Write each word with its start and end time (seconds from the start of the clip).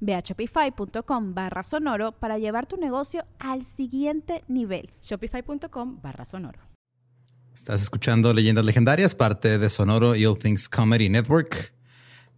Ve 0.00 0.14
a 0.14 0.20
shopify.com 0.20 1.34
barra 1.34 1.62
sonoro 1.62 2.12
para 2.12 2.38
llevar 2.38 2.66
tu 2.66 2.76
negocio 2.76 3.24
al 3.38 3.64
siguiente 3.64 4.44
nivel. 4.48 4.90
Shopify.com 5.02 6.00
barra 6.02 6.24
sonoro. 6.24 6.60
Estás 7.54 7.82
escuchando 7.82 8.32
Leyendas 8.32 8.64
Legendarias, 8.64 9.16
parte 9.16 9.58
de 9.58 9.68
Sonoro 9.68 10.14
y 10.14 10.24
All 10.24 10.38
Things 10.38 10.68
Comedy 10.68 11.08
Network. 11.08 11.72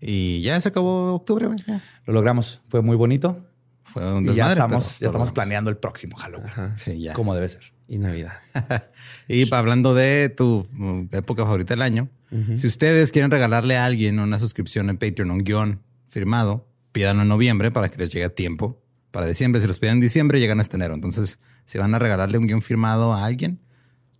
Y 0.00 0.40
ya 0.40 0.58
se 0.60 0.70
acabó 0.70 1.14
octubre. 1.14 1.48
Ya. 1.66 1.82
Lo 2.06 2.14
logramos. 2.14 2.62
Fue 2.68 2.80
muy 2.80 2.96
bonito. 2.96 3.44
Fue 3.84 4.02
un 4.02 4.24
Y 4.24 4.28
desmadre, 4.28 4.36
ya 4.36 4.48
estamos, 4.48 4.98
ya 4.98 5.06
estamos 5.08 5.30
planeando 5.30 5.68
el 5.68 5.76
próximo 5.76 6.16
Halloween. 6.16 6.48
Ajá. 6.48 6.76
Sí, 6.76 7.00
ya. 7.02 7.12
Como 7.12 7.34
debe 7.34 7.48
ser. 7.48 7.62
Y 7.86 7.98
Navidad. 7.98 8.32
y 9.28 9.52
hablando 9.52 9.94
de 9.94 10.30
tu 10.30 10.66
mm, 10.72 11.08
época 11.12 11.44
favorita 11.44 11.74
del 11.74 11.82
año, 11.82 12.08
si 12.56 12.68
ustedes 12.68 13.10
quieren 13.10 13.30
regalarle 13.30 13.76
a 13.76 13.84
alguien 13.84 14.20
una 14.20 14.38
suscripción 14.38 14.88
en 14.88 14.96
Patreon, 14.96 15.32
un 15.32 15.42
guion 15.42 15.82
firmado, 16.08 16.69
pídanlo 16.92 17.22
en 17.22 17.28
noviembre 17.28 17.70
para 17.70 17.88
que 17.88 17.98
les 17.98 18.12
llegue 18.12 18.24
a 18.26 18.34
tiempo. 18.34 18.80
Para 19.10 19.26
diciembre, 19.26 19.60
si 19.60 19.66
los 19.66 19.78
piden 19.78 19.94
en 19.94 20.00
diciembre, 20.00 20.38
llegan 20.40 20.60
hasta 20.60 20.76
enero. 20.76 20.94
Entonces, 20.94 21.38
si 21.64 21.78
van 21.78 21.94
a 21.94 21.98
regalarle 21.98 22.38
un 22.38 22.46
guion 22.46 22.62
firmado 22.62 23.12
a 23.12 23.24
alguien, 23.24 23.60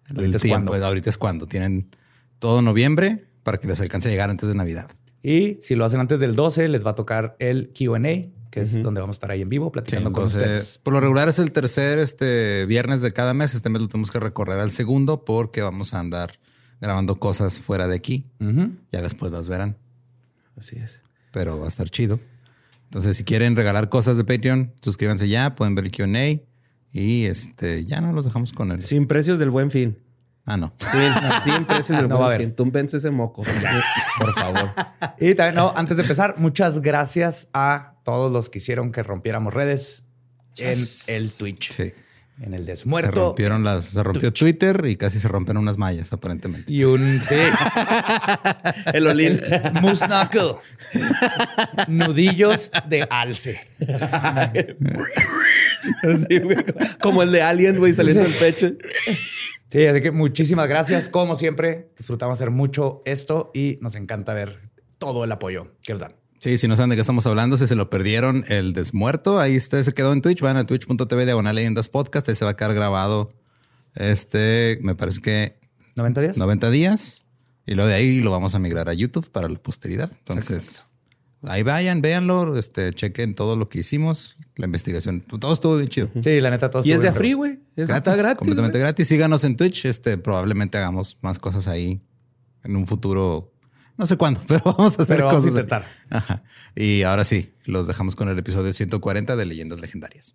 Ahorita 0.08 0.36
es 0.36 0.42
tiempo, 0.42 0.54
cuando. 0.56 0.70
pues, 0.72 0.82
ahorita 0.82 1.10
es 1.10 1.18
cuando. 1.18 1.46
Tienen 1.46 1.94
todo 2.40 2.62
noviembre 2.62 3.26
para 3.44 3.58
que 3.58 3.68
les 3.68 3.80
alcance 3.80 4.08
a 4.08 4.10
llegar 4.10 4.30
antes 4.30 4.48
de 4.48 4.54
Navidad. 4.54 4.90
Y 5.22 5.58
si 5.60 5.74
lo 5.76 5.84
hacen 5.84 6.00
antes 6.00 6.18
del 6.18 6.34
12, 6.34 6.66
les 6.68 6.84
va 6.84 6.90
a 6.90 6.94
tocar 6.96 7.36
el 7.38 7.72
QA, 7.72 8.00
que 8.50 8.60
es 8.62 8.82
donde 8.82 9.00
vamos 9.00 9.14
a 9.14 9.18
estar 9.18 9.30
ahí 9.30 9.42
en 9.42 9.48
vivo 9.48 9.66
Sí, 9.66 9.72
platicando 9.72 10.10
con 10.12 10.24
entonces, 10.24 10.42
ustedes. 10.42 10.78
por 10.82 10.92
lo 10.94 11.00
regular 11.00 11.28
es 11.28 11.38
el 11.38 11.52
tercer 11.52 12.00
este, 12.00 12.66
viernes 12.66 13.00
de 13.00 13.12
cada 13.12 13.32
mes. 13.34 13.54
Este 13.54 13.68
mes 13.68 13.82
lo 13.82 13.86
tenemos 13.88 14.10
que 14.10 14.18
recorrer 14.18 14.58
al 14.58 14.72
segundo 14.72 15.24
porque 15.24 15.62
vamos 15.62 15.94
a 15.94 16.00
andar 16.00 16.40
grabando 16.80 17.16
cosas 17.20 17.58
fuera 17.60 17.86
de 17.86 17.94
aquí. 17.94 18.26
Ujú. 18.40 18.70
Ya 18.90 19.02
después 19.02 19.30
las 19.30 19.48
verán, 19.48 19.76
Así 20.56 20.76
es. 20.76 21.02
pero 21.32 21.58
va 21.60 21.66
a 21.66 21.68
estar 21.68 21.88
chido. 21.90 22.18
Entonces, 22.90 23.16
si 23.16 23.22
quieren 23.22 23.54
regalar 23.54 23.88
cosas 23.88 24.16
de 24.16 24.24
Patreon, 24.24 24.74
suscríbanse 24.82 25.28
ya, 25.28 25.54
pueden 25.54 25.76
ver 25.76 25.84
el 25.84 25.92
QA 25.92 26.42
y 26.92 27.26
este 27.26 27.84
ya 27.84 28.00
no 28.00 28.12
los 28.12 28.24
dejamos 28.24 28.52
con 28.52 28.72
el. 28.72 28.82
Sin 28.82 29.06
precios 29.06 29.38
del 29.38 29.50
buen 29.50 29.70
fin. 29.70 29.96
Ah, 30.44 30.56
no. 30.56 30.74
Sin, 30.90 31.52
sin 31.52 31.64
precios 31.66 31.98
del 31.98 32.08
No 32.08 32.18
va 32.18 32.24
a 32.24 32.28
buen 32.30 32.40
fin. 32.40 32.56
Tú 32.56 32.68
vence 32.68 32.96
ese 32.96 33.12
moco. 33.12 33.44
Por 34.18 34.34
favor. 34.34 34.70
Y 35.20 35.36
también, 35.36 35.54
no, 35.54 35.72
antes 35.76 35.96
de 35.96 36.02
empezar, 36.02 36.34
muchas 36.38 36.82
gracias 36.82 37.48
a 37.52 37.94
todos 38.04 38.32
los 38.32 38.50
que 38.50 38.58
hicieron 38.58 38.90
que 38.90 39.04
rompiéramos 39.04 39.54
redes 39.54 40.02
en 40.56 40.76
el 41.14 41.30
Twitch, 41.30 41.72
Sí. 41.72 41.92
En 42.40 42.54
el 42.54 42.62
Se 42.64 42.70
desmuerto. 42.72 43.26
rompieron 43.28 43.62
las, 43.64 43.84
se 43.86 44.02
rompió 44.02 44.32
Twitter 44.32 44.84
y 44.86 44.96
casi 44.96 45.18
se 45.20 45.28
rompen 45.28 45.56
unas 45.56 45.76
mallas, 45.78 46.12
aparentemente. 46.12 46.72
Y 46.72 46.84
un, 46.84 47.20
sí, 47.22 47.34
El 48.94 49.06
Olin. 49.06 49.40
moose 49.82 50.06
knuckle. 50.06 50.56
Nudillos 51.88 52.70
de 52.88 53.06
alce. 53.10 53.60
Así, 56.02 56.38
güey. 56.38 56.56
Como 57.00 57.22
el 57.22 57.32
de 57.32 57.42
Alien, 57.42 57.78
güey, 57.78 57.92
saliendo 57.94 58.22
del 58.22 58.34
pecho. 58.34 58.70
Sí, 59.68 59.86
así 59.86 60.00
que 60.00 60.10
muchísimas 60.10 60.68
gracias. 60.68 61.08
Como 61.08 61.36
siempre, 61.36 61.90
disfrutamos 61.96 62.38
hacer 62.38 62.50
mucho 62.50 63.02
esto 63.04 63.50
y 63.54 63.78
nos 63.80 63.94
encanta 63.94 64.34
ver 64.34 64.58
todo 64.98 65.24
el 65.24 65.32
apoyo 65.32 65.68
que 65.82 65.92
nos 65.92 66.00
dan. 66.00 66.14
Sí, 66.40 66.56
si 66.58 66.66
no 66.68 66.74
saben 66.76 66.90
de 66.90 66.96
qué 66.96 67.02
estamos 67.02 67.26
hablando, 67.26 67.56
si 67.58 67.66
se 67.66 67.74
lo 67.76 67.90
perdieron, 67.90 68.44
el 68.48 68.72
desmuerto, 68.72 69.38
ahí 69.40 69.56
está, 69.56 69.82
se 69.84 69.92
quedó 69.92 70.12
en 70.14 70.22
Twitch, 70.22 70.40
van 70.40 70.56
a 70.56 70.66
twitch.tv 70.66 71.24
diagonal 71.26 71.54
leyendas 71.54 71.88
podcast, 71.88 72.28
ahí 72.28 72.34
se 72.34 72.44
va 72.46 72.52
a 72.52 72.56
quedar 72.56 72.72
grabado, 72.74 73.30
este, 73.94 74.78
me 74.82 74.94
parece 74.94 75.20
que 75.20 75.56
¿90 75.96 76.20
días? 76.20 76.38
90 76.38 76.70
días, 76.70 77.24
y 77.66 77.74
luego 77.74 77.88
de 77.88 77.94
ahí 77.94 78.20
lo 78.20 78.30
vamos 78.30 78.54
a 78.54 78.58
migrar 78.58 78.88
a 78.88 78.94
YouTube 78.94 79.30
para 79.30 79.48
la 79.48 79.58
posteridad. 79.58 80.10
Entonces, 80.18 80.86
ahí 81.42 81.62
vayan, 81.62 82.00
véanlo, 82.00 82.56
este, 82.56 82.92
chequen 82.94 83.34
todo 83.34 83.56
lo 83.56 83.68
que 83.68 83.80
hicimos, 83.80 84.38
la 84.56 84.64
investigación, 84.66 85.20
todo 85.20 85.52
estuvo 85.52 85.76
bien 85.76 85.88
chido. 85.88 86.08
Sí, 86.22 86.40
la 86.40 86.48
neta, 86.50 86.70
todo 86.70 86.82
Y 86.86 86.92
es 86.92 87.02
de 87.02 87.12
free, 87.12 87.34
güey. 87.34 87.60
Es- 87.76 87.88
Gratis, 87.88 87.96
Está 88.12 88.16
gratis. 88.16 88.38
completamente 88.38 88.78
gratis. 88.78 89.08
Síganos 89.08 89.44
en 89.44 89.56
Twitch, 89.56 89.84
este, 89.84 90.16
probablemente 90.16 90.78
hagamos 90.78 91.18
más 91.20 91.38
cosas 91.38 91.68
ahí 91.68 92.00
en 92.64 92.76
un 92.76 92.86
futuro, 92.86 93.52
no 94.00 94.06
sé 94.06 94.16
cuándo, 94.16 94.40
pero 94.48 94.62
vamos 94.64 94.98
a 94.98 95.02
hacer 95.02 95.16
Pero 95.16 95.26
vamos 95.26 95.44
a 95.44 95.48
cosas. 95.48 95.54
ahí. 95.56 95.62
intentar. 95.62 95.84
Ajá. 96.10 96.42
Y 96.74 97.02
ahora 97.02 97.24
sí, 97.24 97.54
los 97.64 97.86
dejamos 97.86 98.16
con 98.16 98.28
el 98.28 98.38
episodio 98.38 98.72
140 98.72 99.36
de 99.36 99.44
Leyendas 99.46 99.80
Legendarias. 99.80 100.34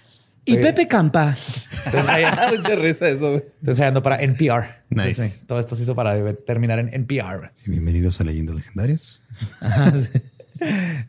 Y. 0.45 0.57
Pepe 0.57 0.87
Campa. 0.87 1.37
Estoy 1.85 1.99
ensayando- 2.01 2.57
Mucha 2.57 2.75
risa 2.75 3.09
eso, 3.09 3.27
güey. 3.29 3.35
estoy 3.37 3.71
ensayando 3.71 4.01
para 4.01 4.21
NPR. 4.21 4.65
Nice. 4.89 5.09
Entonces, 5.09 5.31
sí, 5.33 5.41
todo 5.45 5.59
esto 5.59 5.75
se 5.75 5.83
hizo 5.83 5.95
para 5.95 6.33
terminar 6.33 6.79
en 6.79 6.89
NPR. 6.93 7.51
Sí, 7.55 7.69
bienvenidos 7.69 8.19
a 8.19 8.23
Leyendas 8.23 8.55
Legendarias. 8.55 9.21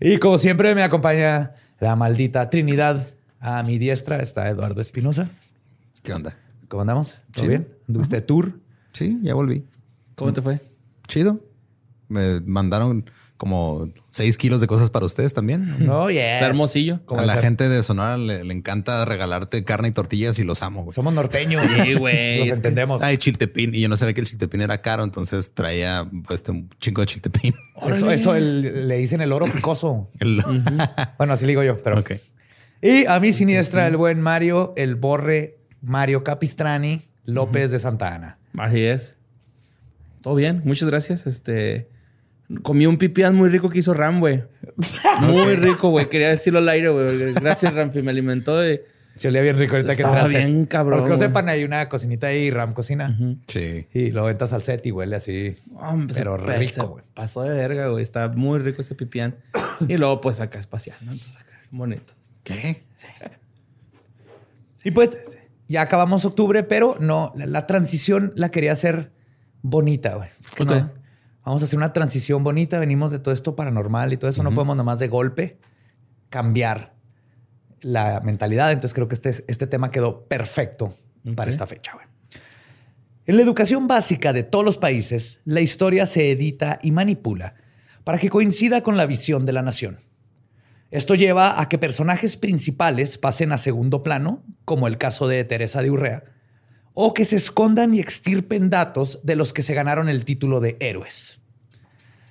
Y 0.00 0.16
como 0.16 0.38
siempre 0.38 0.74
me 0.74 0.82
acompaña 0.82 1.52
la 1.78 1.94
maldita 1.96 2.48
Trinidad. 2.48 3.06
A 3.38 3.62
mi 3.62 3.76
diestra 3.76 4.20
está 4.22 4.48
Eduardo 4.48 4.80
Espinosa. 4.80 5.28
¿Qué 6.02 6.12
onda? 6.14 6.36
¿Cómo 6.68 6.80
andamos? 6.82 7.18
¿Todo 7.32 7.44
Chido. 7.44 7.48
bien? 7.48 7.68
¿Anduviste 7.88 8.20
tour? 8.22 8.60
Sí, 8.94 9.18
ya 9.22 9.34
volví. 9.34 9.64
¿Cómo 10.14 10.32
te 10.32 10.40
fue? 10.40 10.60
Chido. 11.08 11.40
Me 12.08 12.40
mandaron 12.40 13.10
como 13.42 13.88
6 14.12 14.38
kilos 14.38 14.60
de 14.60 14.68
cosas 14.68 14.88
para 14.90 15.04
ustedes 15.04 15.32
también. 15.34 15.84
No, 15.84 16.08
yeah. 16.12 16.34
Está 16.34 16.46
hermosillo. 16.46 17.00
a 17.08 17.22
la 17.26 17.38
gente 17.38 17.68
de 17.68 17.82
Sonora 17.82 18.16
le, 18.16 18.44
le 18.44 18.54
encanta 18.54 19.04
regalarte 19.04 19.64
carne 19.64 19.88
y 19.88 19.90
tortillas 19.90 20.38
y 20.38 20.44
los 20.44 20.62
amo. 20.62 20.84
güey. 20.84 20.94
Somos 20.94 21.12
norteños. 21.12 21.60
Sí, 21.82 21.94
güey. 21.94 22.38
Los 22.46 22.56
entendemos. 22.56 23.02
Ay, 23.02 23.18
chiltepín. 23.18 23.74
Y 23.74 23.80
yo 23.80 23.88
no 23.88 23.96
sabía 23.96 24.14
que 24.14 24.20
el 24.20 24.28
chiltepín 24.28 24.60
era 24.60 24.80
caro, 24.80 25.02
entonces 25.02 25.52
traía 25.54 26.08
pues, 26.24 26.38
este, 26.38 26.52
un 26.52 26.70
chingo 26.78 27.00
de 27.02 27.06
chiltepín. 27.06 27.52
Eso, 27.88 28.12
eso 28.12 28.36
el- 28.36 28.86
le 28.86 28.96
dicen 28.98 29.20
el 29.22 29.32
oro 29.32 29.46
picoso. 29.52 30.08
El- 30.20 30.40
Bueno, 31.18 31.32
así 31.32 31.44
le 31.46 31.50
digo 31.50 31.64
yo, 31.64 31.82
pero. 31.82 31.98
Ok. 31.98 32.12
Y 32.80 33.06
a 33.06 33.18
mi 33.18 33.32
siniestra, 33.32 33.88
el 33.88 33.96
buen 33.96 34.20
Mario, 34.20 34.72
el 34.76 34.94
borre 34.94 35.58
Mario 35.80 36.22
Capistrani 36.22 37.02
López 37.24 37.72
de 37.72 37.80
Santa 37.80 38.14
Ana. 38.14 38.38
Así 38.56 38.84
es. 38.84 39.16
Todo 40.20 40.36
bien, 40.36 40.62
muchas 40.64 40.88
gracias. 40.88 41.26
Este. 41.26 41.88
Comí 42.62 42.86
un 42.86 42.98
pipián 42.98 43.34
muy 43.34 43.48
rico 43.48 43.70
que 43.70 43.78
hizo 43.78 43.94
Ram, 43.94 44.20
güey. 44.20 44.42
Muy 45.20 45.54
rico, 45.54 45.88
güey. 45.90 46.08
Quería 46.08 46.28
decirlo 46.28 46.58
al 46.58 46.68
aire, 46.68 46.88
güey. 46.90 47.32
Gracias, 47.34 47.72
Ramfi. 47.74 48.02
Me 48.02 48.10
alimentó 48.10 48.58
de. 48.58 48.84
Se 49.14 49.28
olía 49.28 49.42
bien 49.42 49.58
rico 49.58 49.76
ahorita 49.76 49.92
Estaba 49.92 50.22
que 50.26 50.38
bien 50.38 50.64
cabrón, 50.64 50.98
Los 51.00 51.04
que 51.06 51.10
no 51.12 51.16
güey. 51.18 51.28
sepan, 51.28 51.48
hay 51.50 51.64
una 51.64 51.86
cocinita 51.90 52.28
ahí, 52.28 52.50
Ram 52.50 52.72
Cocina. 52.72 53.18
Sí. 53.46 53.86
Y 53.92 54.10
lo 54.10 54.28
entras 54.30 54.52
al 54.54 54.62
set 54.62 54.84
y 54.86 54.90
huele 54.90 55.16
así. 55.16 55.54
Hombre, 55.74 56.14
pero 56.16 56.38
se- 56.46 56.56
rico, 56.58 56.86
güey. 56.88 57.04
Pasó 57.14 57.42
de 57.42 57.50
verga, 57.54 57.88
güey. 57.88 58.02
Está 58.02 58.28
muy 58.28 58.58
rico 58.60 58.80
ese 58.82 58.94
pipián. 58.94 59.36
Y 59.88 59.96
luego, 59.96 60.20
pues, 60.20 60.40
acá 60.40 60.58
espacial, 60.58 60.96
¿no? 61.02 61.12
Entonces, 61.12 61.36
acá, 61.38 61.52
bonito. 61.70 62.12
¿Qué? 62.44 62.84
Y 64.84 64.90
pues 64.90 65.18
ya 65.68 65.82
acabamos 65.82 66.24
octubre, 66.24 66.62
pero 66.64 66.96
no, 67.00 67.32
la, 67.36 67.46
la 67.46 67.66
transición 67.66 68.32
la 68.36 68.50
quería 68.50 68.72
hacer 68.72 69.10
bonita, 69.62 70.16
güey. 70.16 70.28
¿Por 70.56 70.66
qué 70.68 70.74
Ok. 70.74 70.80
no? 70.80 71.01
Vamos 71.44 71.62
a 71.62 71.64
hacer 71.64 71.76
una 71.76 71.92
transición 71.92 72.44
bonita. 72.44 72.78
Venimos 72.78 73.10
de 73.10 73.18
todo 73.18 73.34
esto 73.34 73.56
paranormal 73.56 74.12
y 74.12 74.16
todo 74.16 74.30
eso. 74.30 74.42
No 74.42 74.50
podemos 74.50 74.76
nomás 74.76 74.98
de 74.98 75.08
golpe 75.08 75.58
cambiar 76.28 76.94
la 77.80 78.20
mentalidad. 78.20 78.70
Entonces 78.70 78.94
creo 78.94 79.08
que 79.08 79.14
este, 79.14 79.30
este 79.30 79.66
tema 79.66 79.90
quedó 79.90 80.24
perfecto 80.26 80.94
para 81.34 81.50
esta 81.50 81.66
fecha, 81.66 81.94
güey. 81.94 82.06
En 83.24 83.36
la 83.36 83.42
educación 83.42 83.86
básica 83.86 84.32
de 84.32 84.42
todos 84.42 84.64
los 84.64 84.78
países, 84.78 85.40
la 85.44 85.60
historia 85.60 86.06
se 86.06 86.32
edita 86.32 86.80
y 86.82 86.90
manipula 86.90 87.54
para 88.02 88.18
que 88.18 88.30
coincida 88.30 88.82
con 88.82 88.96
la 88.96 89.06
visión 89.06 89.46
de 89.46 89.52
la 89.52 89.62
nación. 89.62 89.98
Esto 90.90 91.14
lleva 91.14 91.60
a 91.60 91.68
que 91.68 91.78
personajes 91.78 92.36
principales 92.36 93.18
pasen 93.18 93.52
a 93.52 93.58
segundo 93.58 94.02
plano, 94.02 94.42
como 94.64 94.88
el 94.88 94.98
caso 94.98 95.28
de 95.28 95.44
Teresa 95.44 95.82
de 95.82 95.90
Urrea, 95.90 96.24
o 96.94 97.14
que 97.14 97.24
se 97.24 97.36
escondan 97.36 97.94
y 97.94 98.00
extirpen 98.00 98.70
datos 98.70 99.20
de 99.22 99.36
los 99.36 99.52
que 99.52 99.62
se 99.62 99.74
ganaron 99.74 100.08
el 100.08 100.24
título 100.24 100.60
de 100.60 100.76
héroes. 100.80 101.40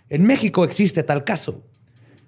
En 0.09 0.23
México 0.23 0.63
existe 0.63 1.03
tal 1.03 1.23
caso. 1.23 1.65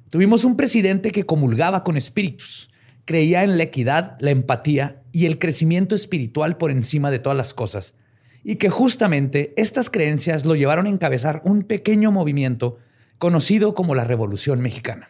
Tuvimos 0.10 0.46
un 0.46 0.56
presidente 0.56 1.12
que 1.12 1.26
comulgaba 1.26 1.84
con 1.84 1.98
espíritus, 1.98 2.70
creía 3.06 3.44
en 3.44 3.58
la 3.58 3.64
equidad, 3.64 4.18
la 4.20 4.32
empatía 4.32 5.02
y 5.12 5.26
el 5.26 5.38
crecimiento 5.40 5.96
espiritual 5.96 6.58
por 6.58 6.72
encima 6.72 7.12
de 7.12 7.20
todas 7.20 7.38
las 7.38 7.54
cosas, 7.54 7.96
y 8.44 8.56
que 8.56 8.70
justamente 8.70 9.54
estas 9.58 9.90
creencias 9.90 10.46
lo 10.46 10.56
llevaron 10.56 10.86
a 10.86 10.90
encabezar 10.90 11.42
un 11.46 11.64
pequeño 11.64 12.12
movimiento 12.12 12.78
conocido 13.18 13.74
como 13.74 13.96
la 13.96 14.04
Revolución 14.04 14.60
Mexicana. 14.62 15.10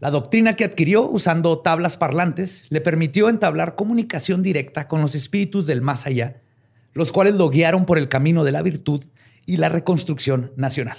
La 0.00 0.10
doctrina 0.10 0.56
que 0.56 0.64
adquirió 0.64 1.08
usando 1.08 1.60
tablas 1.60 1.96
parlantes 1.96 2.64
le 2.68 2.80
permitió 2.80 3.28
entablar 3.28 3.76
comunicación 3.76 4.42
directa 4.42 4.88
con 4.88 5.00
los 5.00 5.14
espíritus 5.14 5.66
del 5.66 5.80
más 5.80 6.06
allá, 6.06 6.42
los 6.92 7.12
cuales 7.12 7.34
lo 7.34 7.48
guiaron 7.48 7.86
por 7.86 7.98
el 7.98 8.08
camino 8.08 8.44
de 8.44 8.52
la 8.52 8.62
virtud 8.62 9.04
y 9.46 9.56
la 9.56 9.68
reconstrucción 9.68 10.52
nacional. 10.56 10.98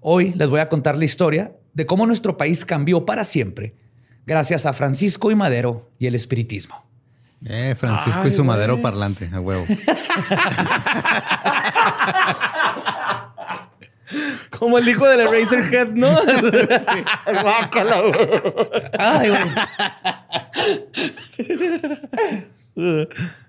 Hoy 0.00 0.34
les 0.36 0.48
voy 0.48 0.60
a 0.60 0.68
contar 0.68 0.96
la 0.96 1.04
historia 1.04 1.56
de 1.72 1.86
cómo 1.86 2.06
nuestro 2.06 2.36
país 2.36 2.64
cambió 2.64 3.06
para 3.06 3.24
siempre 3.24 3.74
gracias 4.26 4.66
a 4.66 4.72
Francisco 4.72 5.30
y 5.30 5.34
Madero 5.34 5.90
y 5.98 6.06
el 6.06 6.14
espiritismo. 6.14 6.84
Eh, 7.44 7.74
Francisco 7.78 8.22
Ay, 8.22 8.30
y 8.30 8.32
su 8.32 8.44
madero 8.44 8.80
parlante, 8.82 9.30
a 9.32 9.40
huevo. 9.40 9.64
Como 14.50 14.78
el 14.78 14.88
hijo 14.88 15.06
del 15.06 15.20
Eraserhead, 15.20 15.88
¿no? 15.88 16.08
Sí. 16.22 17.04
Guácala, 17.42 18.00
güey. 18.02 18.12
Ay, 18.98 19.28
güey. 19.30 19.40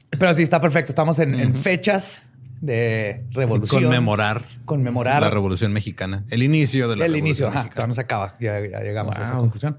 Pero 0.10 0.34
sí, 0.34 0.44
está 0.44 0.60
perfecto. 0.62 0.92
Estamos 0.92 1.20
en, 1.20 1.36
en 1.40 1.54
fechas 1.56 2.24
de 2.62 3.26
revolución. 3.32 3.84
Conmemorar. 3.84 4.42
Conmemorar. 4.66 5.22
La 5.22 5.30
Revolución 5.30 5.74
Mexicana. 5.74 6.24
El 6.30 6.44
inicio 6.44 6.88
de 6.88 6.96
la 6.96 7.06
el 7.06 7.14
Revolución 7.14 7.28
inicio, 7.28 7.48
ajá, 7.48 7.64
Mexicana. 7.64 7.88
no 7.88 7.94
se 7.94 8.02
acaba. 8.02 8.36
Ya, 8.40 8.60
ya 8.60 8.80
llegamos 8.80 9.18
a 9.18 9.24
esa 9.24 9.36
conclusión. 9.36 9.78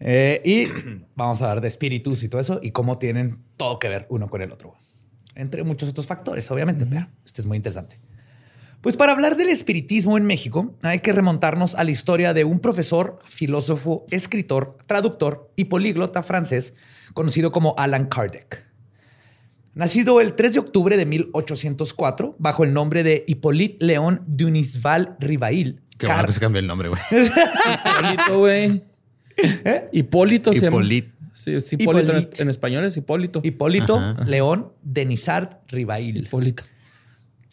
Eh, 0.00 0.42
y 0.44 0.68
vamos 1.16 1.40
a 1.42 1.44
hablar 1.46 1.62
de 1.62 1.68
espíritus 1.68 2.22
y 2.22 2.28
todo 2.28 2.40
eso 2.40 2.60
y 2.62 2.70
cómo 2.70 2.98
tienen 2.98 3.38
todo 3.56 3.78
que 3.78 3.88
ver 3.88 4.06
uno 4.10 4.28
con 4.28 4.42
el 4.42 4.52
otro. 4.52 4.74
Entre 5.34 5.62
muchos 5.64 5.88
otros 5.90 6.06
factores, 6.06 6.50
obviamente, 6.50 6.86
pero 6.86 7.08
este 7.24 7.42
es 7.42 7.46
muy 7.46 7.56
interesante. 7.56 7.98
Pues 8.86 8.96
para 8.96 9.10
hablar 9.10 9.36
del 9.36 9.48
espiritismo 9.48 10.16
en 10.16 10.24
México, 10.26 10.72
hay 10.82 11.00
que 11.00 11.10
remontarnos 11.10 11.74
a 11.74 11.82
la 11.82 11.90
historia 11.90 12.32
de 12.34 12.44
un 12.44 12.60
profesor, 12.60 13.18
filósofo, 13.24 14.06
escritor, 14.12 14.78
traductor 14.86 15.50
y 15.56 15.64
políglota 15.64 16.22
francés 16.22 16.72
conocido 17.12 17.50
como 17.50 17.74
Alan 17.78 18.06
Kardec. 18.06 18.64
Nacido 19.74 20.20
el 20.20 20.34
3 20.34 20.52
de 20.52 20.58
octubre 20.60 20.96
de 20.96 21.04
1804 21.04 22.36
bajo 22.38 22.62
el 22.62 22.72
nombre 22.72 23.02
de 23.02 23.24
Hippolyte 23.26 23.84
Léon 23.84 24.22
Dunisval 24.28 25.16
Rivail. 25.18 25.80
Qué 25.98 26.06
bueno 26.06 26.26
que 26.26 26.32
se 26.32 26.38
cambió 26.38 26.60
el 26.60 26.68
nombre, 26.68 26.88
güey. 26.88 27.02
Hipólito, 27.10 28.38
güey. 28.38 28.84
Hipólito 29.90 30.52
se 30.52 30.60
llama. 30.60 30.76
Hipolit. 30.76 31.08
Sí, 31.34 31.56
es 31.56 31.72
Hipólito 31.72 32.12
en, 32.12 32.18
Hipólito. 32.20 32.42
en 32.44 32.50
español 32.50 32.84
es 32.84 32.96
Hipólito. 32.96 33.40
Hipólito 33.42 33.96
Ajá. 33.96 34.24
León 34.26 34.70
Denisard 34.84 35.58
Rivail. 35.66 36.18
Hipólito. 36.18 36.62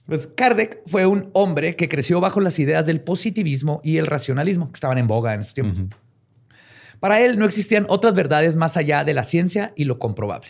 Pues 0.05 0.27
Kardec 0.27 0.81
fue 0.85 1.05
un 1.05 1.29
hombre 1.33 1.75
que 1.75 1.88
creció 1.88 2.19
bajo 2.19 2.41
las 2.41 2.59
ideas 2.59 2.85
del 2.85 3.01
positivismo 3.01 3.79
y 3.83 3.97
el 3.97 4.07
racionalismo 4.07 4.71
que 4.71 4.75
estaban 4.75 4.97
en 4.97 5.07
boga 5.07 5.33
en 5.33 5.41
esos 5.41 5.53
tiempos. 5.53 5.97
Para 7.00 7.21
él 7.21 7.38
no 7.38 7.45
existían 7.45 7.85
otras 7.89 8.13
verdades 8.13 8.55
más 8.55 8.77
allá 8.77 9.03
de 9.03 9.13
la 9.13 9.23
ciencia 9.23 9.73
y 9.75 9.85
lo 9.85 10.00
comprobable. 10.00 10.50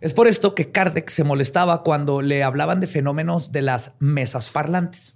Es 0.00 0.14
por 0.14 0.26
esto 0.26 0.54
que 0.54 0.70
Kardec 0.70 1.08
se 1.10 1.22
molestaba 1.22 1.82
cuando 1.82 2.22
le 2.22 2.42
hablaban 2.42 2.80
de 2.80 2.86
fenómenos 2.86 3.52
de 3.52 3.62
las 3.62 3.92
mesas 4.00 4.50
parlantes. 4.50 5.14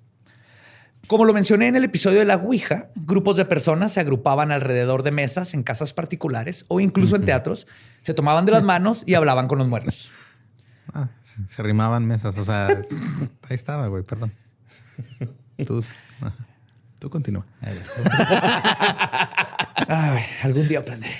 Como 1.08 1.24
lo 1.24 1.32
mencioné 1.32 1.68
en 1.68 1.76
el 1.76 1.84
episodio 1.84 2.18
de 2.18 2.24
la 2.24 2.36
Ouija, 2.36 2.90
grupos 2.94 3.36
de 3.36 3.44
personas 3.44 3.92
se 3.92 4.00
agrupaban 4.00 4.50
alrededor 4.50 5.02
de 5.02 5.12
mesas 5.12 5.54
en 5.54 5.62
casas 5.62 5.92
particulares 5.92 6.64
o 6.68 6.80
incluso 6.80 7.16
en 7.16 7.24
teatros, 7.24 7.66
se 8.02 8.14
tomaban 8.14 8.44
de 8.44 8.52
las 8.52 8.62
manos 8.64 9.02
y 9.06 9.14
hablaban 9.14 9.48
con 9.48 9.58
los 9.58 9.68
muertos. 9.68 10.10
Ah, 10.98 11.08
se- 11.48 11.62
rimaban 11.62 12.06
mesas. 12.06 12.36
O 12.38 12.44
sea, 12.44 12.68
ahí 12.68 12.84
estaba, 13.50 13.86
güey, 13.88 14.02
perdón. 14.02 14.32
Tú. 15.66 15.84
Tú 16.98 17.10
continúa. 17.10 17.44
Ay, 19.88 20.20
algún 20.42 20.66
día 20.68 20.80
aprenderé. 20.80 21.14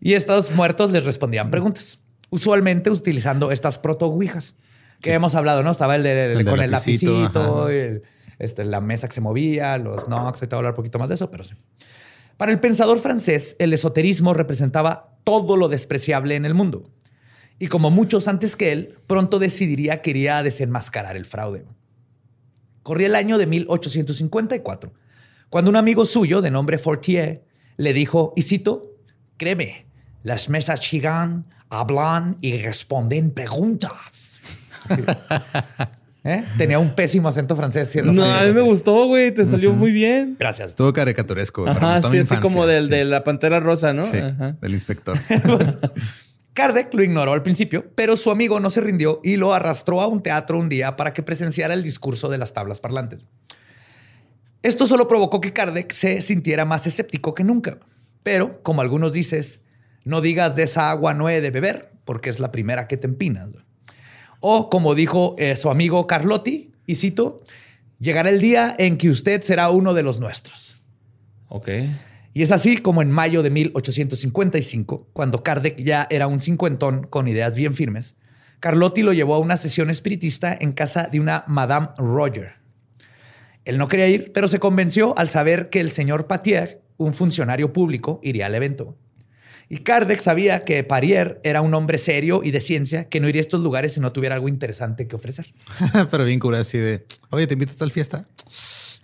y 0.00 0.14
estos 0.14 0.52
muertos 0.52 0.90
les 0.90 1.04
respondían 1.04 1.50
preguntas, 1.50 2.00
usualmente 2.30 2.90
utilizando 2.90 3.52
estas 3.52 3.78
proto-ouijas 3.78 4.54
que 5.00 5.12
hemos 5.12 5.34
hablado, 5.34 5.62
¿no? 5.62 5.70
Estaba 5.70 5.94
el, 5.96 6.02
de, 6.02 6.32
El 6.32 6.44
con 6.44 6.58
el 6.60 6.70
lapicito, 6.70 7.12
lapicito, 7.20 7.68
el- 7.68 8.02
este, 8.38 8.64
la 8.64 8.80
mesa 8.80 9.08
que 9.08 9.14
se 9.14 9.20
movía, 9.20 9.78
los 9.78 10.08
knocks, 10.08 10.40
voy 10.40 10.48
a 10.52 10.56
hablar 10.56 10.72
un 10.72 10.76
poquito 10.76 10.98
más 10.98 11.08
de 11.08 11.14
eso, 11.14 11.30
pero 11.30 11.44
sí. 11.44 11.54
Para 12.36 12.52
el 12.52 12.60
pensador 12.60 12.98
francés, 12.98 13.56
el 13.58 13.72
esoterismo 13.72 14.34
representaba 14.34 15.16
todo 15.24 15.56
lo 15.56 15.68
despreciable 15.68 16.36
en 16.36 16.44
el 16.44 16.52
mundo. 16.52 16.90
Y 17.58 17.68
como 17.68 17.90
muchos 17.90 18.28
antes 18.28 18.54
que 18.56 18.72
él, 18.72 18.98
pronto 19.06 19.38
decidiría 19.38 20.02
que 20.02 20.10
iría 20.10 20.38
a 20.38 20.42
desenmascarar 20.42 21.16
el 21.16 21.24
fraude. 21.24 21.64
Corría 22.82 23.06
el 23.08 23.14
año 23.14 23.38
de 23.38 23.46
1854, 23.46 24.92
cuando 25.48 25.70
un 25.70 25.76
amigo 25.76 26.04
suyo 26.04 26.42
de 26.42 26.50
nombre 26.50 26.78
Fortier 26.78 27.44
le 27.76 27.92
dijo, 27.92 28.32
y 28.36 28.42
cito, 28.42 28.92
créeme, 29.38 29.86
las 30.22 30.48
mesas 30.48 30.80
gigan, 30.80 31.46
hablan 31.70 32.36
y 32.40 32.58
responden 32.58 33.30
preguntas. 33.30 34.40
Sí. 34.88 35.02
¿Eh? 36.28 36.44
Tenía 36.58 36.80
un 36.80 36.92
pésimo 36.96 37.28
acento 37.28 37.54
francés. 37.54 37.88
siendo 37.88 38.12
No, 38.12 38.24
a 38.24 38.42
mí 38.42 38.52
me 38.52 38.60
gustó, 38.60 39.06
güey. 39.06 39.32
Te 39.32 39.46
salió 39.46 39.72
muy 39.72 39.92
bien. 39.92 40.34
Gracias. 40.40 40.70
Estuvo 40.70 40.92
caricaturesco, 40.92 41.68
Ajá, 41.68 42.00
sí, 42.00 42.08
así 42.08 42.16
infancia. 42.16 42.40
como 42.40 42.66
del, 42.66 42.86
Sí. 42.86 42.90
de 42.90 43.04
la 43.04 43.22
pantera 43.22 43.60
rosa, 43.60 43.92
¿no? 43.92 44.04
Sí, 44.04 44.18
Ajá. 44.18 44.56
del 44.60 44.74
inspector. 44.74 45.16
Kardec 46.56 46.94
lo 46.94 47.02
ignoró 47.02 47.34
al 47.34 47.42
principio, 47.42 47.92
pero 47.94 48.16
su 48.16 48.30
amigo 48.30 48.58
no 48.60 48.70
se 48.70 48.80
rindió 48.80 49.20
y 49.22 49.36
lo 49.36 49.52
arrastró 49.52 50.00
a 50.00 50.06
un 50.06 50.22
teatro 50.22 50.58
un 50.58 50.70
día 50.70 50.96
para 50.96 51.12
que 51.12 51.22
presenciara 51.22 51.74
el 51.74 51.82
discurso 51.82 52.30
de 52.30 52.38
las 52.38 52.54
tablas 52.54 52.80
parlantes. 52.80 53.20
Esto 54.62 54.86
solo 54.86 55.06
provocó 55.06 55.42
que 55.42 55.52
Kardec 55.52 55.92
se 55.92 56.22
sintiera 56.22 56.64
más 56.64 56.86
escéptico 56.86 57.34
que 57.34 57.44
nunca. 57.44 57.78
Pero, 58.22 58.62
como 58.62 58.80
algunos 58.80 59.12
dices, 59.12 59.60
no 60.04 60.22
digas 60.22 60.56
de 60.56 60.62
esa 60.62 60.90
agua 60.90 61.12
no 61.12 61.28
he 61.28 61.42
de 61.42 61.50
beber, 61.50 61.92
porque 62.06 62.30
es 62.30 62.40
la 62.40 62.52
primera 62.52 62.88
que 62.88 62.96
te 62.96 63.06
empinas. 63.06 63.50
O 64.40 64.70
como 64.70 64.94
dijo 64.94 65.36
eh, 65.38 65.56
su 65.56 65.68
amigo 65.68 66.06
Carlotti, 66.06 66.72
y 66.86 66.94
cito, 66.94 67.42
llegará 68.00 68.30
el 68.30 68.40
día 68.40 68.74
en 68.78 68.96
que 68.96 69.10
usted 69.10 69.42
será 69.42 69.68
uno 69.68 69.92
de 69.92 70.02
los 70.02 70.20
nuestros. 70.20 70.82
Ok. 71.48 71.68
Y 72.36 72.42
es 72.42 72.52
así 72.52 72.76
como 72.76 73.00
en 73.00 73.10
mayo 73.10 73.42
de 73.42 73.48
1855, 73.48 75.08
cuando 75.14 75.42
Kardec 75.42 75.82
ya 75.82 76.06
era 76.10 76.26
un 76.26 76.42
cincuentón 76.42 77.06
con 77.06 77.28
ideas 77.28 77.56
bien 77.56 77.72
firmes, 77.72 78.14
Carlotti 78.60 79.00
lo 79.00 79.14
llevó 79.14 79.36
a 79.36 79.38
una 79.38 79.56
sesión 79.56 79.88
espiritista 79.88 80.54
en 80.60 80.72
casa 80.72 81.08
de 81.10 81.18
una 81.18 81.44
Madame 81.46 81.88
Roger. 81.96 82.56
Él 83.64 83.78
no 83.78 83.88
quería 83.88 84.08
ir, 84.08 84.32
pero 84.34 84.48
se 84.48 84.58
convenció 84.58 85.18
al 85.18 85.30
saber 85.30 85.70
que 85.70 85.80
el 85.80 85.90
señor 85.90 86.26
Patier, 86.26 86.82
un 86.98 87.14
funcionario 87.14 87.72
público, 87.72 88.20
iría 88.22 88.44
al 88.44 88.54
evento. 88.54 88.98
Y 89.70 89.78
Kardec 89.78 90.20
sabía 90.20 90.60
que 90.60 90.84
Parier 90.84 91.40
era 91.42 91.62
un 91.62 91.72
hombre 91.72 91.96
serio 91.96 92.42
y 92.44 92.50
de 92.50 92.60
ciencia 92.60 93.08
que 93.08 93.18
no 93.18 93.30
iría 93.30 93.40
a 93.40 93.48
estos 93.48 93.62
lugares 93.62 93.94
si 93.94 94.00
no 94.00 94.12
tuviera 94.12 94.34
algo 94.34 94.48
interesante 94.48 95.08
que 95.08 95.16
ofrecer. 95.16 95.54
Pero 96.10 96.26
bien 96.26 96.38
cura 96.38 96.60
así 96.60 96.76
de, 96.76 97.06
oye, 97.30 97.46
te 97.46 97.54
invito 97.54 97.72
a 97.72 97.76
tal 97.76 97.92
fiesta. 97.92 98.26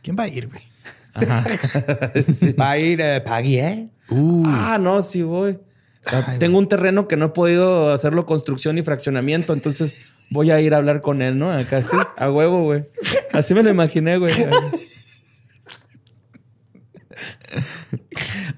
¿Quién 0.03 0.17
va 0.19 0.25
a 0.25 0.29
ir, 0.29 0.49
güey? 0.49 0.72
Va 2.61 2.71
a 2.71 2.79
ir 2.79 3.01
eh, 3.01 3.21
Parier. 3.21 3.89
Uh, 4.11 4.45
Ah, 4.47 4.79
no, 4.81 5.03
sí 5.03 5.23
voy. 5.23 5.59
Tengo 6.39 6.59
un 6.59 6.69
terreno 6.69 7.07
que 7.07 7.17
no 7.17 7.27
he 7.27 7.29
podido 7.31 7.93
hacerlo 7.93 8.27
construcción 8.27 8.77
y 8.77 8.83
fraccionamiento, 8.83 9.53
entonces 9.53 9.95
voy 10.31 10.51
a 10.51 10.61
ir 10.61 10.75
a 10.75 10.79
hablar 10.79 11.01
con 11.01 11.23
él, 11.23 11.39
¿no? 11.39 11.51
Acá 11.51 11.81
sí, 11.83 11.97
a 12.17 12.31
huevo, 12.31 12.65
güey. 12.65 12.85
Así 13.33 13.55
me 13.55 13.63
lo 13.63 13.71
imaginé, 13.71 14.19
güey. 14.19 14.33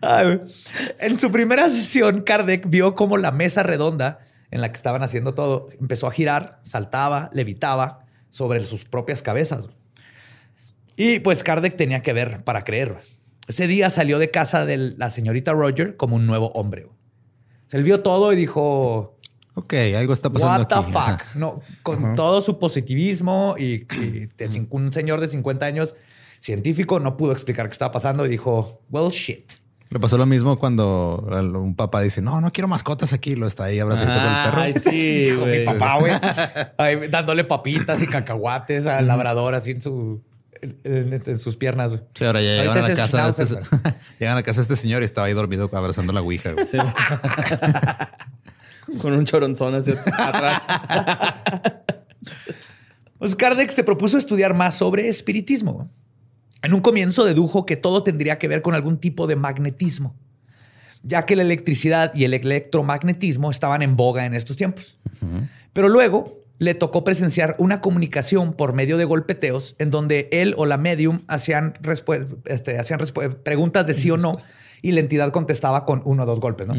Ay, 0.00 0.40
en 0.98 1.18
su 1.18 1.30
primera 1.30 1.68
sesión, 1.68 2.22
Kardec 2.22 2.68
vio 2.68 2.94
cómo 2.94 3.18
la 3.18 3.32
mesa 3.32 3.62
redonda 3.62 4.20
en 4.50 4.60
la 4.60 4.70
que 4.70 4.76
estaban 4.76 5.02
haciendo 5.02 5.34
todo 5.34 5.68
empezó 5.80 6.06
a 6.06 6.12
girar, 6.12 6.60
saltaba, 6.62 7.30
levitaba 7.32 8.06
sobre 8.30 8.64
sus 8.66 8.84
propias 8.84 9.20
cabezas. 9.22 9.68
Y 10.96 11.20
pues 11.20 11.42
Kardec 11.42 11.76
tenía 11.76 12.02
que 12.02 12.12
ver 12.12 12.44
para 12.44 12.64
creer. 12.64 12.98
Ese 13.46 13.66
día 13.66 13.90
salió 13.90 14.18
de 14.18 14.30
casa 14.30 14.64
de 14.64 14.76
la 14.96 15.10
señorita 15.10 15.52
Roger 15.52 15.96
como 15.96 16.16
un 16.16 16.26
nuevo 16.26 16.50
hombre. 16.52 16.88
Él 17.70 17.82
vio 17.82 18.00
todo 18.00 18.32
y 18.32 18.36
dijo, 18.36 19.16
ok, 19.54 19.74
algo 19.96 20.12
está 20.12 20.30
pasando 20.30 20.62
What 20.62 20.68
the 20.68 20.98
aquí. 20.98 21.22
Fuck? 21.22 21.34
No, 21.34 21.60
con 21.82 22.14
todo 22.14 22.40
su 22.40 22.58
positivismo 22.58 23.56
y, 23.58 23.86
y 24.00 24.28
de 24.38 24.66
un 24.70 24.92
señor 24.92 25.20
de 25.20 25.28
50 25.28 25.66
años 25.66 25.94
científico 26.40 27.00
no 27.00 27.16
pudo 27.16 27.32
explicar 27.32 27.68
qué 27.68 27.72
estaba 27.72 27.90
pasando 27.90 28.26
y 28.26 28.28
dijo, 28.28 28.82
well, 28.90 29.10
shit. 29.10 29.52
Le 29.90 30.00
pasó 30.00 30.18
lo 30.18 30.26
mismo 30.26 30.58
cuando 30.58 31.24
un 31.28 31.74
papá 31.74 32.00
dice, 32.00 32.20
no, 32.20 32.40
no 32.40 32.52
quiero 32.52 32.68
mascotas 32.68 33.12
aquí. 33.12 33.36
Lo 33.36 33.46
está 33.46 33.64
ahí 33.64 33.78
abrazadito 33.78 34.18
con 34.18 34.26
el 34.26 34.44
perro. 34.44 34.60
Ay, 34.60 34.74
sí, 34.74 35.24
Dijo 35.30 35.46
mi 35.46 35.64
papá, 35.64 35.98
güey. 35.98 37.08
Dándole 37.10 37.44
papitas 37.44 38.02
y 38.02 38.06
cacahuates 38.06 38.86
al 38.86 39.06
labrador 39.06 39.54
así 39.54 39.70
en 39.72 39.80
su 39.80 40.22
en, 40.84 41.12
en 41.26 41.38
sus 41.38 41.56
piernas. 41.56 41.92
güey. 41.92 42.02
Sí, 42.14 42.24
ahora 42.24 42.40
ya 42.42 42.50
llegaron 42.62 42.84
a 42.84 42.88
la 42.88 42.94
casa 42.94 43.28
este, 43.28 43.44
llegan 44.18 44.38
a 44.38 44.42
casa 44.42 44.60
este 44.60 44.76
señor 44.76 45.02
y 45.02 45.04
estaba 45.04 45.26
ahí 45.26 45.32
dormido 45.32 45.70
abrazando 45.72 46.12
la 46.12 46.22
ouija. 46.22 46.52
güey. 46.52 46.66
Sí. 46.66 46.78
Con 49.00 49.14
un 49.14 49.24
choronzón 49.24 49.74
hacia 49.74 49.94
atrás. 50.16 50.62
Pues 53.18 53.36
Kardec 53.36 53.70
se 53.70 53.84
propuso 53.84 54.18
estudiar 54.18 54.52
más 54.52 54.76
sobre 54.76 55.08
espiritismo. 55.08 55.88
En 56.62 56.74
un 56.74 56.80
comienzo 56.80 57.24
dedujo 57.24 57.64
que 57.64 57.76
todo 57.76 58.02
tendría 58.02 58.38
que 58.38 58.48
ver 58.48 58.60
con 58.60 58.74
algún 58.74 58.98
tipo 58.98 59.26
de 59.26 59.34
magnetismo, 59.34 60.14
ya 61.02 61.24
que 61.24 61.34
la 61.36 61.40
electricidad 61.42 62.12
y 62.14 62.24
el 62.24 62.34
electromagnetismo 62.34 63.50
estaban 63.50 63.80
en 63.80 63.96
boga 63.96 64.26
en 64.26 64.34
estos 64.34 64.58
tiempos. 64.58 64.98
Pero 65.72 65.88
luego 65.88 66.43
le 66.58 66.74
tocó 66.74 67.02
presenciar 67.04 67.56
una 67.58 67.80
comunicación 67.80 68.52
por 68.52 68.72
medio 68.74 68.96
de 68.96 69.04
golpeteos 69.04 69.74
en 69.78 69.90
donde 69.90 70.28
él 70.30 70.54
o 70.56 70.66
la 70.66 70.76
medium 70.78 71.22
hacían, 71.26 71.74
este, 72.44 72.78
hacían 72.78 73.00
preguntas 73.42 73.86
de 73.86 73.94
sí 73.94 74.10
o 74.10 74.16
no 74.16 74.36
y 74.82 74.92
la 74.92 75.00
entidad 75.00 75.32
contestaba 75.32 75.84
con 75.84 76.02
uno 76.04 76.22
o 76.22 76.26
dos 76.26 76.38
golpes, 76.40 76.66
¿no? 76.68 76.74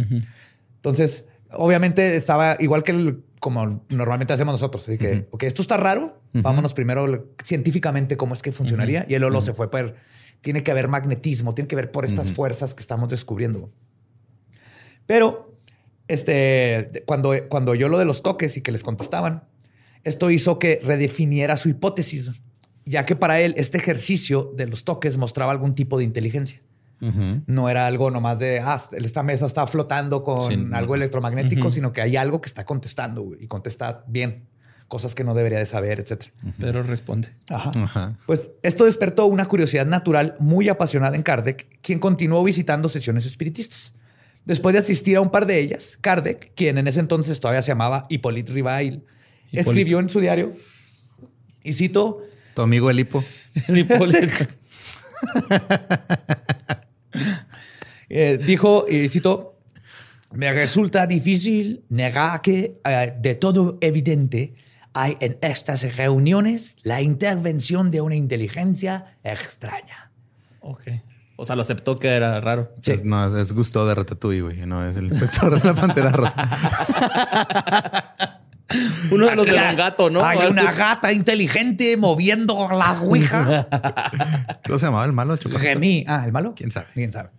Entonces, 0.77 1.25
obviamente 1.51 2.15
estaba 2.15 2.55
igual 2.59 2.83
que 2.83 2.91
el- 2.91 3.23
como 3.41 3.83
normalmente 3.89 4.33
hacemos 4.33 4.53
nosotros. 4.53 4.87
Así 4.87 4.97
que, 4.97 5.27
ok, 5.31 5.43
esto 5.43 5.61
está 5.61 5.77
raro. 5.77 6.19
Vámonos 6.33 6.73
primero 6.73 7.27
científicamente 7.43 8.17
cómo 8.17 8.33
es 8.33 8.41
que 8.41 8.51
funcionaría. 8.51 9.05
Y 9.09 9.13
el 9.15 9.23
Olo 9.23 9.41
se 9.41 9.53
fue 9.53 9.69
por, 9.69 9.95
tiene 10.41 10.63
que 10.63 10.71
haber 10.71 10.87
magnetismo, 10.87 11.53
tiene 11.53 11.67
que 11.67 11.75
ver 11.75 11.91
por 11.91 12.05
estas 12.05 12.31
fuerzas 12.31 12.73
que 12.73 12.81
estamos 12.81 13.09
descubriendo. 13.09 13.69
Pero, 15.05 15.53
este, 16.07 17.03
cuando, 17.05 17.33
cuando 17.49 17.71
oyó 17.71 17.89
lo 17.89 17.97
de 17.99 18.05
los 18.05 18.23
toques 18.23 18.57
y 18.57 18.61
que 18.61 18.71
les 18.71 18.83
contestaban, 18.83 19.43
esto 20.05 20.31
hizo 20.31 20.57
que 20.59 20.79
redefiniera 20.83 21.57
su 21.57 21.67
hipótesis, 21.69 22.31
ya 22.85 23.05
que 23.05 23.15
para 23.15 23.41
él 23.41 23.53
este 23.57 23.77
ejercicio 23.77 24.53
de 24.55 24.67
los 24.67 24.83
toques 24.85 25.17
mostraba 25.17 25.51
algún 25.51 25.75
tipo 25.75 25.97
de 25.97 26.05
inteligencia. 26.05 26.61
No 27.45 27.69
era 27.69 27.85
algo 27.85 28.09
nomás 28.09 28.39
de, 28.39 28.61
ah, 28.61 28.81
esta 28.93 29.21
mesa 29.21 29.45
está 29.45 29.67
flotando 29.67 30.23
con 30.23 30.49
Sí, 30.51 30.57
algo 30.73 30.93
no. 30.93 30.95
electromagnético, 30.95 31.69
sino 31.69 31.91
que 31.91 32.01
hay 32.01 32.15
algo 32.15 32.41
que 32.41 32.47
está 32.47 32.65
contestando 32.65 33.33
y 33.39 33.45
contesta 33.47 34.03
bien, 34.07 34.45
cosas 34.87 35.13
que 35.13 35.23
no 35.23 35.35
debería 35.35 35.59
de 35.59 35.65
saber, 35.67 35.99
etc. 35.99 36.27
Pero 36.57 36.81
responde. 36.83 37.29
Ajá. 37.49 37.71
Ajá. 37.75 38.17
Pues 38.25 38.51
esto 38.63 38.85
despertó 38.85 39.25
una 39.27 39.45
curiosidad 39.45 39.85
natural 39.85 40.35
muy 40.39 40.67
apasionada 40.69 41.15
en 41.15 41.21
Kardec, 41.21 41.67
quien 41.81 41.99
continuó 41.99 42.43
visitando 42.43 42.89
sesiones 42.89 43.25
espiritistas. 43.27 43.93
Después 44.45 44.73
de 44.73 44.79
asistir 44.79 45.17
a 45.17 45.21
un 45.21 45.29
par 45.31 45.45
de 45.45 45.59
ellas, 45.59 45.97
Kardec, 46.01 46.53
quien 46.55 46.77
en 46.77 46.87
ese 46.87 47.01
entonces 47.01 47.39
todavía 47.39 47.61
se 47.61 47.67
llamaba 47.71 48.05
Hippolyte 48.09 48.51
Rivail, 48.51 49.03
escribió 49.51 49.99
en 49.99 50.09
su 50.09 50.19
diario, 50.19 50.55
y 51.63 51.73
cito, 51.73 52.21
Tu 52.53 52.61
amigo 52.61 52.89
el 52.89 52.99
hipo. 52.99 53.23
El. 53.67 53.87
Eh, 58.07 58.39
dijo, 58.45 58.85
y 58.87 59.09
cito, 59.09 59.57
me 60.31 60.51
resulta 60.53 61.07
difícil 61.07 61.83
negar 61.89 62.39
que 62.41 62.79
eh, 62.85 63.13
de 63.19 63.33
todo 63.33 63.79
evidente 63.81 64.53
hay 64.93 65.17
en 65.19 65.37
estas 65.41 65.95
reuniones 65.95 66.77
la 66.83 67.01
intervención 67.01 67.89
de 67.89 68.01
una 68.01 68.15
inteligencia 68.15 69.17
extraña. 69.23 70.11
ok. 70.59 70.81
O 71.37 71.43
sea, 71.43 71.55
lo 71.57 71.63
aceptó 71.63 71.97
que 71.97 72.07
era 72.07 72.39
raro. 72.39 72.73
Sí. 72.81 72.93
Es, 72.93 73.03
no, 73.03 73.27
es, 73.27 73.33
es 73.33 73.53
Gusto 73.53 73.85
de 73.85 73.93
Ratatouille, 73.93 74.41
güey. 74.41 74.65
No, 74.65 74.85
es 74.85 74.95
el 74.95 75.05
inspector 75.07 75.59
de 75.61 75.67
la 75.67 75.75
Pantera 75.75 76.09
Rosa. 76.09 76.47
Uno 79.11 79.27
de 79.27 79.35
los 79.35 79.45
de 79.45 79.51
Don 79.51 79.75
Gato, 79.75 80.09
¿no? 80.09 80.25
Hay 80.25 80.47
una 80.47 80.71
gata 80.71 81.13
inteligente 81.13 81.95
moviendo 81.97 82.67
la 82.71 82.99
ouija. 82.99 83.67
¿Cómo 84.65 84.79
se 84.79 84.85
llamaba 84.87 85.05
el 85.05 85.13
malo? 85.13 85.37
Gemí. 85.37 86.03
Ah, 86.07 86.23
¿el 86.25 86.31
malo? 86.31 86.53
¿Quién 86.55 86.71
sabe? 86.71 86.87
¿Quién 86.93 87.11
sabe? 87.11 87.29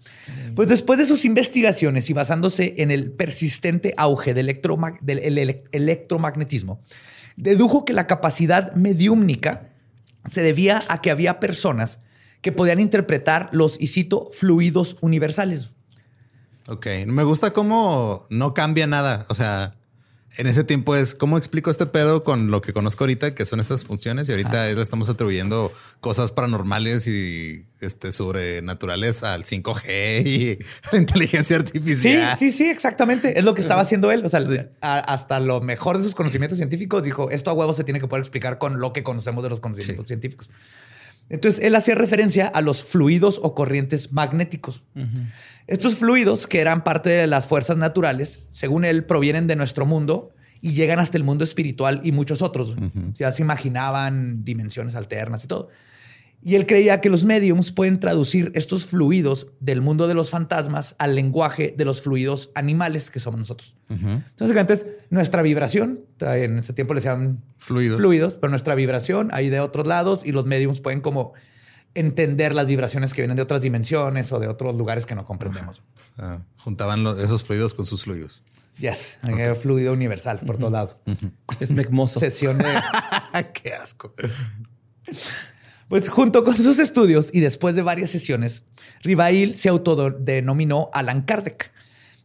Pues 0.54 0.68
después 0.68 0.98
de 0.98 1.06
sus 1.06 1.24
investigaciones 1.24 2.08
y 2.10 2.12
basándose 2.12 2.74
en 2.78 2.90
el 2.92 3.10
persistente 3.10 3.92
auge 3.96 4.34
del, 4.34 4.48
electromag- 4.48 5.00
del 5.00 5.18
el- 5.18 5.38
ele- 5.38 5.64
electromagnetismo, 5.72 6.80
dedujo 7.36 7.84
que 7.84 7.92
la 7.92 8.06
capacidad 8.06 8.72
mediúmnica 8.74 9.68
se 10.30 10.42
debía 10.42 10.82
a 10.88 11.00
que 11.02 11.10
había 11.10 11.40
personas 11.40 11.98
que 12.40 12.52
podían 12.52 12.78
interpretar 12.78 13.48
los, 13.52 13.80
y 13.80 13.88
cito, 13.88 14.28
fluidos 14.32 14.96
universales. 15.00 15.70
Ok. 16.68 16.86
Me 17.06 17.24
gusta 17.24 17.52
cómo 17.52 18.26
no 18.30 18.54
cambia 18.54 18.86
nada. 18.86 19.26
O 19.28 19.34
sea, 19.34 19.74
en 20.38 20.46
ese 20.46 20.64
tiempo 20.64 20.94
es 20.96 21.14
cómo 21.14 21.38
explico 21.38 21.70
este 21.70 21.86
pedo 21.86 22.22
con 22.24 22.50
lo 22.50 22.60
que 22.60 22.72
conozco 22.72 23.04
ahorita, 23.04 23.34
que 23.34 23.46
son 23.46 23.58
estas 23.60 23.84
funciones, 23.84 24.28
y 24.28 24.32
ahorita 24.32 24.66
le 24.66 24.82
estamos 24.82 25.08
atribuyendo 25.08 25.72
cosas 26.00 26.32
paranormales 26.32 27.06
y 27.06 27.64
este 27.80 28.12
sobrenaturales 28.12 29.22
al 29.22 29.44
5G 29.44 30.26
y 30.26 30.58
a 30.86 30.90
la 30.92 30.98
inteligencia 30.98 31.56
Sí, 31.58 31.62
artificial. 31.62 32.36
sí, 32.36 32.52
sí, 32.52 32.68
exactamente. 32.68 33.38
Es 33.38 33.44
lo 33.44 33.54
que 33.54 33.60
estaba 33.60 33.80
haciendo 33.82 34.10
él. 34.12 34.24
O 34.24 34.28
sea, 34.28 34.42
Sí. 34.42 34.58
a- 34.80 34.98
hasta 34.98 35.40
lo 35.40 35.60
mejor 35.60 35.98
de 35.98 36.04
sus 36.04 36.14
conocimientos 36.14 36.58
científicos 36.58 37.02
dijo, 37.02 37.30
esto 37.30 37.50
a 37.50 37.54
huevo 37.54 37.72
se 37.74 37.84
tiene 37.84 38.00
que 38.00 38.06
poder 38.08 38.20
explicar 38.20 38.58
con 38.58 38.78
lo 38.80 38.92
que 38.92 39.02
conocemos 39.02 39.42
de 39.42 39.50
los 39.50 39.60
conocimientos 39.60 40.04
Sí. 40.04 40.08
científicos. 40.08 40.50
Entonces, 41.28 41.64
él 41.64 41.74
hacía 41.74 41.94
referencia 41.94 42.46
a 42.46 42.60
los 42.60 42.84
fluidos 42.84 43.40
o 43.42 43.54
corrientes 43.54 44.12
magnéticos. 44.12 44.82
Estos 45.66 45.96
fluidos, 45.96 46.46
que 46.46 46.60
eran 46.60 46.84
parte 46.84 47.10
de 47.10 47.26
las 47.26 47.46
fuerzas 47.46 47.76
naturales, 47.76 48.46
según 48.52 48.84
él, 48.84 49.04
provienen 49.04 49.46
de 49.46 49.56
nuestro 49.56 49.86
mundo 49.86 50.32
y 50.60 50.72
llegan 50.72 50.98
hasta 50.98 51.18
el 51.18 51.24
mundo 51.24 51.44
espiritual 51.44 52.00
y 52.04 52.12
muchos 52.12 52.42
otros. 52.42 52.76
Ya 53.14 53.32
se 53.32 53.42
imaginaban 53.42 54.44
dimensiones 54.44 54.94
alternas 54.94 55.44
y 55.44 55.48
todo. 55.48 55.68
Y 56.46 56.54
él 56.54 56.64
creía 56.64 57.00
que 57.00 57.10
los 57.10 57.24
mediums 57.24 57.72
pueden 57.72 57.98
traducir 57.98 58.52
estos 58.54 58.86
fluidos 58.86 59.48
del 59.58 59.82
mundo 59.82 60.06
de 60.06 60.14
los 60.14 60.30
fantasmas 60.30 60.94
al 61.00 61.16
lenguaje 61.16 61.74
de 61.76 61.84
los 61.84 62.02
fluidos 62.02 62.52
animales 62.54 63.10
que 63.10 63.18
somos 63.18 63.40
nosotros. 63.40 63.74
Ujú. 63.90 64.22
Entonces, 64.30 64.56
antes, 64.56 64.86
nuestra 65.10 65.42
vibración, 65.42 66.02
en 66.20 66.58
ese 66.58 66.72
tiempo 66.72 66.94
le 66.94 66.98
decían 66.98 67.42
Fluidos. 67.56 67.96
fluidos, 67.98 68.34
pero 68.34 68.50
nuestra 68.50 68.76
vibración 68.76 69.30
hay 69.32 69.50
de 69.50 69.58
otros 69.58 69.88
lados 69.88 70.22
y 70.24 70.30
los 70.30 70.46
mediums 70.46 70.78
pueden 70.78 71.00
como 71.00 71.32
entender 71.96 72.54
las 72.54 72.68
vibraciones 72.68 73.12
que 73.12 73.22
vienen 73.22 73.34
de 73.34 73.42
otras 73.42 73.60
dimensiones 73.60 74.30
o 74.30 74.38
de 74.38 74.46
otros 74.46 74.76
lugares 74.76 75.04
que 75.04 75.16
no 75.16 75.24
comprendemos. 75.24 75.82
Sea, 76.14 76.44
juntaban 76.58 77.04
esos 77.18 77.42
fluidos 77.42 77.74
con 77.74 77.86
sus 77.86 78.04
fluidos. 78.04 78.44
Yes, 78.78 79.18
hay 79.22 79.52
fluido 79.56 79.92
universal 79.92 80.38
por 80.46 80.58
todos 80.58 80.72
lados. 80.72 80.96
Es 81.58 81.72
mecmoso. 81.72 82.20
Sesión 82.20 82.58
de... 82.58 82.66
Qué 83.52 83.72
asco. 83.72 84.14
Pues 85.88 86.08
junto 86.08 86.42
con 86.44 86.56
sus 86.56 86.78
estudios 86.78 87.30
y 87.32 87.40
después 87.40 87.76
de 87.76 87.82
varias 87.82 88.10
sesiones, 88.10 88.62
Rivail 89.02 89.56
se 89.56 89.68
autodenominó 89.68 90.90
Alan 90.92 91.22
Kardec 91.22 91.70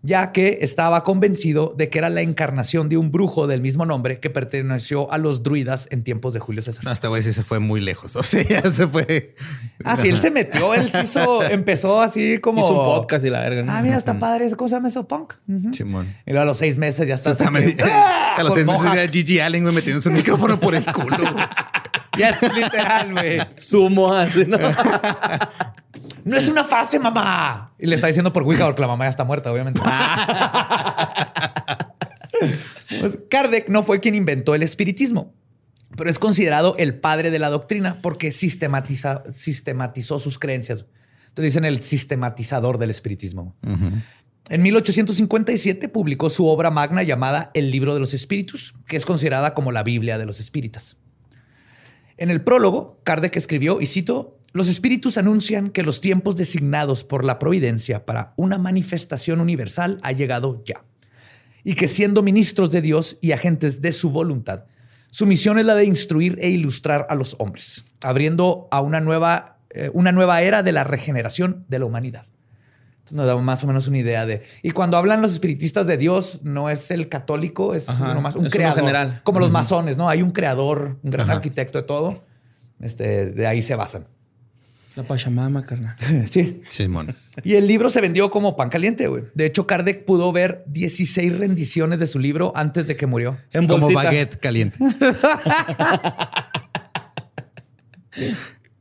ya 0.03 0.32
que 0.32 0.60
estaba 0.62 1.03
convencido 1.03 1.74
de 1.77 1.89
que 1.89 2.00
era 2.00 2.10
la 2.10 2.22
encarnación 2.22 2.89
de 2.89 2.98
un 2.98 3.12
brujo 3.12 3.46
del 3.48 3.62
mismo 3.62 3.86
nombre 3.86 4.20
que 4.20 4.30
perteneció 4.30 5.12
a 5.12 5.18
los 5.18 5.44
druidas 5.44 5.88
en 5.91 6.03
tiempos 6.03 6.34
de 6.34 6.39
Julio 6.39 6.62
César. 6.63 6.84
No, 6.84 6.91
este 6.91 7.08
güey 7.08 7.22
sí 7.22 7.32
se 7.32 7.44
fue 7.44 7.60
muy 7.60 7.82
lejos. 7.82 8.15
O 8.22 8.24
sea, 8.24 8.44
ya 8.44 8.62
se 8.72 8.88
fue. 8.88 9.36
Ah, 9.84 9.98
sí, 9.98 10.10
él 10.10 10.22
se 10.22 10.30
metió, 10.32 10.74
él 10.75 10.91
se 10.91 11.01
hizo, 11.03 11.44
empezó 11.50 12.00
así 12.00 12.38
como. 12.38 12.60
Hizo 12.62 12.80
un 12.80 12.86
podcast 12.86 13.25
y 13.25 13.30
la 13.30 13.41
verga. 13.41 13.63
Ah, 13.68 13.82
mira, 13.82 13.98
está 13.98 14.20
padre. 14.20 14.50
¿Cómo 14.56 14.70
se 14.70 14.75
llama 14.75 14.88
eso? 14.89 15.08
Punk. 15.08 15.34
Chimón. 15.72 16.08
Y 16.25 16.32
luego 16.32 16.44
a 16.44 16.46
los 16.46 16.58
seis 16.58 16.77
meses 16.77 17.08
ya 17.08 17.15
está. 17.15 17.36
Que- 17.36 17.77
¡Ah! 17.84 18.36
a 18.38 18.44
los 18.44 18.53
seis 18.53 18.65
meses 18.65 18.86
era 18.94 19.08
Gigi 19.08 19.39
Allen, 19.39 19.63
güey, 19.63 19.74
metiéndose 19.75 20.10
un 20.10 20.15
micrófono 20.15 20.60
por 20.60 20.75
el 20.75 20.86
culo. 20.86 21.18
Ya 22.18 22.30
es 22.30 22.41
literal, 22.53 23.13
güey. 23.13 23.39
Sumo 23.58 24.13
así, 24.13 24.46
¿no? 24.46 24.58
No 26.24 26.38
es 26.38 26.48
una 26.48 26.63
fase, 26.63 27.00
mamá. 27.00 27.74
Y 27.80 27.88
le 27.88 27.96
está 27.96 28.06
diciendo 28.06 28.32
por 28.32 28.44
Wicca 28.44 28.65
porque 28.65 28.82
la 28.82 28.88
mamá 28.88 29.06
ya 29.06 29.10
está 29.10 29.24
muerta, 29.24 29.51
obviamente. 29.51 29.82
Pues 33.00 33.20
Kardec 33.30 33.70
no 33.70 33.84
fue 33.84 34.00
quien 34.00 34.15
inventó 34.15 34.53
el 34.56 34.63
espiritismo, 34.63 35.34
pero 35.96 36.10
es 36.10 36.20
considerado 36.20 36.75
el 36.77 36.96
padre 37.00 37.32
de 37.32 37.39
la 37.39 37.50
doctrina 37.50 38.00
porque 38.01 38.30
sistematiza- 38.30 39.32
sistematizó 39.34 40.20
sus 40.20 40.39
creencias. 40.39 40.86
Entonces 41.30 41.53
dicen 41.53 41.65
el 41.65 41.80
sistematizador 41.80 42.77
del 42.77 42.89
espiritismo. 42.89 43.56
En 44.50 44.62
1857 44.62 45.88
publicó 45.89 46.30
su 46.30 46.48
obra 46.48 46.70
magna 46.72 47.03
llamada 47.03 47.51
El 47.53 47.72
libro 47.72 47.94
de 47.94 48.00
los 48.01 48.13
espíritus, 48.13 48.74
que 48.88 48.98
es 48.98 49.06
considerada 49.06 49.53
como 49.53 49.72
la 49.72 49.84
Biblia 49.84 50.18
de 50.18 50.25
los 50.25 50.39
espíritas. 50.39 50.98
En 52.22 52.30
el 52.30 52.44
prólogo, 52.44 53.00
Kardec 53.04 53.36
escribió, 53.36 53.82
y 53.82 53.88
cito, 53.88 54.38
los 54.54 54.68
espíritus 54.68 55.18
anuncian 55.18 55.72
que 55.72 55.82
los 55.82 56.01
tiempos 56.01 56.38
designados 56.38 57.04
por 57.04 57.25
la 57.25 57.40
providencia 57.40 58.06
para 58.06 58.36
una 58.38 58.60
manifestación 58.60 59.42
universal 59.42 60.00
ha 60.04 60.12
llegado 60.12 60.62
ya, 60.63 60.86
y 61.63 61.74
que 61.74 61.88
siendo 61.88 62.22
ministros 62.22 62.70
de 62.70 62.84
Dios 62.84 63.18
y 63.22 63.32
agentes 63.32 63.82
de 63.82 63.92
su 63.92 64.12
voluntad, 64.12 64.66
su 65.10 65.25
misión 65.25 65.58
es 65.58 65.66
la 65.66 65.74
de 65.74 65.86
instruir 65.86 66.38
e 66.44 66.51
ilustrar 66.51 67.08
a 67.10 67.16
los 67.16 67.36
hombres, 67.40 67.86
abriendo 68.01 68.68
a 68.70 68.82
una 68.82 69.01
nueva, 69.01 69.58
eh, 69.72 69.90
una 69.92 70.12
nueva 70.12 70.44
era 70.44 70.62
de 70.62 70.74
la 70.74 70.84
regeneración 70.84 71.66
de 71.70 71.80
la 71.80 71.86
humanidad. 71.86 72.28
Nos 73.13 73.25
da 73.27 73.36
más 73.38 73.63
o 73.63 73.68
menos 73.68 73.88
una 73.88 73.98
idea 73.98 74.25
de... 74.25 74.41
Y 74.63 74.72
cuando 74.72 74.98
hablan 74.98 75.22
los 75.22 75.34
espiritistas 75.34 75.88
de 75.88 75.98
Dios, 75.98 76.39
no 76.44 76.70
es 76.70 76.91
el 76.91 77.10
católico, 77.10 77.74
es 77.75 77.89
Ajá, 77.89 78.13
nomás 78.13 78.36
un 78.36 78.41
es 78.46 78.46
uno 78.48 78.50
creador. 78.51 78.80
general. 78.80 79.22
Como 79.24 79.39
los 79.39 79.51
masones, 79.51 79.98
¿no? 79.98 80.10
Hay 80.10 80.22
un 80.22 80.32
creador, 80.32 80.98
un 81.03 81.10
gran 81.12 81.27
Ajá. 81.30 81.38
arquitecto 81.38 81.77
de 81.80 81.84
todo. 81.84 82.24
Este, 82.80 83.27
de 83.27 83.48
ahí 83.48 83.62
se 83.62 83.75
basan. 83.75 84.08
La 84.96 85.03
Pachamama, 85.03 85.65
carnal. 85.65 85.96
Sí. 86.30 86.62
Chimón. 86.68 87.15
Y 87.44 87.56
el 87.56 87.65
libro 87.65 87.89
se 87.89 88.01
vendió 88.01 88.30
como 88.30 88.56
pan 88.58 88.70
caliente, 88.70 89.08
güey. 89.08 89.24
De 89.34 89.46
hecho, 89.46 89.65
Kardec 89.65 90.03
pudo 90.03 90.32
ver 90.34 90.63
16 90.68 91.38
rendiciones 91.38 92.00
de 92.00 92.08
su 92.08 92.20
libro 92.20 92.51
antes 92.56 92.88
de 92.88 92.98
que 92.98 93.06
murió. 93.08 93.38
En 93.53 93.68
Como 93.68 93.82
bolsita. 93.84 94.03
baguette 94.03 94.38
caliente. 94.38 94.77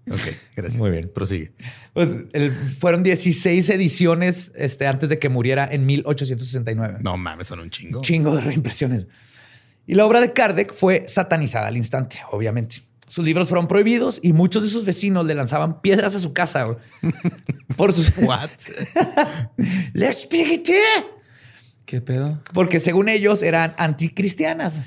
ok, 0.08 0.20
gracias. 0.56 0.78
Muy 0.78 0.90
bien. 0.90 1.10
Prosigue. 1.14 1.52
Pues, 1.92 2.08
el- 2.32 2.52
fueron 2.52 3.02
16 3.02 3.68
ediciones 3.70 4.52
este, 4.56 4.86
antes 4.86 5.08
de 5.08 5.18
que 5.18 5.28
muriera 5.28 5.68
en 5.70 5.86
1869. 5.86 6.98
No 7.02 7.16
mames, 7.16 7.46
son 7.48 7.60
un 7.60 7.70
chingo. 7.70 8.00
chingo 8.02 8.34
de 8.36 8.40
reimpresiones. 8.42 9.06
Y 9.86 9.94
la 9.94 10.06
obra 10.06 10.20
de 10.20 10.32
Kardec 10.32 10.72
fue 10.72 11.04
satanizada 11.08 11.66
al 11.68 11.76
instante, 11.76 12.20
obviamente. 12.30 12.82
Sus 13.08 13.24
libros 13.24 13.48
fueron 13.48 13.66
prohibidos 13.66 14.20
y 14.22 14.32
muchos 14.32 14.62
de 14.62 14.68
sus 14.68 14.84
vecinos 14.84 15.26
le 15.26 15.34
lanzaban 15.34 15.80
piedras 15.80 16.14
a 16.14 16.20
su 16.20 16.32
casa 16.32 16.76
por 17.76 17.92
sus 17.92 18.12
What? 18.18 18.50
¿Qué 21.86 22.00
pedo? 22.00 22.40
Porque 22.52 22.78
según 22.78 23.08
ellos 23.08 23.42
eran 23.42 23.74
anticristianas. 23.78 24.80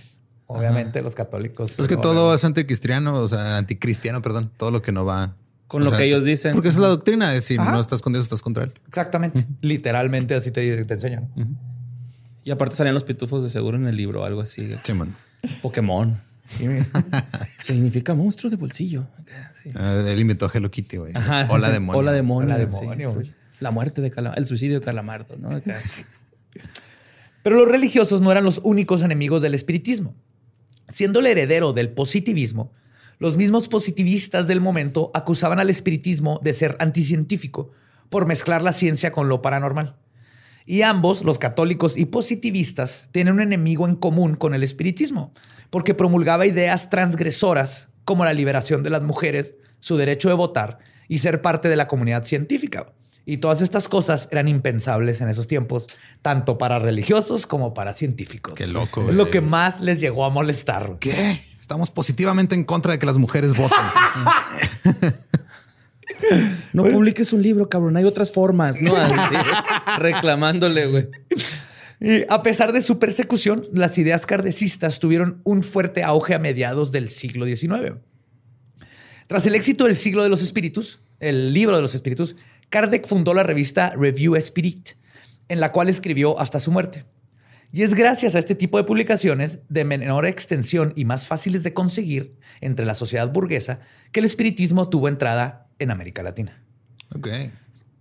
Obviamente 0.54 1.02
los 1.02 1.16
católicos. 1.16 1.80
Es 1.80 1.88
que 1.88 1.98
todo 1.98 2.34
es 2.36 2.44
anticristiano, 2.44 3.16
o 3.16 3.28
sea, 3.28 3.58
anticristiano, 3.58 4.22
perdón. 4.22 4.52
Todo 4.58 4.72
lo 4.72 4.82
que 4.82 4.92
no 4.92 5.06
va. 5.06 5.36
Con 5.68 5.84
lo 5.84 5.90
sea, 5.90 6.00
que 6.00 6.06
ellos 6.06 6.24
dicen. 6.24 6.54
Porque 6.54 6.70
esa 6.70 6.78
es 6.78 6.82
la 6.82 6.90
doctrina. 6.90 7.34
es 7.34 7.46
Si 7.46 7.58
Ajá. 7.58 7.72
no 7.72 7.82
estás 7.82 8.02
con 8.02 8.14
Dios, 8.14 8.24
estás 8.24 8.42
contra 8.42 8.64
él. 8.64 8.74
Exactamente. 8.88 9.48
Literalmente 9.62 10.36
así 10.36 10.52
te, 10.52 10.86
te 10.86 10.94
enseñan. 10.94 11.30
Y 12.44 12.52
aparte 12.52 12.76
salían 12.76 12.94
los 12.94 13.04
pitufos 13.04 13.44
de 13.44 13.50
seguro 13.50 13.78
en 13.78 13.88
el 13.88 13.98
libro 13.98 14.22
o 14.22 14.26
algo 14.26 14.42
así. 14.42 14.70
Chimón. 14.84 15.16
Pokémon. 15.62 16.20
Significa 17.60 18.14
monstruo 18.14 18.52
de 18.52 18.58
bolsillo. 18.58 19.08
Sí. 19.62 19.72
Ah, 19.76 20.04
él 20.06 20.20
inventó 20.20 20.52
Hello 20.54 20.70
Kitty, 20.70 20.98
güey. 20.98 21.14
Hola 21.50 21.70
demonio. 21.72 22.00
Hola 22.00 22.12
demonio. 22.12 22.54
Hola, 22.56 22.70
sí. 22.70 22.80
demonio, 22.82 23.14
güey. 23.14 23.34
La 23.60 23.72
muerte 23.72 24.02
de 24.02 24.12
Calamardo. 24.12 24.40
El 24.40 24.46
suicidio 24.46 24.80
de 24.80 24.86
Calamardo, 24.86 25.38
¿no? 25.38 25.50
Pero 27.44 27.58
los 27.58 27.68
religiosos 27.68 28.22
no 28.22 28.32
eran 28.32 28.44
los 28.44 28.62
únicos 28.64 29.02
enemigos 29.04 29.42
del 29.42 29.54
espiritismo. 29.54 30.16
Siendo 30.94 31.22
el 31.22 31.26
heredero 31.26 31.74
del 31.74 31.90
positivismo, 31.90 32.72
los 33.18 33.36
mismos 33.36 33.68
positivistas 33.68 34.46
del 34.46 34.62
momento 34.62 35.10
acusaban 35.16 35.60
al 35.60 35.72
espiritismo 35.72 36.40
de 36.44 36.54
ser 36.54 36.78
anticientífico 36.80 37.72
por 38.10 38.28
mezclar 38.28 38.62
la 38.62 38.74
ciencia 38.74 39.12
con 39.12 39.28
lo 39.28 39.42
paranormal. 39.42 39.96
Y 40.68 40.84
ambos, 40.84 41.24
los 41.24 41.40
católicos 41.40 41.98
y 41.98 42.06
positivistas, 42.06 43.10
tienen 43.12 43.34
un 43.34 43.42
enemigo 43.42 43.88
en 43.88 43.96
común 43.96 44.36
con 44.36 44.54
el 44.54 44.62
espiritismo, 44.62 45.34
porque 45.72 45.96
promulgaba 45.96 46.46
ideas 46.46 46.92
transgresoras 46.92 47.90
como 48.06 48.24
la 48.24 48.34
liberación 48.34 48.84
de 48.84 48.92
las 48.92 49.02
mujeres, 49.02 49.56
su 49.80 49.98
derecho 49.98 50.30
de 50.30 50.36
votar 50.36 50.78
y 51.08 51.18
ser 51.18 51.42
parte 51.42 51.70
de 51.70 51.76
la 51.76 51.88
comunidad 51.88 52.24
científica. 52.24 52.94
Y 53.26 53.38
todas 53.38 53.62
estas 53.62 53.88
cosas 53.88 54.28
eran 54.32 54.48
impensables 54.48 55.22
en 55.22 55.30
esos 55.30 55.48
tiempos, 55.48 55.88
tanto 56.22 56.58
para 56.58 56.80
religiosos 56.80 57.48
como 57.48 57.74
para 57.74 57.94
científicos. 57.94 58.54
Qué 58.54 58.68
loco, 58.68 59.10
Es 59.10 59.16
lo 59.16 59.30
que 59.30 59.40
más 59.40 59.80
les 59.80 60.02
llegó 60.02 60.26
a 60.26 60.30
molestar. 60.30 60.98
¿Qué? 61.00 61.42
Estamos 61.60 61.90
positivamente 61.90 62.56
en 62.56 62.66
contra 62.66 62.92
de 62.92 63.00
que 63.00 63.06
las 63.06 63.18
mujeres 63.18 63.54
voten. 63.56 63.80
No 66.74 66.84
publiques 66.86 67.34
un 67.34 67.42
libro, 67.42 67.70
cabrón. 67.70 67.98
Hay 67.98 68.04
otras 68.04 68.32
formas, 68.32 68.82
¿no? 68.82 68.96
Así, 68.98 69.36
reclamándole, 70.00 70.88
güey. 70.88 71.08
Y 72.00 72.24
a 72.30 72.44
pesar 72.44 72.74
de 72.74 72.82
su 72.82 73.00
persecución, 73.00 73.68
las 73.74 73.98
ideas 73.98 74.26
kardecistas 74.26 75.00
tuvieron 75.00 75.42
un 75.44 75.64
fuerte 75.64 76.04
auge 76.04 76.34
a 76.34 76.40
mediados 76.40 76.92
del 76.92 77.10
siglo 77.10 77.46
XIX. 77.46 77.96
Tras 79.28 79.46
el 79.48 79.56
éxito 79.56 79.86
del 79.86 79.96
siglo 79.96 80.24
de 80.24 80.30
los 80.30 80.42
espíritus, 80.42 81.00
el 81.20 81.54
libro 81.54 81.76
de 81.76 81.82
los 81.82 81.96
espíritus, 81.96 82.36
Kardec 82.74 83.06
fundó 83.06 83.36
la 83.36 83.44
revista 83.44 83.94
Review 83.96 84.36
Spirit, 84.38 84.94
en 85.48 85.60
la 85.60 85.72
cual 85.72 85.90
escribió 85.90 86.40
hasta 86.40 86.60
su 86.60 86.72
muerte. 86.72 87.06
Y 87.72 87.84
es 87.84 87.94
gracias 87.94 88.34
a 88.34 88.40
este 88.40 88.56
tipo 88.56 88.80
de 88.80 88.84
publicaciones 88.84 89.60
de 89.70 89.86
menor 89.86 90.26
extensión 90.26 90.92
y 90.96 91.06
más 91.06 91.28
fáciles 91.28 91.62
de 91.62 91.76
conseguir 91.76 92.36
entre 92.62 92.88
la 92.88 92.96
sociedad 92.96 93.32
burguesa 93.32 93.82
que 94.12 94.22
el 94.22 94.26
espiritismo 94.26 94.90
tuvo 94.90 95.08
entrada 95.08 95.68
en 95.78 95.92
América 95.92 96.24
Latina. 96.24 96.64
ok. 97.16 97.28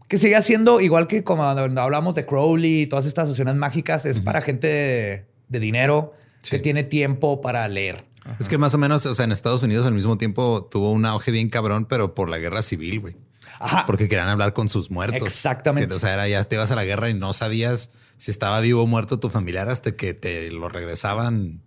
Que 0.08 0.16
sigue 0.16 0.40
siendo 0.40 0.80
igual 0.80 1.06
que 1.06 1.22
como 1.22 1.42
cuando 1.42 1.82
hablamos 1.82 2.14
de 2.14 2.24
Crowley 2.24 2.82
y 2.82 2.87
todas 2.87 3.04
estas 3.04 3.24
asociaciones 3.24 3.56
mágicas, 3.56 4.06
es 4.06 4.20
para 4.20 4.40
gente 4.40 4.68
de, 4.68 5.26
de 5.48 5.61
dinero 5.61 6.14
que 6.48 6.58
tiene 6.58 6.82
tiempo 6.82 7.42
para 7.42 7.68
leer. 7.68 8.06
Es 8.40 8.48
que 8.48 8.56
más 8.56 8.72
o 8.72 8.78
menos, 8.78 9.04
o 9.04 9.14
sea, 9.14 9.26
en 9.26 9.32
Estados 9.32 9.62
Unidos 9.62 9.87
al 9.87 9.92
mismo 9.92 10.16
tiempo 10.16 10.66
tuvo 10.70 10.92
un 10.92 11.04
auge 11.04 11.30
bien 11.30 11.50
cabrón, 11.50 11.85
pero 11.85 12.14
por 12.14 12.30
la 12.30 12.38
guerra 12.38 12.62
civil, 12.62 13.00
güey. 13.00 13.16
Ajá. 13.62 13.87
Porque 13.87 14.09
querían 14.09 14.29
hablar 14.29 14.53
con 14.53 14.68
sus 14.68 14.90
muertos. 14.90 15.22
Exactamente. 15.22 15.88
Que, 15.88 15.94
o 15.94 15.98
sea, 15.98 16.12
era 16.12 16.29
ya 16.29 16.42
te 16.44 16.57
ibas 16.57 16.70
a 16.70 16.77
la 16.77 16.85
guerra 16.85 17.09
y 17.09 17.14
no 17.14 17.33
sabías 17.33 17.92
si 18.16 18.31
estaba 18.31 18.61
vivo 18.61 18.83
o 18.83 18.87
muerto 18.87 19.18
tu 19.18 19.31
familiar 19.31 19.68
hasta 19.68 19.92
que 19.92 20.14
te 20.14 20.51
lo 20.51 20.68
regresaban 20.68 21.62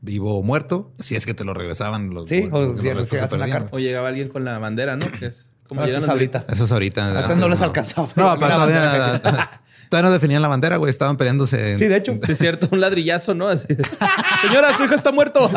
vivo 0.00 0.38
o 0.38 0.42
muerto. 0.42 0.94
Si 0.98 1.16
es 1.16 1.26
que 1.26 1.34
te 1.34 1.44
lo 1.44 1.54
regresaban 1.54 2.10
los. 2.10 2.28
Sí, 2.28 2.48
o 2.50 2.74
los 2.74 3.08
si 3.08 3.16
una 3.34 3.48
carta. 3.48 3.74
O 3.74 3.78
llegaba 3.78 4.08
alguien 4.08 4.28
con 4.28 4.44
la 4.44 4.58
bandera, 4.58 4.96
¿no? 4.96 5.06
Que 5.10 5.26
es 5.26 5.50
como 5.68 5.80
No, 5.80 5.86
eso 5.86 5.98
es 5.98 6.08
ahorita. 6.08 6.46
Eso 6.48 6.64
es 6.64 6.72
ahorita. 6.72 7.06
Ahorita 7.06 7.24
antes 7.24 7.38
no 7.38 7.48
les 7.48 7.62
alcanzaba. 7.62 8.08
No, 8.14 8.38
pero 8.38 8.54
todavía, 8.54 9.62
todavía 9.88 10.08
no 10.08 10.12
definían 10.14 10.42
la 10.42 10.48
bandera, 10.48 10.76
güey. 10.76 10.90
Estaban 10.90 11.16
peleándose. 11.16 11.72
en- 11.72 11.78
Sí, 11.78 11.86
de 11.86 11.96
hecho. 11.96 12.18
Sí, 12.24 12.32
es 12.32 12.38
cierto, 12.38 12.68
un 12.70 12.80
ladrillazo, 12.80 13.34
¿no? 13.34 13.48
Así. 13.48 13.66
Señora, 14.42 14.76
su 14.76 14.84
hijo 14.84 14.94
está 14.94 15.12
muerto. 15.12 15.50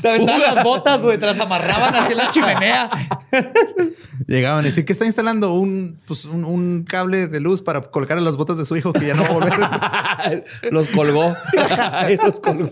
Te 0.00 0.08
aventaban 0.08 0.40
las 0.40 0.64
botas, 0.64 1.02
güey, 1.02 1.18
te 1.18 1.26
las 1.26 1.38
amarraban 1.40 2.10
en 2.10 2.16
la 2.16 2.30
chimenea. 2.30 2.88
Llegaban 4.26 4.64
y 4.64 4.68
decían 4.68 4.86
que 4.86 4.92
está 4.92 5.04
instalando 5.06 5.52
un, 5.54 5.98
pues, 6.06 6.24
un, 6.24 6.44
un 6.44 6.84
cable 6.88 7.26
de 7.26 7.40
luz 7.40 7.62
para 7.62 7.80
colocar 7.80 8.18
en 8.18 8.24
las 8.24 8.36
botas 8.36 8.58
de 8.58 8.64
su 8.64 8.76
hijo 8.76 8.92
que 8.92 9.06
ya 9.06 9.14
no 9.14 9.22
va 9.22 9.28
a 9.28 9.32
volver. 9.32 10.44
Los 10.70 10.88
colgó. 10.88 11.34
Los 12.24 12.40
colgó. 12.40 12.70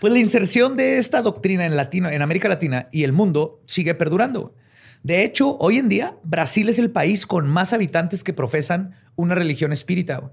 Pues 0.00 0.12
la 0.12 0.18
inserción 0.20 0.76
de 0.76 0.98
esta 0.98 1.22
doctrina 1.22 1.66
en, 1.66 1.76
latino, 1.76 2.08
en 2.08 2.22
América 2.22 2.48
Latina 2.48 2.88
y 2.92 3.02
el 3.04 3.12
mundo 3.12 3.60
sigue 3.64 3.94
perdurando. 3.94 4.54
De 5.02 5.24
hecho, 5.24 5.56
hoy 5.58 5.78
en 5.78 5.88
día, 5.88 6.16
Brasil 6.24 6.68
es 6.68 6.78
el 6.78 6.90
país 6.90 7.26
con 7.26 7.46
más 7.48 7.72
habitantes 7.72 8.24
que 8.24 8.32
profesan 8.32 8.94
una 9.16 9.34
religión 9.34 9.72
espírita. 9.72 10.30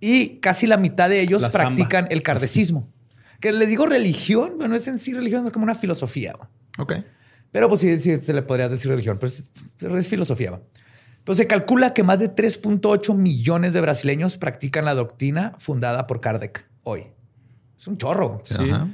Y 0.00 0.38
casi 0.40 0.66
la 0.66 0.76
mitad 0.76 1.08
de 1.08 1.20
ellos 1.20 1.42
La 1.42 1.50
samba. 1.50 1.68
practican 1.68 2.06
el 2.10 2.22
kardecismo. 2.22 2.88
Que 3.40 3.52
le 3.52 3.66
digo 3.66 3.84
religión, 3.84 4.54
bueno, 4.56 4.74
es 4.74 4.88
en 4.88 4.98
sí 4.98 5.12
religión, 5.12 5.44
es 5.44 5.52
como 5.52 5.64
una 5.64 5.74
filosofía. 5.74 6.34
ok. 6.78 6.94
Pero 7.50 7.68
pues 7.68 7.82
sí, 7.82 8.00
sí 8.00 8.16
se 8.22 8.32
le 8.32 8.40
podrías 8.40 8.70
decir 8.70 8.90
religión, 8.90 9.18
pero 9.20 9.30
es, 9.30 9.50
es 9.80 10.08
filosofía. 10.08 10.52
va. 10.52 10.60
Pues 11.24 11.36
se 11.38 11.46
calcula 11.46 11.92
que 11.92 12.02
más 12.02 12.20
de 12.20 12.34
3.8 12.34 13.14
millones 13.14 13.74
de 13.74 13.80
brasileños 13.82 14.38
practican 14.38 14.86
la 14.86 14.94
doctrina 14.94 15.54
fundada 15.58 16.06
por 16.06 16.20
Kardec 16.22 16.66
hoy. 16.84 17.08
Es 17.78 17.86
un 17.86 17.98
chorro. 17.98 18.40
Ajá. 18.50 18.88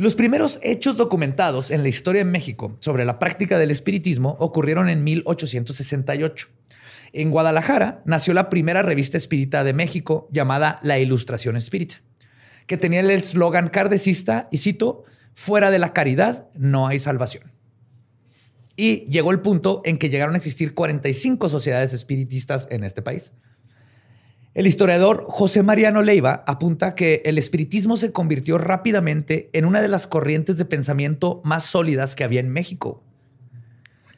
Los 0.00 0.14
primeros 0.14 0.58
hechos 0.62 0.96
documentados 0.96 1.70
en 1.70 1.82
la 1.82 1.90
historia 1.90 2.24
de 2.24 2.30
México 2.30 2.74
sobre 2.80 3.04
la 3.04 3.18
práctica 3.18 3.58
del 3.58 3.70
espiritismo 3.70 4.34
ocurrieron 4.40 4.88
en 4.88 5.04
1868. 5.04 6.48
En 7.12 7.30
Guadalajara 7.30 8.00
nació 8.06 8.32
la 8.32 8.48
primera 8.48 8.80
revista 8.80 9.18
espírita 9.18 9.62
de 9.62 9.74
México 9.74 10.26
llamada 10.32 10.80
La 10.82 10.98
Ilustración 10.98 11.54
Espírita, 11.54 11.96
que 12.66 12.78
tenía 12.78 13.00
el 13.00 13.10
eslogan 13.10 13.68
cardecista, 13.68 14.48
y 14.50 14.56
cito, 14.56 15.04
fuera 15.34 15.70
de 15.70 15.78
la 15.78 15.92
caridad 15.92 16.48
no 16.54 16.86
hay 16.86 16.98
salvación. 16.98 17.52
Y 18.76 19.00
llegó 19.00 19.32
el 19.32 19.40
punto 19.40 19.82
en 19.84 19.98
que 19.98 20.08
llegaron 20.08 20.34
a 20.34 20.38
existir 20.38 20.72
45 20.72 21.50
sociedades 21.50 21.92
espiritistas 21.92 22.68
en 22.70 22.84
este 22.84 23.02
país. 23.02 23.34
El 24.52 24.66
historiador 24.66 25.26
José 25.28 25.62
Mariano 25.62 26.02
Leiva 26.02 26.42
apunta 26.46 26.96
que 26.96 27.22
el 27.24 27.38
espiritismo 27.38 27.96
se 27.96 28.10
convirtió 28.10 28.58
rápidamente 28.58 29.48
en 29.52 29.64
una 29.64 29.80
de 29.80 29.86
las 29.86 30.08
corrientes 30.08 30.56
de 30.56 30.64
pensamiento 30.64 31.40
más 31.44 31.64
sólidas 31.64 32.16
que 32.16 32.24
había 32.24 32.40
en 32.40 32.48
México. 32.48 33.04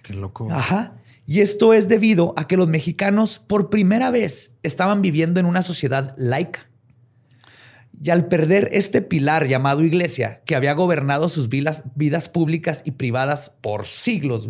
Qué 0.03 0.15
loco. 0.15 0.49
Ajá. 0.51 0.95
Y 1.27 1.41
esto 1.41 1.75
es 1.75 1.87
debido 1.87 2.33
a 2.37 2.49
que 2.49 2.57
los 2.57 2.67
mexicanos 2.67 3.41
por 3.47 3.69
primera 3.69 4.11
vez 4.11 4.57
estaban 4.63 5.03
viviendo 5.03 5.39
en 5.39 5.47
una 5.47 5.61
sociedad 5.61 6.15
laica. 6.17 6.69
Y 8.03 8.11
al 8.11 8.27
perder 8.27 8.71
este 8.73 9.03
pilar 9.03 9.47
llamado 9.47 9.85
iglesia, 9.85 10.43
que 10.47 10.57
había 10.57 10.73
gobernado 10.73 11.29
sus 11.29 11.49
vidas, 11.49 11.85
vidas 11.95 12.29
públicas 12.31 12.83
y 12.85 12.93
privadas 12.93 13.53
por 13.61 13.87
siglos, 13.87 14.49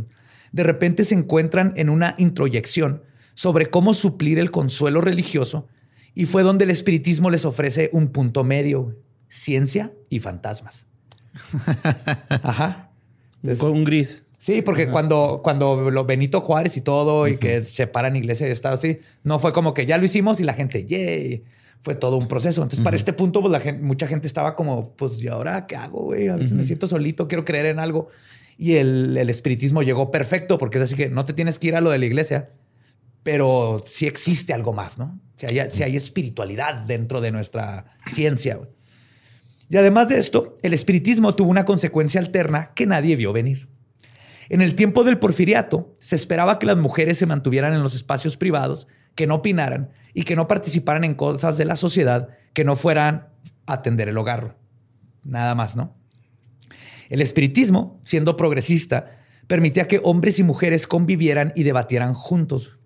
de 0.53 0.63
repente 0.63 1.05
se 1.05 1.17
encuentran 1.17 1.75
en 1.77 1.91
una 1.91 2.15
introyección 2.19 3.03
sobre 3.35 3.71
cómo 3.71 3.95
suplir 3.95 4.39
el 4.39 4.51
consuelo 4.51 5.01
religioso 5.01 5.67
y 6.15 6.27
fue 6.27 6.43
donde 6.43 6.65
el 6.65 6.71
espiritismo 6.71 7.31
les 7.31 7.45
ofrece 7.45 7.91
un 7.93 8.09
punto 8.09 8.45
medio, 8.45 8.97
ciencia 9.29 9.93
y 10.11 10.21
fantasmas. 10.21 10.87
Ajá. 12.29 12.91
Con 13.59 13.73
un 13.73 13.85
gris. 13.85 14.25
Sí, 14.39 14.61
porque 14.61 14.89
cuando, 14.89 15.41
cuando 15.43 15.91
lo 15.91 16.05
Benito 16.05 16.41
Juárez 16.41 16.77
y 16.77 16.81
todo, 16.81 17.29
y 17.29 17.37
que 17.37 17.63
separan 17.63 18.17
iglesia 18.17 18.49
y 18.49 18.51
Estado, 18.51 18.75
así, 18.75 18.99
no 19.23 19.39
fue 19.39 19.53
como 19.53 19.73
que 19.73 19.87
ya 19.87 19.99
lo 19.99 20.05
hicimos 20.05 20.41
y 20.41 20.45
la 20.45 20.53
gente, 20.53 20.85
yay. 20.85 21.45
Fue 21.81 21.95
todo 21.97 22.17
un 22.17 22.29
proceso. 22.29 22.63
Entonces, 22.63 22.85
para 22.85 22.95
este 22.95 23.13
punto, 23.13 23.41
pues 23.41 23.51
la 23.51 23.59
gente, 23.59 23.83
mucha 23.83 24.07
gente 24.07 24.29
estaba 24.29 24.55
como, 24.55 24.95
pues, 24.95 25.21
¿y 25.21 25.27
ahora 25.27 25.67
qué 25.67 25.75
hago, 25.75 26.05
güey? 26.05 26.29
A 26.29 26.37
veces 26.37 26.53
me 26.53 26.63
siento 26.63 26.87
solito, 26.87 27.27
quiero 27.27 27.45
creer 27.45 27.67
en 27.67 27.81
algo. 27.81 28.09
Y 28.57 28.75
el, 28.75 29.17
el 29.17 29.29
espiritismo 29.31 29.83
llegó 29.83 30.13
perfecto, 30.13 30.59
porque 30.59 30.79
es 30.79 30.85
así 30.85 30.95
que 30.95 31.09
no 31.09 31.25
te 31.25 31.33
tienes 31.33 31.59
que 31.59 31.69
ir 31.69 31.75
a 31.75 31.81
lo 31.81 31.91
de 31.91 31.99
la 31.99 32.07
iglesia, 32.07 32.51
pero 33.23 33.83
sí 33.85 34.07
existe 34.07 34.53
algo 34.53 34.73
más, 34.73 34.99
¿no? 34.99 35.19
Si 35.37 35.83
hay, 35.83 35.97
espiritualidad 35.97 36.75
dentro 36.75 37.21
de 37.21 37.33
nuestra 37.33 37.97
ciencia. 38.07 38.61
Y 39.69 39.77
además 39.77 40.09
de 40.09 40.19
esto, 40.19 40.57
el 40.63 40.73
espiritismo 40.73 41.35
tuvo 41.35 41.51
una 41.51 41.65
consecuencia 41.65 42.21
alterna 42.21 42.73
que 42.75 42.87
nadie 42.87 43.17
vio 43.17 43.33
venir. 43.33 43.69
En 44.49 44.61
el 44.61 44.75
tiempo 44.75 45.03
del 45.03 45.19
porfiriato, 45.19 45.97
se 45.99 46.15
esperaba 46.15 46.59
que 46.59 46.67
las 46.67 46.77
mujeres 46.77 47.19
se 47.19 47.27
mantuvieran 47.27 47.75
en 47.75 47.83
los 47.83 47.95
espacios 47.95 48.37
privados, 48.37 48.87
que 49.15 49.27
no 49.27 49.37
opinaran 49.37 49.91
y 50.15 50.23
que 50.23 50.37
no 50.37 50.47
participaran 50.47 51.05
en 51.05 51.15
cosas 51.15 51.59
de 51.59 51.65
la 51.65 51.77
sociedad 51.77 52.29
que 52.53 52.65
no 52.65 52.77
fueran 52.77 53.29
atender 53.67 54.09
el 54.09 54.19
hogar. 54.19 54.59
Nada 55.25 55.55
más, 55.55 55.77
¿no? 55.77 55.97
El 57.09 57.21
espiritismo, 57.21 58.01
siendo 58.05 58.37
progresista, 58.37 59.19
permitía 59.47 59.89
que 59.89 60.01
hombres 60.05 60.39
y 60.39 60.45
mujeres 60.45 60.87
convivieran 60.87 61.53
y 61.57 61.63
debatieran 61.63 62.15
juntos. 62.15 62.79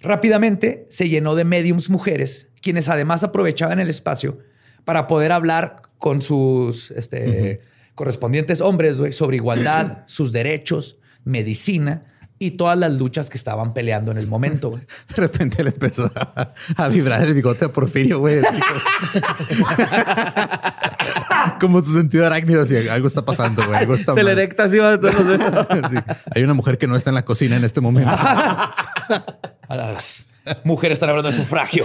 Rápidamente 0.00 0.86
se 0.90 1.08
llenó 1.08 1.34
de 1.34 1.44
mediums 1.44 1.90
mujeres, 1.90 2.48
quienes 2.60 2.88
además 2.88 3.24
aprovechaban 3.24 3.80
el 3.80 3.88
espacio 3.88 4.38
para 4.84 5.06
poder 5.06 5.32
hablar 5.32 5.82
con 5.98 6.22
sus 6.22 6.90
este, 6.92 7.60
correspondientes 7.94 8.60
hombres 8.60 8.98
sobre 9.16 9.36
igualdad, 9.36 10.02
sus 10.06 10.32
derechos, 10.32 10.98
medicina 11.24 12.13
y 12.38 12.52
todas 12.52 12.76
las 12.76 12.92
luchas 12.92 13.30
que 13.30 13.38
estaban 13.38 13.72
peleando 13.74 14.10
en 14.12 14.18
el 14.18 14.26
momento. 14.26 14.70
güey. 14.70 14.82
De 15.08 15.14
repente 15.16 15.62
le 15.64 15.70
empezó 15.70 16.10
a, 16.14 16.52
a 16.76 16.88
vibrar 16.88 17.22
el 17.22 17.34
bigote 17.34 17.64
a 17.66 17.72
Porfirio, 17.72 18.18
güey. 18.18 18.42
como- 21.60 21.82
su 21.82 21.92
sentido 21.92 22.26
arácnido, 22.26 22.62
así, 22.62 22.88
algo 22.88 23.06
está 23.06 23.24
pasando, 23.24 23.64
güey. 23.66 23.78
Algo 23.78 23.94
está 23.94 24.14
Se 24.14 24.22
le 24.24 24.32
erecta 24.32 24.64
así. 24.64 24.78
va, 24.78 24.94
Sí. 24.98 25.96
Hay 26.34 26.42
una 26.42 26.54
mujer 26.54 26.78
que 26.78 26.86
no 26.86 26.96
está 26.96 27.10
en 27.10 27.14
la 27.14 27.24
cocina 27.24 27.56
en 27.56 27.64
este 27.64 27.80
momento. 27.80 28.10
A 28.10 29.76
las 29.76 30.26
mujeres 30.64 30.96
están 30.96 31.10
hablando 31.10 31.30
de 31.30 31.36
sufragio. 31.36 31.84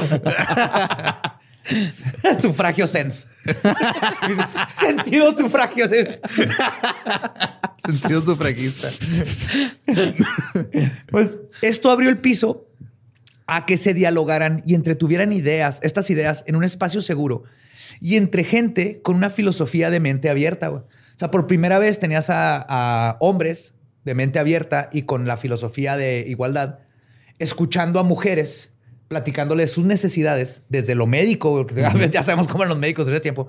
sufragio 2.42 2.88
sense. 2.88 3.28
Sentido 4.80 5.36
sufragio. 5.38 5.88
sense. 5.88 6.20
Sentido 7.86 8.22
sufragista. 8.22 8.90
Pues 11.08 11.40
esto 11.62 11.90
abrió 11.90 12.10
el 12.10 12.20
piso 12.20 12.68
a 13.48 13.66
que 13.66 13.78
se 13.78 13.94
dialogaran 13.94 14.62
y 14.66 14.76
entretuvieran 14.76 15.34
ideas, 15.34 15.80
estas 15.82 16.10
ideas, 16.10 16.44
en 16.48 16.56
un 16.56 16.64
espacio 16.64 17.02
seguro 17.02 17.44
y 18.00 18.18
entre 18.18 18.44
gente 18.44 19.02
con 19.02 19.16
una 19.16 19.30
filosofía 19.30 19.90
de 19.90 20.00
mente 20.00 20.30
abierta. 20.30 20.68
güey. 20.68 20.84
O 20.84 21.18
sea, 21.20 21.32
por 21.32 21.48
primera 21.48 21.80
vez 21.80 22.00
tenías 22.00 22.30
a, 22.30 22.64
a 22.68 23.18
hombres 23.20 23.74
de 24.06 24.16
mente 24.16 24.40
abierta 24.40 24.90
y 24.94 25.04
con 25.04 25.26
la 25.26 25.38
filosofía 25.38 25.98
de 25.98 26.26
igualdad, 26.28 26.80
escuchando 27.40 28.00
a 28.00 28.04
mujeres, 28.04 28.70
platicándoles 29.08 29.72
sus 29.72 29.86
necesidades 29.86 30.64
desde 30.70 30.96
lo 30.96 31.08
médico, 31.08 31.52
porque 31.52 32.10
ya 32.12 32.24
sabemos 32.24 32.48
cómo 32.48 32.64
eran 32.64 32.70
los 32.70 32.80
médicos 32.80 33.08
en 33.08 33.14
ese 33.16 33.22
tiempo, 33.22 33.48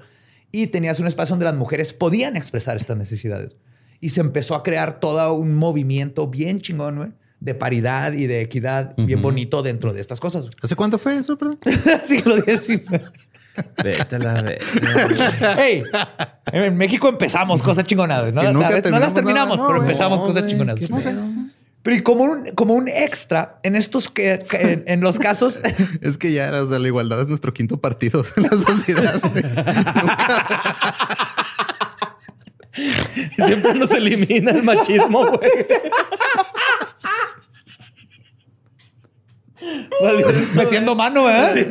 y 0.53 0.69
tenías 0.69 0.99
un 1.01 1.07
espacio 1.07 1.35
donde 1.35 1.45
las 1.45 1.55
mujeres 1.55 1.93
podían 1.93 2.37
expresar 2.37 2.77
estas 2.77 2.97
necesidades. 2.97 3.57
Y 4.01 4.11
se 4.11 4.21
empezó 4.21 4.55
a 4.55 4.63
crear 4.63 4.99
todo 5.01 5.35
un 5.35 5.55
movimiento 5.55 6.27
bien 6.27 6.61
chingón, 6.61 6.97
güey, 6.97 7.11
de 7.41 7.55
paridad 7.55 8.13
y 8.13 8.27
de 8.27 8.41
equidad 8.41 8.95
bien 8.97 9.23
bonito 9.23 9.63
dentro 9.63 9.93
de 9.93 10.01
estas 10.01 10.21
cosas. 10.21 10.49
¿Hace 10.63 10.77
cuánto 10.77 10.99
fue 10.99 11.17
eso, 11.17 11.37
perdón? 11.37 11.59
Siglo 12.05 12.37
XIX. 12.43 13.13
Vete 13.83 14.17
a 14.17 14.19
la 14.19 14.43
verga. 14.43 15.57
Hey, 15.59 15.83
en 16.53 16.77
México 16.77 17.09
empezamos 17.09 17.63
cosas 17.63 17.85
chingonas. 17.85 18.21
güey. 18.21 18.33
No, 18.33 18.43
nunca 18.53 18.71
no 18.91 18.99
las 18.99 19.15
terminamos 19.15 19.59
nada, 19.59 19.69
no, 19.69 19.75
pero 19.75 19.83
empezamos 19.83 20.21
No, 20.21 20.27
cosas 20.27 20.45
pedo. 20.45 21.23
Pero 21.83 21.97
y 21.97 22.03
como 22.03 22.25
un, 22.25 22.51
como 22.55 22.75
un 22.75 22.89
extra 22.89 23.59
en 23.63 23.75
estos 23.75 24.11
que, 24.11 24.45
que 24.49 24.73
en, 24.73 24.85
en 24.87 25.01
los 25.01 25.19
casos 25.19 25.61
Es 26.03 26.19
que 26.19 26.31
ya, 26.33 26.51
o 26.63 26.69
sea, 26.69 26.79
la 26.79 26.87
igualdad 26.89 27.23
es 27.23 27.29
nuestro 27.29 27.55
quinto 27.55 27.81
partido 27.81 28.23
en 28.37 28.43
la 28.43 28.51
sociedad. 28.51 29.21
güey. 29.31 29.43
Siempre 33.47 33.75
nos 33.75 33.91
elimina 33.91 34.53
el 34.53 34.63
machismo, 34.63 35.27
güey. 35.27 35.51
Vale. 40.01 40.25
metiendo 40.55 40.95
mano, 40.95 41.29
¿eh? 41.29 41.67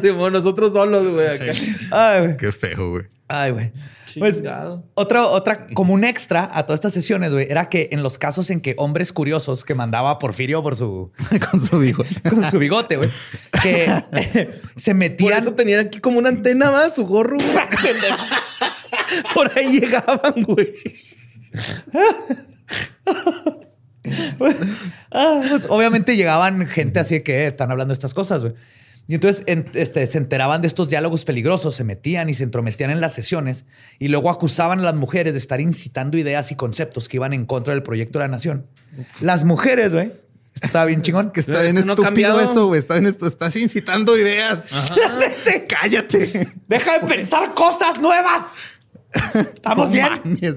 Simón, 0.00 0.32
nosotros 0.32 0.72
solos, 0.72 1.12
güey, 1.12 1.28
acá. 1.28 1.52
Ay, 1.90 2.20
güey. 2.22 2.36
Qué 2.38 2.52
feo, 2.52 2.90
güey. 2.90 3.04
Ay, 3.28 3.50
güey. 3.50 3.72
Pues, 4.18 4.36
Chingado. 4.36 4.84
otra, 4.94 5.24
otra, 5.26 5.66
como 5.68 5.94
un 5.94 6.04
extra 6.04 6.48
a 6.52 6.64
todas 6.66 6.78
estas 6.78 6.92
sesiones, 6.92 7.32
güey, 7.32 7.46
era 7.50 7.70
que 7.70 7.88
en 7.92 8.02
los 8.02 8.18
casos 8.18 8.50
en 8.50 8.60
que 8.60 8.74
hombres 8.76 9.10
curiosos 9.10 9.64
que 9.64 9.74
mandaba 9.74 10.18
Porfirio 10.18 10.62
por 10.62 10.76
su, 10.76 11.12
Con 11.50 11.60
su 11.60 11.82
hijo. 11.82 12.04
con 12.28 12.42
su 12.50 12.58
bigote, 12.58 12.96
güey, 12.96 13.08
que 13.62 13.86
se 14.76 14.90
Por 14.92 14.98
metían. 14.98 15.32
eso 15.38 15.54
tenían 15.54 15.86
aquí 15.86 15.98
como 15.98 16.18
una 16.18 16.28
antena 16.28 16.70
más, 16.70 16.94
su 16.94 17.06
gorro, 17.06 17.36
güey. 17.38 17.48
Por 19.34 19.50
ahí 19.58 19.80
llegaban, 19.80 20.42
güey. 20.46 20.74
Ah, 25.10 25.42
pues, 25.48 25.66
obviamente 25.68 26.16
llegaban 26.16 26.66
gente 26.66 27.00
así 27.00 27.14
de 27.16 27.22
que 27.22 27.46
están 27.46 27.70
hablando 27.70 27.92
estas 27.94 28.14
cosas, 28.14 28.42
güey. 28.42 28.54
Y 29.08 29.14
entonces 29.14 29.42
en- 29.46 29.68
este, 29.74 30.06
se 30.06 30.18
enteraban 30.18 30.62
de 30.62 30.68
estos 30.68 30.88
diálogos 30.88 31.24
peligrosos, 31.24 31.74
se 31.74 31.84
metían 31.84 32.28
y 32.28 32.34
se 32.34 32.44
entrometían 32.44 32.90
en 32.90 33.00
las 33.00 33.12
sesiones 33.12 33.64
y 33.98 34.08
luego 34.08 34.30
acusaban 34.30 34.78
a 34.78 34.82
las 34.82 34.94
mujeres 34.94 35.32
de 35.34 35.38
estar 35.40 35.60
incitando 35.60 36.16
ideas 36.18 36.52
y 36.52 36.56
conceptos 36.56 37.08
que 37.08 37.16
iban 37.16 37.32
en 37.32 37.44
contra 37.44 37.74
del 37.74 37.82
proyecto 37.82 38.18
de 38.18 38.24
la 38.26 38.28
nación. 38.28 38.66
Las 39.20 39.44
mujeres, 39.44 39.92
güey. 39.92 40.12
Esto 40.54 40.66
estaba 40.66 40.84
bien 40.84 41.02
chingón. 41.02 41.30
Que 41.32 41.40
está 41.40 41.64
Es 41.64 41.72
bien 41.72 41.86
no 41.86 41.94
estúpido 41.94 42.40
eso, 42.40 42.66
güey. 42.66 42.78
Está 42.78 42.94
bien 42.94 43.06
esto. 43.06 43.26
Estás 43.26 43.56
incitando 43.56 44.16
ideas. 44.16 44.92
Cállate. 45.68 46.46
Deja 46.68 46.98
de 46.98 47.06
pensar 47.06 47.54
cosas 47.54 47.98
nuevas. 48.00 48.42
¿Estamos 49.34 49.86
No 49.88 49.92
bien? 49.92 50.56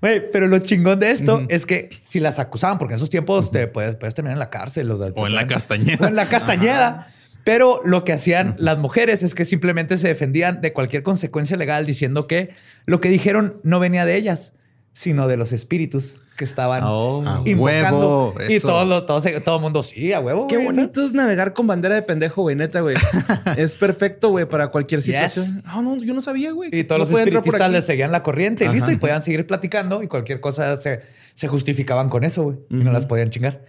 Güey, 0.00 0.30
pero 0.30 0.48
lo 0.48 0.58
chingón 0.60 0.98
de 1.00 1.10
esto 1.10 1.44
es 1.48 1.66
que 1.66 1.90
si 2.04 2.20
las 2.20 2.38
acusaban, 2.38 2.78
porque 2.78 2.94
en 2.94 2.96
esos 2.96 3.10
tiempos 3.10 3.50
te 3.50 3.66
puedes, 3.66 3.96
puedes 3.96 4.14
terminar 4.14 4.34
en 4.34 4.38
la 4.40 4.50
cárcel. 4.50 4.90
O, 4.90 4.96
sea, 4.98 5.12
te 5.12 5.20
O 5.20 5.26
en 5.26 5.34
la 5.34 5.40
pueden- 5.42 5.48
Castañeda. 5.48 5.98
O 6.04 6.08
en 6.08 6.16
la 6.16 6.26
Castañeda. 6.26 7.08
Pero 7.42 7.80
lo 7.84 8.04
que 8.04 8.12
hacían 8.12 8.54
las 8.58 8.76
mujeres 8.78 9.22
es 9.22 9.34
que 9.34 9.44
simplemente 9.46 9.96
se 9.96 10.08
defendían 10.08 10.60
de 10.60 10.72
cualquier 10.74 11.02
consecuencia 11.02 11.56
legal 11.56 11.86
diciendo 11.86 12.26
que 12.26 12.50
lo 12.84 13.00
que 13.00 13.08
dijeron 13.08 13.60
no 13.62 13.80
venía 13.80 14.04
de 14.04 14.16
ellas, 14.16 14.52
sino 14.92 15.26
de 15.26 15.38
los 15.38 15.52
espíritus 15.52 16.22
que 16.40 16.44
estaban 16.46 16.82
Oh. 16.84 17.22
A 17.26 17.42
invocando. 17.46 18.32
huevo, 18.32 18.34
y 18.48 18.58
todo, 18.60 18.86
lo- 18.86 19.04
todo, 19.04 19.20
todo 19.42 19.56
el 19.56 19.60
mundo, 19.60 19.82
sí, 19.82 20.10
a 20.14 20.20
huevo. 20.20 20.46
Qué 20.46 20.56
güey, 20.56 20.68
bonito 20.68 21.04
es 21.04 21.12
navegar 21.12 21.52
con 21.52 21.66
bandera 21.66 21.94
de 21.96 22.00
pendejo, 22.00 22.40
güey, 22.40 22.56
neta, 22.56 22.80
güey. 22.80 22.96
es 23.58 23.76
perfecto, 23.76 24.30
güey, 24.30 24.46
para 24.46 24.68
cualquier 24.68 25.02
situación. 25.02 25.62
No, 25.66 25.82
no, 25.82 25.98
yo 25.98 26.14
no 26.14 26.22
sabía, 26.22 26.52
güey. 26.52 26.70
Y 26.72 26.84
todos 26.84 26.98
los 26.98 27.10
espiritistas 27.10 27.70
les 27.70 27.84
seguían 27.84 28.10
la 28.10 28.22
corriente 28.22 28.64
y 28.64 28.68
Ajá. 28.68 28.74
listo, 28.74 28.90
y 28.90 28.96
podían 28.96 29.22
seguir 29.22 29.46
platicando 29.46 30.02
y 30.02 30.08
cualquier 30.08 30.40
cosa 30.40 30.78
se, 30.78 31.00
se 31.34 31.46
justificaban 31.46 32.08
con 32.08 32.24
eso, 32.24 32.44
güey. 32.44 32.56
Y 32.70 32.76
no 32.76 32.90
las 32.90 33.04
podían 33.04 33.28
chingar. 33.28 33.62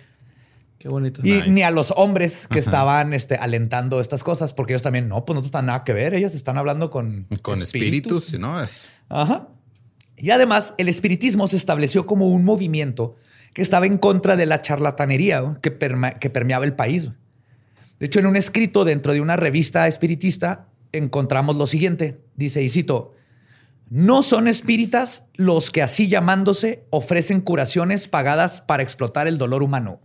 Qué 0.80 0.88
bonito. 0.88 1.20
Y 1.24 1.34
Nice. 1.34 1.50
ni 1.50 1.62
a 1.64 1.72
los 1.72 1.94
hombres 1.98 2.48
que 2.48 2.60
Ajá. 2.60 2.70
estaban 2.70 3.14
este, 3.14 3.36
alentando 3.36 4.00
estas 4.00 4.24
cosas, 4.24 4.54
porque 4.54 4.74
ellos 4.74 4.82
también, 4.82 5.10
no, 5.10 5.26
pues 5.26 5.36
no 5.36 5.42
tienen 5.48 5.66
nada 5.68 5.84
que 5.84 5.92
ver, 5.94 6.14
ellos 6.14 6.34
están 6.34 6.58
hablando 6.58 6.90
con, 6.90 7.28
Con 7.44 7.62
espíritus, 7.62 8.40
¿no? 8.40 8.64
Es, 8.64 8.88
Ajá. 9.10 9.50
Y 10.22 10.30
además, 10.30 10.76
el 10.78 10.88
espiritismo 10.88 11.48
se 11.48 11.58
estableció 11.58 12.06
como 12.06 12.28
un 12.28 12.46
movimiento 12.46 13.16
que 13.54 13.62
estaba 13.62 13.88
en 13.88 13.98
contra 13.98 14.36
de 14.36 14.46
la 14.46 14.62
charlatanería 14.62 15.58
que 15.62 15.72
permeaba 15.72 16.64
el 16.64 16.74
país. 16.74 17.12
De 18.00 18.06
hecho, 18.06 18.20
en 18.20 18.28
un 18.28 18.36
escrito 18.36 18.86
dentro 18.86 19.14
de 19.14 19.22
una 19.22 19.36
revista 19.36 19.88
espiritista 19.88 20.68
encontramos 20.92 21.56
lo 21.56 21.68
siguiente. 21.68 22.22
Dice, 22.36 22.62
y 22.62 22.70
cito, 22.70 23.14
no 23.90 24.24
son 24.24 24.48
espíritas 24.48 25.26
los 25.34 25.70
que 25.72 25.82
así 25.82 26.08
llamándose 26.08 26.86
ofrecen 26.92 27.42
curaciones 27.42 28.08
pagadas 28.08 28.62
para 28.62 28.84
explotar 28.84 29.28
el 29.28 29.38
dolor 29.38 29.64
humano. 29.64 30.00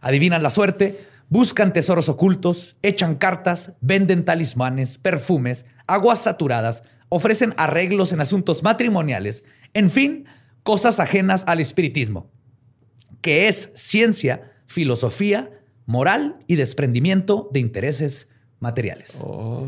Adivinan 0.00 0.42
la 0.42 0.50
suerte, 0.50 1.00
buscan 1.28 1.72
tesoros 1.72 2.08
ocultos, 2.08 2.76
echan 2.82 3.16
cartas, 3.16 3.72
venden 3.80 4.24
talismanes, 4.24 4.98
perfumes, 4.98 5.66
aguas 5.86 6.20
saturadas, 6.20 6.84
ofrecen 7.08 7.54
arreglos 7.56 8.12
en 8.12 8.20
asuntos 8.20 8.62
matrimoniales, 8.62 9.44
en 9.74 9.90
fin, 9.90 10.26
cosas 10.62 11.00
ajenas 11.00 11.44
al 11.46 11.60
espiritismo, 11.60 12.30
que 13.20 13.48
es 13.48 13.70
ciencia, 13.74 14.52
filosofía, 14.66 15.50
moral 15.86 16.36
y 16.46 16.56
desprendimiento 16.56 17.48
de 17.52 17.60
intereses 17.60 18.28
materiales. 18.60 19.18
Oh. 19.22 19.66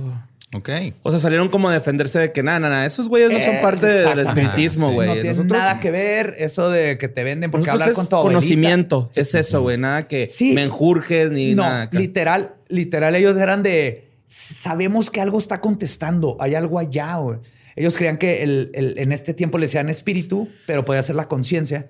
ok. 0.54 0.68
O 1.02 1.10
sea, 1.10 1.20
salieron 1.20 1.48
como 1.48 1.68
a 1.70 1.72
defenderse 1.72 2.18
de 2.18 2.32
que 2.32 2.42
nada, 2.42 2.58
nada, 2.60 2.84
esos 2.84 3.08
güeyes 3.08 3.30
no 3.32 3.38
son 3.38 3.54
Eh, 3.54 3.60
parte 3.62 3.86
del 3.86 4.18
espiritismo, 4.20 4.88
Sí. 4.90 4.94
güey. 4.94 5.08
no 5.08 5.14
tiene 5.14 5.28
Nosotros- 5.30 5.58
nada 5.58 5.80
que 5.80 5.90
ver 5.90 6.34
eso 6.38 6.68
de 6.70 6.98
que 6.98 7.08
te 7.08 7.24
venden 7.24 7.50
porque 7.50 7.66
nosotros 7.68 7.82
hablar 7.82 7.94
con 7.94 8.06
abuelita. 8.18 8.28
conocimiento. 8.40 9.10
Es 9.14 9.34
eso, 9.34 9.62
güey. 9.62 9.78
Nada 9.78 10.06
que 10.08 10.28
Sí. 10.28 10.52
me 10.52 10.64
enjurjes 10.64 11.30
ni 11.30 11.54
No, 11.54 11.62
nada. 11.62 11.88
literal, 11.92 12.54
literal, 12.68 13.14
ellos 13.14 13.36
eran 13.36 13.62
de 13.62 14.09
sabemos 14.34 15.10
que 15.10 15.20
algo 15.20 15.38
está 15.38 15.60
contestando, 15.60 16.36
hay 16.40 16.54
algo 16.54 16.78
allá. 16.78 17.16
güey". 17.16 17.38
Ellos 17.76 17.96
creían 17.96 18.16
que 18.18 18.42
el- 18.42 18.70
el- 18.74 18.98
en 18.98 19.12
este 19.12 19.34
tiempo 19.34 19.58
le 19.58 19.66
decían 19.66 19.88
espíritu, 19.88 20.48
pero 20.66 20.84
podía 20.84 21.02
ser 21.02 21.16
la 21.16 21.28
conciencia 21.28 21.88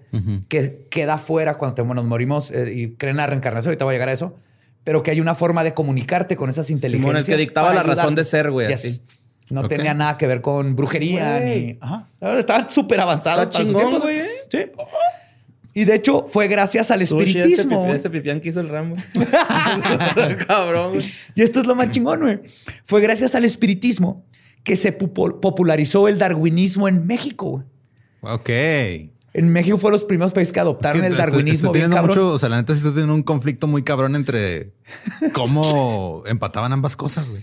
que 0.48 0.87
queda 0.90 1.18
fuera 1.18 1.59
cuando 1.59 1.74
te- 1.74 1.85
nos 1.85 2.05
morimos 2.05 2.50
eh, 2.50 2.72
y 2.74 2.88
creen 2.94 3.12
en 3.14 3.16
la 3.18 3.26
reencarnación. 3.26 3.70
Ahorita 3.70 3.85
voy 3.85 3.92
a 3.92 3.94
llegar 3.96 4.09
a 4.09 4.12
eso, 4.12 4.37
pero 4.85 5.03
que 5.03 5.11
hay 5.11 5.20
una 5.20 5.35
forma 5.35 5.62
de 5.64 5.74
comunicarte 5.74 6.37
con 6.37 6.48
esas 6.50 6.70
inteligencias. 6.70 7.29
el 7.29 7.35
que 7.35 7.40
dictaba 7.40 7.74
la 7.74 7.83
razón 7.83 8.14
de 8.14 8.24
ser, 8.24 8.50
güey, 8.50 8.68
Yes. 8.68 8.85
así. 8.85 9.03
No 9.50 9.66
tenía 9.66 9.94
nada 9.94 10.16
que 10.16 10.29
ver 10.29 10.40
con 10.42 10.76
brujería 10.76 11.40
ni. 11.40 11.76
Ajá. 11.81 12.07
Estaban 12.38 12.70
súper 12.70 13.00
avanzados. 13.00 13.44
Está 13.48 13.59
chingón, 13.64 13.98
güey, 14.00 14.18
¿eh? 14.20 14.26
Sí. 14.48 14.59
Y 15.72 15.85
de 15.85 15.94
hecho, 15.94 16.26
fue 16.28 16.48
gracias 16.48 16.90
al 16.90 17.02
espiritismo. 17.02 17.85
Ese, 17.87 17.92
pipi- 17.92 17.96
ese 17.96 18.11
pipián 18.11 18.40
que 18.40 18.48
hizo 18.48 18.61
el 18.61 18.68
ramo. 18.68 18.96
Cabrón, 20.46 20.94
güey. 20.94 21.06
Y 21.35 21.42
esto 21.42 21.61
es 21.61 21.66
lo 21.66 21.74
más 21.74 21.90
chingón, 21.90 22.20
güey. 22.20 22.40
Fue 22.85 23.00
gracias 23.00 23.35
al 23.35 23.44
espiritismo 23.44 24.24
que 24.64 24.76
se 24.76 24.92
popularizó 24.92 26.09
el 26.09 26.18
darwinismo 26.18 26.88
en 26.88 27.06
México. 27.06 27.50
güey. 27.50 28.35
Ok. 28.35 28.50
En 29.33 29.48
México 29.52 29.76
fue 29.76 29.92
los 29.92 30.04
primeros 30.04 30.33
países 30.33 30.52
que 30.52 30.59
adoptaron 30.61 31.00
que 31.00 31.06
el 31.06 31.12
estoy- 31.12 31.18
darwinismo. 31.18 31.72
Estoy 31.72 31.88
cabrón. 31.88 32.06
mucho, 32.09 32.28
o 32.35 32.38
sea, 32.38 32.48
la 32.48 32.56
neta 32.56 32.74
sí 32.74 32.78
estoy 32.78 32.92
teniendo 32.92 33.14
un 33.14 33.22
conflicto 33.22 33.66
muy 33.68 33.85
cabrón 33.85 34.16
entre 34.16 34.72
cómo 35.33 36.22
empataban 36.26 36.72
ambas 36.72 36.96
cosas, 36.96 37.28
güey. 37.30 37.42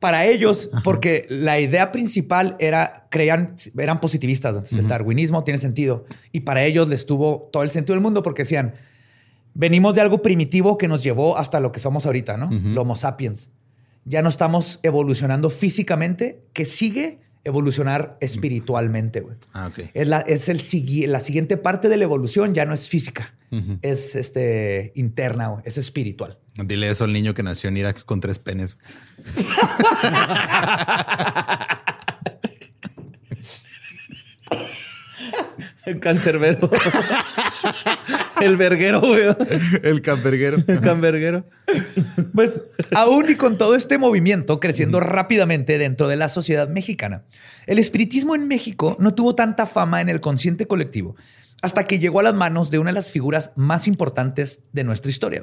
Para 0.00 0.24
ellos, 0.24 0.70
porque 0.82 1.26
la 1.28 1.60
idea 1.60 1.92
principal 1.92 2.56
era, 2.58 3.06
creían, 3.10 3.54
eran 3.78 4.00
positivistas. 4.00 4.52
Entonces, 4.52 4.78
el 4.78 4.88
darwinismo 4.88 5.44
tiene 5.44 5.58
sentido. 5.58 6.06
Y 6.32 6.40
para 6.40 6.64
ellos 6.64 6.88
les 6.88 7.04
tuvo 7.04 7.50
todo 7.52 7.62
el 7.62 7.70
sentido 7.70 7.94
del 7.94 8.02
mundo 8.02 8.22
porque 8.22 8.42
decían, 8.42 8.74
venimos 9.54 9.94
de 9.94 10.00
algo 10.00 10.22
primitivo 10.22 10.78
que 10.78 10.88
nos 10.88 11.02
llevó 11.02 11.36
hasta 11.36 11.60
lo 11.60 11.70
que 11.70 11.80
somos 11.80 12.06
ahorita, 12.06 12.38
¿no? 12.38 12.48
Lo 12.50 12.82
Homo 12.82 12.96
sapiens. 12.96 13.50
Ya 14.06 14.22
no 14.22 14.30
estamos 14.30 14.80
evolucionando 14.82 15.50
físicamente, 15.50 16.42
que 16.54 16.64
sigue 16.64 17.18
evolucionar 17.44 18.16
espiritualmente, 18.20 19.20
güey. 19.20 19.36
Ah, 19.52 19.68
ok. 19.68 19.90
Es, 19.94 20.08
la, 20.08 20.20
es 20.20 20.48
el, 20.48 20.62
la 21.10 21.20
siguiente 21.20 21.56
parte 21.56 21.88
de 21.88 21.96
la 21.96 22.04
evolución, 22.04 22.54
ya 22.54 22.64
no 22.66 22.74
es 22.74 22.88
física, 22.88 23.34
es 23.82 24.14
este, 24.14 24.92
interna, 24.94 25.48
güey, 25.48 25.62
es 25.66 25.78
espiritual. 25.78 26.38
Dile 26.56 26.90
eso 26.90 27.04
al 27.04 27.12
niño 27.12 27.34
que 27.34 27.42
nació 27.42 27.68
en 27.68 27.76
Irak 27.76 28.04
con 28.04 28.20
tres 28.20 28.38
penes. 28.38 28.76
El 35.86 35.98
cancerbero. 35.98 36.70
el 38.40 38.56
verguero, 38.56 39.00
güey. 39.00 39.24
El 39.82 40.02
camperguero. 40.02 40.58
El 40.66 40.80
canverguero. 40.80 41.46
Pues 42.34 42.60
aún 42.94 43.26
y 43.28 43.34
con 43.34 43.58
todo 43.58 43.74
este 43.74 43.98
movimiento 43.98 44.60
creciendo 44.60 45.00
rápidamente 45.00 45.78
dentro 45.78 46.06
de 46.06 46.16
la 46.16 46.28
sociedad 46.28 46.68
mexicana, 46.68 47.24
el 47.66 47.78
espiritismo 47.78 48.34
en 48.34 48.46
México 48.46 48.96
no 49.00 49.14
tuvo 49.14 49.34
tanta 49.34 49.66
fama 49.66 50.00
en 50.00 50.08
el 50.08 50.20
consciente 50.20 50.66
colectivo 50.66 51.16
hasta 51.62 51.86
que 51.86 51.98
llegó 51.98 52.20
a 52.20 52.24
las 52.24 52.34
manos 52.34 52.70
de 52.70 52.78
una 52.78 52.90
de 52.90 52.94
las 52.94 53.10
figuras 53.10 53.52
más 53.56 53.86
importantes 53.86 54.60
de 54.72 54.84
nuestra 54.84 55.10
historia. 55.10 55.42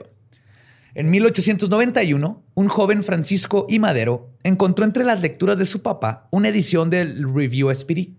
En 0.95 1.09
1891, 1.09 2.43
un 2.53 2.67
joven 2.67 3.03
Francisco 3.03 3.65
I. 3.69 3.79
Madero 3.79 4.31
encontró 4.43 4.85
entre 4.85 5.03
las 5.03 5.21
lecturas 5.21 5.57
de 5.57 5.65
su 5.65 5.81
papá 5.81 6.27
una 6.31 6.49
edición 6.49 6.89
del 6.89 7.33
Review 7.33 7.69
Spirit. 7.71 8.17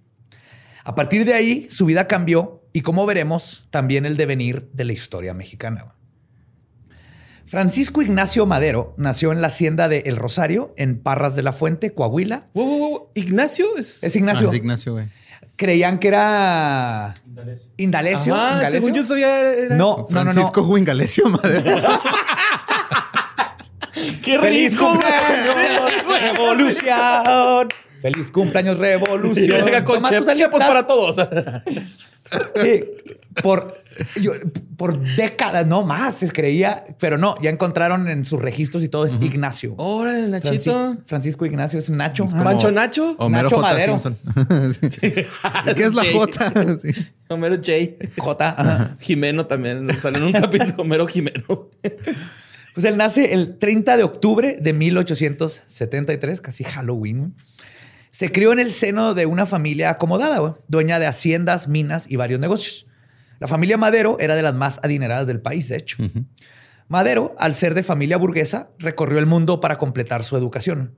A 0.85 0.95
partir 0.95 1.25
de 1.25 1.35
ahí, 1.35 1.67
su 1.71 1.87
vida 1.87 2.07
cambió 2.07 2.63
y, 2.73 2.83
como 2.83 3.05
veremos, 3.05 3.67
también 3.71 4.07
el 4.07 4.17
devenir 4.17 4.71
de 4.73 4.85
la 4.85 4.93
historia 4.93 5.35
mexicana. 5.35 5.95
Francisco 7.47 8.03
Ignacio 8.03 8.45
Madero 8.45 8.95
nació 8.99 9.33
en 9.33 9.41
la 9.41 9.47
hacienda 9.47 9.89
de 9.89 10.03
El 10.05 10.17
Rosario, 10.17 10.75
en 10.77 11.01
Parras 11.01 11.35
de 11.35 11.43
la 11.43 11.53
Fuente, 11.53 11.95
Coahuila. 11.95 12.49
Wow, 12.53 12.67
wow, 12.67 12.79
wow. 12.79 13.09
Ignacio 13.15 13.77
es. 13.79 14.05
Es 14.05 14.15
Ignacio. 14.17 14.49
Ah, 14.49 14.51
es 14.51 14.57
Ignacio, 14.57 14.93
güey. 14.93 15.07
Creían 15.59 15.99
que 15.99 16.07
era 16.07 17.15
Indalecio. 17.77 18.33
Ajá, 18.33 18.53
Indalecio. 18.55 18.81
según 18.81 18.95
yo 18.95 19.03
sabía. 19.03 19.41
Era... 19.41 19.75
No, 19.75 20.07
no, 20.09 20.25
no, 20.25 20.25
no. 20.25 20.33
Francisco 20.33 20.63
Huingalesio, 20.63 21.29
madre. 21.29 21.65
¡Qué 24.23 24.39
¡Feliz 24.39 24.75
rico, 24.75 24.85
güey! 24.85 25.01
cumpleaños, 25.01 26.07
revolución! 26.23 27.69
¡Feliz 28.01 28.31
cumpleaños, 28.31 28.79
revolución! 28.79 29.65
Llega 29.65 29.85
con 29.85 30.03
chepos 30.35 30.61
para 30.61 30.87
todos. 30.87 31.17
Sí, 32.61 32.85
por, 33.43 33.83
yo- 34.21 34.33
por 34.77 35.01
décadas, 35.17 35.67
no 35.67 35.83
más, 35.83 36.17
se 36.17 36.31
creía, 36.31 36.85
pero 37.01 37.17
no, 37.17 37.35
ya 37.41 37.49
encontraron 37.49 38.07
en 38.09 38.27
sus 38.27 38.39
registros 38.41 38.83
y 38.83 38.89
todo 38.91 39.07
es 39.07 39.19
Ignacio. 39.23 39.75
Órale, 39.79 40.29
Nachito. 40.29 40.97
Francisco 41.07 41.47
Ignacio 41.47 41.79
es 41.79 41.89
Nacho. 41.89 42.25
Es 42.27 42.35
Pancho 42.35 42.71
Nacho. 42.71 43.15
Homero 43.19 43.45
Nacho 43.45 43.57
J. 43.57 43.69
Madero. 43.73 43.99
Sí. 44.91 44.91
¿Qué 45.75 45.85
es 45.85 45.95
la. 45.95 46.05
J? 46.13 46.53
Sí. 46.83 46.93
Homero 47.29 47.57
J. 47.57 47.73
J. 48.19 48.55
ajá. 48.59 48.97
Jimeno 49.01 49.47
también. 49.47 49.89
Sale 49.99 50.19
en 50.19 50.25
un 50.25 50.33
capítulo. 50.33 50.75
Homero 50.79 51.07
Jimeno. 51.07 51.71
Pues 52.75 52.85
él 52.85 52.97
nace 52.99 53.33
el 53.33 53.57
30 53.59 53.97
de 53.97 54.03
octubre 54.03 54.59
de 54.61 54.73
1873, 54.75 56.41
casi 56.43 56.65
Halloween. 56.65 57.35
Se 58.11 58.33
crió 58.33 58.53
en 58.53 58.59
el 58.59 58.73
seno 58.73 59.15
de 59.15 59.27
una 59.27 59.47
familia 59.47 59.91
acomodada, 59.91 60.57
dueña 60.69 60.99
de 60.99 61.07
haciendas, 61.07 61.69
minas 61.69 62.07
y 62.09 62.17
varios 62.17 62.41
negocios. 62.41 62.87
La 63.39 63.49
familia 63.49 63.77
Madero 63.77 64.17
era 64.19 64.35
de 64.35 64.43
las 64.43 64.55
más 64.55 64.81
adineradas 64.83 65.27
del 65.27 65.41
país, 65.41 65.69
de 65.69 65.77
hecho. 65.77 65.97
Madero, 66.89 67.35
al 67.39 67.55
ser 67.55 67.75
de 67.75 67.83
familia 67.83 68.17
burguesa, 68.17 68.71
recorrió 68.79 69.19
el 69.19 69.27
mundo 69.27 69.61
para 69.61 69.79
completar 69.79 70.25
su 70.25 70.37
educación. 70.37 70.95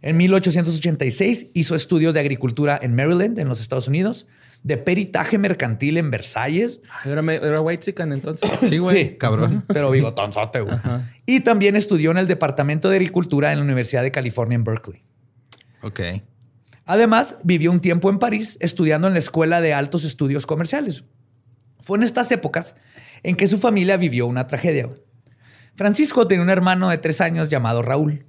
En 0.00 0.16
1886 0.16 1.48
hizo 1.54 1.74
estudios 1.74 2.14
de 2.14 2.20
agricultura 2.20 2.78
en 2.80 2.94
Maryland, 2.94 3.38
en 3.38 3.48
los 3.48 3.60
Estados 3.60 3.88
Unidos, 3.88 4.26
de 4.62 4.76
peritaje 4.76 5.36
mercantil 5.38 5.96
en 5.98 6.10
Versalles, 6.10 6.80
Era, 7.04 7.20
me- 7.22 7.34
era 7.36 7.60
White 7.60 7.82
Chicken 7.84 8.12
entonces. 8.12 8.50
Sí, 8.68 8.78
güey. 8.78 9.18
Cabrón. 9.18 9.64
pero 9.66 9.90
bigotonzote, 9.90 10.60
güey. 10.60 10.76
Y 11.26 11.40
también 11.40 11.74
estudió 11.76 12.10
en 12.12 12.18
el 12.18 12.26
Departamento 12.26 12.88
de 12.88 12.96
Agricultura 12.96 13.52
en 13.52 13.58
la 13.58 13.64
Universidad 13.64 14.02
de 14.02 14.10
California 14.12 14.54
en 14.56 14.64
Berkeley. 14.64 15.02
Ok. 15.82 16.00
Además, 16.86 17.36
vivió 17.42 17.70
un 17.70 17.80
tiempo 17.80 18.10
en 18.10 18.18
París 18.18 18.58
estudiando 18.60 19.06
en 19.06 19.14
la 19.14 19.18
Escuela 19.18 19.60
de 19.60 19.72
Altos 19.72 20.04
Estudios 20.04 20.46
Comerciales. 20.46 21.04
Fue 21.80 21.96
en 21.98 22.04
estas 22.04 22.30
épocas 22.32 22.76
en 23.22 23.36
que 23.36 23.46
su 23.46 23.58
familia 23.58 23.96
vivió 23.96 24.26
una 24.26 24.46
tragedia. 24.46 24.90
Francisco 25.76 26.26
tenía 26.26 26.42
un 26.42 26.50
hermano 26.50 26.90
de 26.90 26.98
tres 26.98 27.20
años 27.20 27.48
llamado 27.48 27.82
Raúl. 27.82 28.26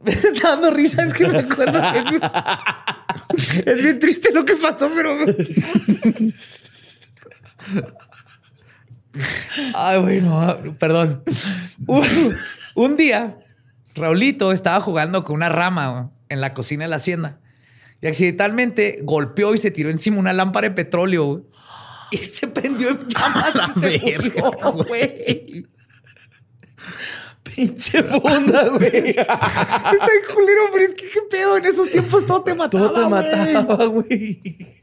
Me 0.02 0.12
está 0.12 0.50
dando 0.50 0.70
risa, 0.70 1.04
es 1.04 1.12
que 1.12 1.26
me 1.26 1.38
acuerdo 1.40 1.78
que... 1.92 2.20
es 3.70 3.82
bien 3.82 3.98
triste 3.98 4.32
lo 4.32 4.46
que 4.46 4.56
pasó, 4.56 4.88
pero. 4.94 5.14
Ay, 9.74 10.00
bueno, 10.00 10.56
perdón. 10.78 11.22
Un, 11.86 12.36
un 12.76 12.96
día, 12.96 13.36
Raulito 13.94 14.52
estaba 14.52 14.80
jugando 14.80 15.22
con 15.22 15.36
una 15.36 15.50
rama 15.50 16.10
en 16.30 16.40
la 16.40 16.54
cocina 16.54 16.84
de 16.84 16.88
la 16.88 16.96
hacienda 16.96 17.40
y 18.00 18.06
accidentalmente 18.06 19.00
golpeó 19.02 19.54
y 19.54 19.58
se 19.58 19.70
tiró 19.70 19.90
encima 19.90 20.18
una 20.18 20.32
lámpara 20.32 20.68
de 20.68 20.74
petróleo 20.74 21.44
y 22.10 22.16
se 22.16 22.48
prendió 22.48 22.90
en 22.90 22.98
llamas 23.08 23.76
y 23.76 23.80
se 23.80 23.98
verga, 23.98 24.50
murió, 24.50 24.72
güey. 24.84 25.66
Pinche 27.42 28.02
funda, 28.02 28.68
güey. 28.68 29.10
Está 29.16 29.90
bien 29.90 30.22
culero, 30.34 30.62
pero 30.72 30.84
es 30.84 30.94
que 30.94 31.08
qué 31.08 31.20
pedo. 31.30 31.56
En 31.56 31.66
esos 31.66 31.90
tiempos 31.90 32.24
todo 32.26 32.42
te 32.42 32.54
mataba. 32.54 32.88
Todo 32.88 33.02
te 33.02 33.08
mataba, 33.08 33.84
güey. 33.86 34.79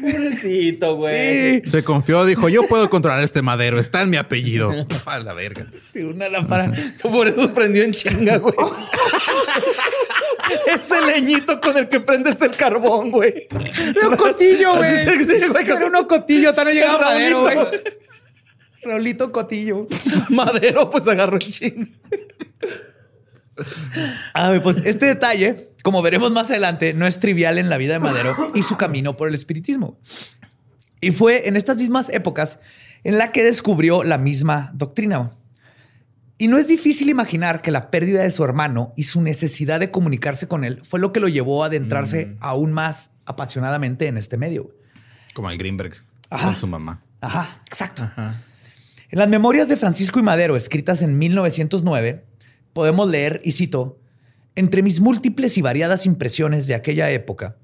Pobrecito, 0.00 0.96
güey. 0.96 1.62
Sí. 1.64 1.70
Se 1.70 1.84
confió, 1.84 2.24
dijo, 2.24 2.48
yo 2.48 2.66
puedo 2.66 2.90
controlar 2.90 3.22
este 3.22 3.42
madero, 3.42 3.78
está 3.78 4.02
en 4.02 4.10
mi 4.10 4.16
apellido. 4.16 4.70
Puf, 4.88 5.08
A 5.08 5.18
la 5.20 5.34
verga. 5.34 5.66
Una 5.94 6.28
lámpara. 6.28 6.72
Por 7.02 7.28
eso 7.28 7.52
prendió 7.52 7.84
en 7.84 7.92
chinga, 7.92 8.38
güey. 8.38 8.54
Ese 10.66 11.00
leñito 11.06 11.60
con 11.60 11.76
el 11.76 11.88
que 11.88 12.00
prendes 12.00 12.40
el 12.42 12.50
carbón, 12.52 13.10
güey. 13.10 13.48
Era 13.96 14.08
un 14.08 14.16
cotillo, 14.16 14.76
güey. 14.76 14.90
Era 15.00 15.86
uno 15.86 16.06
cotillo. 16.06 16.50
Hasta 16.50 16.64
no 16.64 16.70
llegaba 16.70 16.98
El 16.98 17.32
madero, 17.34 17.40
güey. 17.42 17.56
Raulito. 18.82 19.32
Cotillo. 19.32 19.86
Madero, 20.28 20.90
pues 20.90 21.08
agarró 21.08 21.34
en 21.40 21.50
chinga. 21.50 21.86
A 24.32 24.50
ver, 24.50 24.62
pues 24.62 24.76
este 24.84 25.06
detalle, 25.06 25.72
como 25.82 26.02
veremos 26.02 26.30
más 26.32 26.50
adelante, 26.50 26.94
no 26.94 27.06
es 27.06 27.20
trivial 27.20 27.58
en 27.58 27.68
la 27.68 27.76
vida 27.76 27.94
de 27.94 27.98
Madero 27.98 28.52
y 28.54 28.62
su 28.62 28.76
camino 28.76 29.16
por 29.16 29.28
el 29.28 29.34
espiritismo. 29.34 29.98
Y 31.00 31.10
fue 31.10 31.48
en 31.48 31.56
estas 31.56 31.76
mismas 31.76 32.08
épocas 32.08 32.58
en 33.04 33.18
la 33.18 33.30
que 33.32 33.44
descubrió 33.44 34.02
la 34.02 34.18
misma 34.18 34.70
doctrina. 34.74 35.32
Y 36.36 36.48
no 36.48 36.58
es 36.58 36.66
difícil 36.66 37.08
imaginar 37.10 37.62
que 37.62 37.70
la 37.70 37.90
pérdida 37.90 38.22
de 38.22 38.30
su 38.30 38.42
hermano 38.42 38.92
y 38.96 39.04
su 39.04 39.20
necesidad 39.22 39.78
de 39.78 39.90
comunicarse 39.90 40.48
con 40.48 40.64
él 40.64 40.80
fue 40.82 40.98
lo 40.98 41.12
que 41.12 41.20
lo 41.20 41.28
llevó 41.28 41.62
a 41.62 41.66
adentrarse 41.66 42.36
aún 42.40 42.72
más 42.72 43.10
apasionadamente 43.24 44.08
en 44.08 44.16
este 44.16 44.36
medio. 44.36 44.74
Como 45.32 45.50
el 45.50 45.58
Greenberg 45.58 45.94
Ajá. 46.30 46.48
con 46.48 46.56
su 46.56 46.66
mamá. 46.66 47.02
Ajá, 47.20 47.62
exacto. 47.66 48.10
En 48.16 49.18
las 49.18 49.28
memorias 49.28 49.68
de 49.68 49.76
Francisco 49.76 50.18
y 50.18 50.22
Madero, 50.22 50.56
escritas 50.56 51.02
en 51.02 51.16
1909, 51.18 52.24
podemos 52.74 53.08
leer, 53.08 53.40
y 53.44 53.52
cito, 53.52 53.98
entre 54.54 54.82
mis 54.82 55.00
múltiples 55.00 55.56
y 55.56 55.62
variadas 55.62 56.04
impresiones 56.04 56.66
de 56.66 56.74
aquella 56.74 57.10
época, 57.10 57.56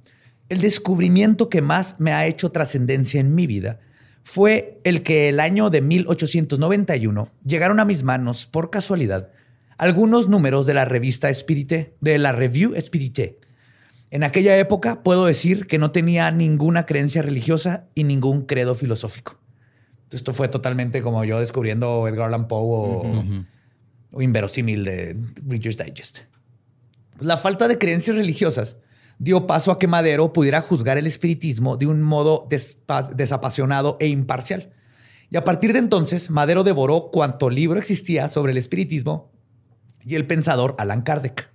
el 0.49 0.61
descubrimiento 0.61 1.51
que 1.51 1.61
más 1.61 2.01
me 2.01 2.13
ha 2.13 2.27
hecho 2.27 2.51
trascendencia 2.51 3.21
en 3.21 3.35
mi 3.35 3.47
vida 3.47 3.81
fue 4.23 4.81
el 4.85 5.03
que 5.03 5.29
el 5.29 5.41
año 5.41 5.71
de 5.71 5.81
1891 5.81 7.31
llegaron 7.45 7.81
a 7.81 7.85
mis 7.85 8.03
manos, 8.03 8.47
por 8.47 8.71
casualidad, 8.71 9.31
algunos 9.79 10.29
números 10.29 10.67
de 10.67 10.75
la 10.75 10.85
revista 10.85 11.31
Espírité, 11.31 11.95
de 12.01 12.19
la 12.19 12.33
Revue 12.33 12.77
Espírité. 12.77 13.39
En 14.11 14.25
aquella 14.25 14.57
época 14.59 15.03
puedo 15.03 15.27
decir 15.27 15.67
que 15.67 15.79
no 15.79 15.93
tenía 15.93 16.31
ninguna 16.33 16.85
creencia 16.85 17.23
religiosa 17.23 17.87
y 17.95 18.05
ningún 18.05 18.43
credo 18.43 18.75
filosófico. 18.75 19.39
Esto 20.11 20.33
fue 20.33 20.49
totalmente 20.49 21.03
como 21.03 21.25
yo 21.25 21.39
descubriendo 21.39 22.09
Edgar 22.09 22.27
Allan 22.29 22.49
Poe 22.49 22.61
o, 22.61 23.23
o 24.13 24.23
inverosímil 24.23 24.85
de 24.85 25.17
Reader's 25.47 25.77
Digest. 25.77 26.21
La 27.21 27.37
falta 27.37 27.69
de 27.69 27.79
creencias 27.79 28.17
religiosas 28.17 28.77
dio 29.19 29.47
paso 29.47 29.71
a 29.71 29.79
que 29.79 29.87
Madero 29.87 30.33
pudiera 30.33 30.63
juzgar 30.63 30.97
el 30.97 31.07
espiritismo 31.07 31.77
de 31.77 31.87
un 31.87 32.01
modo 32.03 32.49
desapasionado 33.15 33.99
e 34.01 34.07
imparcial. 34.07 34.73
Y 35.29 35.37
a 35.37 35.45
partir 35.45 35.73
de 35.73 35.79
entonces, 35.79 36.31
Madero 36.31 36.65
devoró 36.65 37.11
cuanto 37.13 37.51
libro 37.51 37.79
existía 37.79 38.29
sobre 38.29 38.53
el 38.53 38.59
espiritismo 38.59 39.31
y 40.03 40.17
el 40.17 40.27
pensador 40.27 40.75
Allan 40.79 41.03
Kardec. 41.03 41.51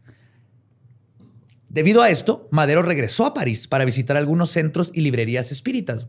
Debido 1.67 2.01
a 2.01 2.09
esto, 2.09 2.47
Madero 2.51 2.83
regresó 2.83 3.25
a 3.25 3.33
París 3.33 3.67
para 3.67 3.83
visitar 3.83 4.15
algunos 4.15 4.51
centros 4.51 4.91
y 4.93 5.01
librerías 5.01 5.51
espíritas, 5.51 6.07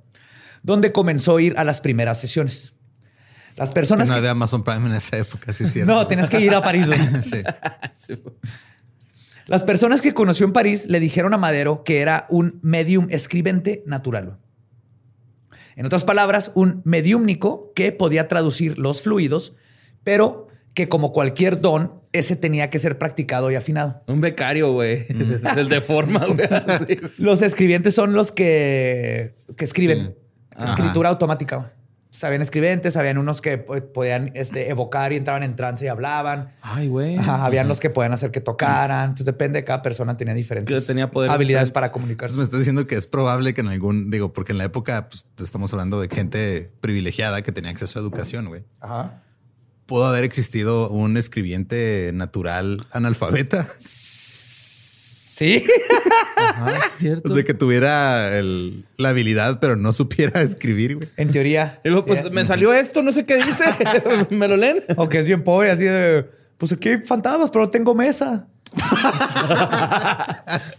donde 0.63 0.93
comenzó 0.93 1.39
a 1.39 1.43
ir 1.43 1.55
a 1.57 1.65
las 1.65 1.81
primeras 1.81 2.21
sesiones. 2.21 2.76
Las 3.57 3.73
personas 3.73 4.09
No 4.09 4.15
que- 4.15 4.19
había 4.19 4.31
Amazon 4.33 4.63
Prime 4.63 4.87
en 4.87 4.93
esa 4.95 5.17
época, 5.19 5.53
sí 5.53 5.67
cierto. 5.69 5.93
no, 5.93 6.07
tenías 6.07 6.29
que 6.31 6.41
ir 6.41 6.53
a 6.55 6.63
París. 6.63 6.87
güey. 6.87 6.99
Sí. 7.95 8.23
Las 9.47 9.63
personas 9.63 10.01
que 10.01 10.13
conoció 10.13 10.45
en 10.47 10.53
París 10.53 10.87
le 10.89 10.99
dijeron 11.01 11.33
a 11.33 11.39
Madero 11.39 11.85
que 11.85 12.01
era 12.01 12.27
un 12.29 12.59
medium 12.63 13.07
escribente 13.11 13.83
natural. 13.87 14.39
En 15.77 15.87
otras 15.87 16.05
palabras, 16.05 16.51
un 16.55 16.81
mediúmnico 16.85 17.73
que 17.75 17.93
podía 17.93 18.29
traducir 18.29 18.79
los 18.79 19.03
fluidos, 19.03 19.55
pero 20.03 20.49
que 20.75 20.89
como 20.89 21.13
cualquier 21.13 21.61
don, 21.61 22.01
ese 22.13 22.35
tenía 22.35 22.71
que 22.71 22.79
ser 22.79 22.99
practicado 22.99 23.51
y 23.51 23.55
afinado. 23.55 24.03
Un 24.07 24.21
becario, 24.21 24.73
güey. 24.73 25.07
El 25.09 25.69
de 25.69 25.81
forma, 25.81 26.25
güey. 26.27 26.49
Los 27.19 27.43
escribientes 27.43 27.95
son 27.95 28.15
los 28.15 28.33
que, 28.33 29.35
que 29.57 29.65
escriben. 29.65 30.15
Sí. 30.59 30.65
Escritura 30.65 31.11
automática. 31.11 31.73
Sabían 32.17 32.41
escribentes, 32.41 32.97
habían 32.97 33.19
unos 33.19 33.41
que 33.43 33.59
po- 33.59 33.79
podían 33.93 34.31
este, 34.35 34.71
evocar 34.71 35.13
y 35.13 35.17
entraban 35.17 35.43
en 35.43 35.55
trance 35.55 35.85
y 35.85 35.89
hablaban. 35.89 36.55
Ay, 36.63 36.89
güey. 36.89 37.17
Ajá, 37.19 37.45
habían 37.45 37.69
los 37.69 37.79
que 37.79 37.91
podían 37.91 38.13
hacer 38.15 38.31
que 38.31 38.41
tocaran. 38.41 39.05
Entonces 39.11 39.27
depende 39.27 39.59
de 39.61 39.65
cada 39.65 39.83
persona, 39.83 40.17
tenía 40.17 40.33
diferentes 40.33 40.87
tenía 40.87 41.05
habilidades 41.05 41.39
diferentes. 41.39 41.73
para 41.73 41.93
comunicarse. 41.93 42.33
Entonces 42.33 42.39
me 42.39 42.45
estás 42.45 42.61
diciendo 42.61 42.87
que 42.87 42.95
es 42.97 43.07
probable 43.07 43.53
que 43.53 43.61
en 43.61 43.69
algún, 43.69 44.11
digo, 44.11 44.33
porque 44.33 44.53
en 44.53 44.59
la 44.59 44.65
época 44.65 45.09
pues, 45.11 45.27
estamos 45.39 45.73
hablando 45.75 46.01
de 46.01 46.09
gente 46.09 46.73
privilegiada 46.81 47.43
que 47.43 47.53
tenía 47.53 47.71
acceso 47.71 47.99
a 47.99 48.03
educación, 48.03 48.47
güey. 48.49 48.65
Ajá. 48.81 49.23
¿Pudo 49.85 50.07
haber 50.07 50.25
existido 50.25 50.89
un 50.89 51.17
escribiente 51.19 52.11
natural 52.15 52.87
analfabeta? 52.93 53.69
Sí. 55.37 55.63
Ajá, 56.39 56.71
es 56.87 56.93
cierto. 56.99 57.31
O 57.31 57.35
sea, 57.35 57.45
que 57.45 57.53
tuviera 57.53 58.39
el- 58.39 58.87
la 58.97 59.11
habilidad, 59.11 59.59
pero 59.61 59.77
no 59.77 59.93
supiera 59.93 60.41
escribir, 60.41 60.97
güey. 60.97 61.09
en 61.19 61.31
teoría. 61.31 61.79
Y 61.85 61.91
luego, 61.91 62.07
pues 62.07 62.31
me 62.33 62.43
salió 62.47 62.73
esto, 62.73 63.03
no 63.03 63.13
sé 63.13 63.27
qué 63.27 63.37
dice. 63.37 63.65
¿Me 64.31 64.49
lo 64.49 64.57
leen? 64.57 64.83
O 64.97 65.11
que 65.11 65.19
es 65.19 65.27
bien 65.27 65.45
pobre, 65.45 65.71
así 65.71 65.85
de. 65.85 66.25
Pues 66.57 66.73
aquí 66.73 66.89
hay 66.89 66.99
fantasmas, 67.05 67.51
pero 67.51 67.67
no 67.67 67.71
tengo 67.71 67.95
mesa. 67.95 68.47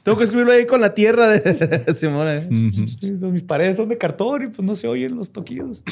Tengo 0.04 0.18
que 0.18 0.24
escribirlo 0.24 0.54
ahí 0.54 0.66
con 0.66 0.82
la 0.82 0.94
tierra 0.94 1.28
de 1.30 1.94
Simón. 1.96 2.28
¿eh? 2.28 2.48
Mis 3.32 3.44
paredes 3.44 3.78
son 3.78 3.90
de 3.90 3.98
cartón 3.98 4.44
y 4.44 4.48
pues 4.48 4.66
no 4.66 4.76
se 4.76 4.88
oyen 4.88 5.16
los 5.16 5.32
toquidos. 5.32 5.84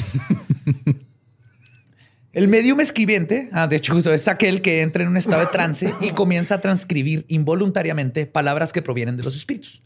El 2.36 2.48
medium 2.48 2.80
escribiente, 2.80 3.48
ah, 3.52 3.66
de 3.66 3.76
hecho, 3.76 3.94
justo 3.94 4.12
es 4.12 4.28
aquel 4.28 4.60
que 4.60 4.82
entra 4.82 5.02
en 5.02 5.08
un 5.08 5.16
estado 5.16 5.40
de 5.40 5.46
trance 5.46 5.94
y 6.02 6.10
comienza 6.10 6.56
a 6.56 6.60
transcribir 6.60 7.24
involuntariamente 7.28 8.26
palabras 8.26 8.74
que 8.74 8.82
provienen 8.82 9.16
de 9.16 9.22
los 9.22 9.34
espíritus. 9.34 9.82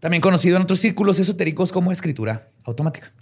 También 0.00 0.22
conocido 0.22 0.56
en 0.56 0.62
otros 0.62 0.80
círculos 0.80 1.18
esotéricos 1.18 1.70
como 1.70 1.92
escritura 1.92 2.48
automática. 2.64 3.12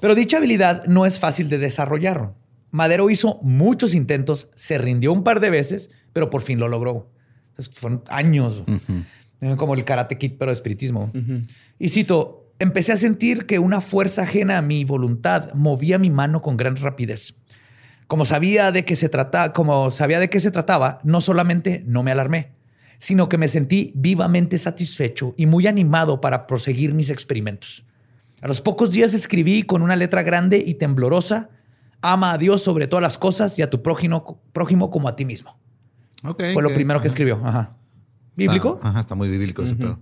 Pero 0.00 0.16
dicha 0.16 0.38
habilidad 0.38 0.84
no 0.86 1.06
es 1.06 1.20
fácil 1.20 1.48
de 1.48 1.58
desarrollar. 1.58 2.34
Madero 2.72 3.08
hizo 3.08 3.38
muchos 3.42 3.94
intentos, 3.94 4.48
se 4.56 4.78
rindió 4.78 5.12
un 5.12 5.22
par 5.22 5.38
de 5.38 5.50
veces, 5.50 5.90
pero 6.12 6.28
por 6.28 6.42
fin 6.42 6.58
lo 6.58 6.66
logró. 6.66 7.12
Entonces, 7.50 7.72
fueron 7.72 8.02
años, 8.08 8.64
como 9.56 9.74
el 9.74 9.84
karate 9.84 10.18
kid, 10.18 10.32
pero 10.40 10.50
de 10.50 10.54
espiritismo. 10.54 11.12
Y 11.78 11.90
cito, 11.90 12.52
empecé 12.58 12.90
a 12.90 12.96
sentir 12.96 13.46
que 13.46 13.60
una 13.60 13.80
fuerza 13.80 14.22
ajena 14.22 14.58
a 14.58 14.62
mi 14.62 14.84
voluntad 14.84 15.54
movía 15.54 16.00
mi 16.00 16.10
mano 16.10 16.42
con 16.42 16.56
gran 16.56 16.74
rapidez. 16.74 17.36
Como 18.06 18.24
sabía 18.24 18.70
de 18.72 18.84
qué 18.84 18.94
se 18.96 19.08
trataba, 19.08 19.52
como 19.52 19.90
sabía 19.90 20.20
de 20.20 20.30
qué 20.30 20.38
se 20.40 20.50
trataba, 20.50 21.00
no 21.02 21.20
solamente 21.20 21.82
no 21.86 22.02
me 22.02 22.12
alarmé, 22.12 22.52
sino 22.98 23.28
que 23.28 23.36
me 23.38 23.48
sentí 23.48 23.92
vivamente 23.96 24.58
satisfecho 24.58 25.34
y 25.36 25.46
muy 25.46 25.66
animado 25.66 26.20
para 26.20 26.46
proseguir 26.46 26.94
mis 26.94 27.10
experimentos. 27.10 27.84
A 28.42 28.48
los 28.48 28.60
pocos 28.60 28.90
días 28.92 29.12
escribí 29.14 29.64
con 29.64 29.82
una 29.82 29.96
letra 29.96 30.22
grande 30.22 30.62
y 30.64 30.74
temblorosa, 30.74 31.50
ama 32.00 32.32
a 32.32 32.38
Dios 32.38 32.62
sobre 32.62 32.86
todas 32.86 33.02
las 33.02 33.18
cosas 33.18 33.58
y 33.58 33.62
a 33.62 33.70
tu 33.70 33.82
prójimo, 33.82 34.40
prójimo 34.52 34.90
como 34.90 35.08
a 35.08 35.16
ti 35.16 35.24
mismo. 35.24 35.58
Ok. 36.22 36.42
Fue 36.54 36.62
lo 36.62 36.72
primero 36.74 37.00
que 37.00 37.08
escribió. 37.08 37.40
Ajá. 37.44 37.76
¿Bíblico? 38.36 38.76
Está- 38.76 38.88
ajá, 38.90 39.00
está 39.00 39.14
muy 39.14 39.28
bíblico 39.28 39.62
ese 39.62 39.74
pedo. 39.74 39.98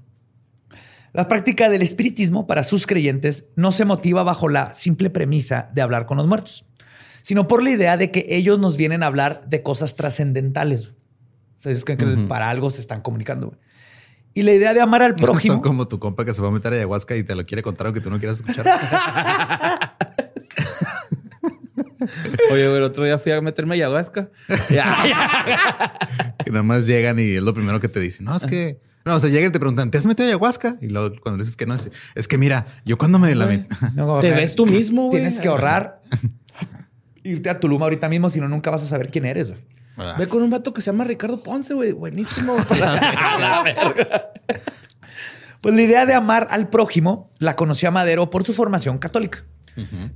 La 1.13 1.29
práctica 1.29 1.69
del 1.69 1.83
espiritismo 1.83 2.47
para 2.49 2.65
sus 2.65 2.87
creyentes 2.87 3.47
no 3.55 3.71
se 3.71 3.85
motiva 3.85 4.25
bajo 4.25 4.49
la 4.49 4.75
simple 4.75 5.11
premisa 5.11 5.71
de 5.73 5.81
hablar 5.83 6.07
con 6.07 6.17
los 6.19 6.27
muertos, 6.27 6.67
sino 7.25 7.49
por 7.49 7.63
la 7.63 7.71
idea 7.71 7.97
de 7.97 8.11
que 8.11 8.27
ellos 8.29 8.59
nos 8.59 8.77
vienen 8.77 9.03
a 9.03 9.07
hablar 9.07 9.45
de 9.47 9.63
cosas 9.63 9.97
trascendentales. 9.97 10.89
O 10.89 10.93
sea, 11.57 11.73
ellos 11.73 11.87
creen 11.87 11.99
que 11.99 12.05
para 12.29 12.51
algo 12.51 12.69
se 12.69 12.83
están 12.83 13.01
comunicando. 13.01 13.47
güey. 13.47 13.59
Y 14.35 14.43
la 14.43 14.53
idea 14.53 14.75
de 14.75 14.83
amar 14.83 15.03
al 15.03 15.15
prójimo. 15.15 15.55
Son 15.55 15.63
como 15.63 15.89
tu 15.89 15.99
compa 15.99 16.27
que 16.27 16.35
se 16.35 16.43
va 16.43 16.49
a 16.49 16.51
meter 16.51 16.75
a 16.75 16.77
ayahuasca 16.77 17.17
y 17.17 17.23
te 17.23 17.35
lo 17.35 17.47
quiere 17.47 17.63
contar 17.63 17.87
aunque 17.87 18.03
tú 18.03 18.11
no 18.11 18.19
quieras 18.19 18.37
escuchar. 18.41 18.67
Oye, 22.53 22.77
el 22.77 22.83
otro 22.83 23.05
día 23.05 23.19
fui 23.19 23.33
a 23.33 23.41
meterme 23.41 23.73
a 23.75 23.77
ayahuasca. 23.77 24.29
Ya, 24.69 24.85
ya. 25.07 26.37
que 26.45 26.51
nada 26.51 26.63
más 26.63 26.87
llegan 26.87 27.19
y 27.19 27.37
es 27.37 27.43
lo 27.43 27.55
primero 27.55 27.81
que 27.81 27.89
te 27.89 28.01
dicen. 28.01 28.27
No, 28.27 28.37
es 28.37 28.45
que 28.45 28.81
No, 29.07 29.15
o 29.15 29.21
sea, 29.21 29.31
llegan 29.31 29.49
y 29.49 29.53
te 29.53 29.59
preguntan, 29.61 29.91
¿te 29.91 29.97
has 29.97 30.05
metido 30.05 30.27
ayahuasca? 30.29 30.77
Y 30.83 30.89
luego 30.89 31.17
cuando 31.23 31.43
dices 31.43 31.57
que 31.57 31.65
no, 31.65 31.75
es, 31.75 31.91
es 32.15 32.29
que 32.29 32.37
mira, 32.37 32.67
yo 32.85 32.99
cuando 32.99 33.19
me 33.19 33.35
la 33.35 33.47
metí. 33.47 33.67
No, 33.95 34.21
Te 34.21 34.33
ves 34.33 34.55
tú 34.55 34.67
mismo, 34.67 35.07
güey. 35.09 35.23
Tienes 35.23 35.41
que 35.41 35.49
ahorrar, 35.49 36.01
irte 37.25 37.51
a 37.51 37.59
Tulum 37.59 37.83
ahorita 37.83 38.09
mismo, 38.09 38.31
si 38.31 38.41
no, 38.41 38.49
nunca 38.49 38.71
vas 38.71 38.83
a 38.85 38.87
saber 38.87 39.11
quién 39.11 39.25
eres. 39.25 39.49
güey. 39.49 39.61
Ve 40.19 40.29
con 40.29 40.43
un 40.43 40.51
vato 40.51 40.73
que 40.75 40.81
se 40.81 40.87
llama 40.91 41.05
Ricardo 41.05 41.43
Ponce, 41.43 41.75
güey. 41.75 41.93
Buenísimo. 41.93 42.57
Pues 45.61 45.75
la 45.75 45.81
idea 45.81 46.05
de 46.05 46.13
amar 46.13 46.47
al 46.51 46.69
prójimo 46.69 47.31
la 47.39 47.57
conocía 47.57 47.91
Madero 47.91 48.29
por 48.29 48.45
su 48.45 48.53
formación 48.53 48.99
católica, 48.99 49.45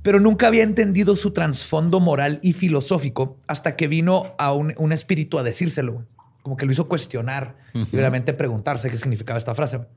pero 0.03 0.19
nunca 0.19 0.45
había 0.45 0.61
entendido 0.61 1.15
su 1.15 1.31
trasfondo 1.31 1.99
moral 1.99 2.37
y 2.43 2.53
filosófico 2.53 3.39
hasta 3.47 3.75
que 3.75 3.87
vino 3.87 4.35
a 4.37 4.53
un, 4.53 4.75
un 4.77 4.91
espíritu 4.91 5.39
a 5.39 5.43
decírselo. 5.43 5.93
güey. 5.93 6.05
Como 6.43 6.55
que 6.55 6.67
lo 6.67 6.71
hizo 6.71 6.87
cuestionar 6.87 7.55
y 7.73 7.95
realmente 7.97 8.33
preguntarse 8.33 8.91
qué 8.91 8.97
significaba 8.97 9.39
esta 9.39 9.55
frase. 9.55 9.77
güey. 9.77 9.89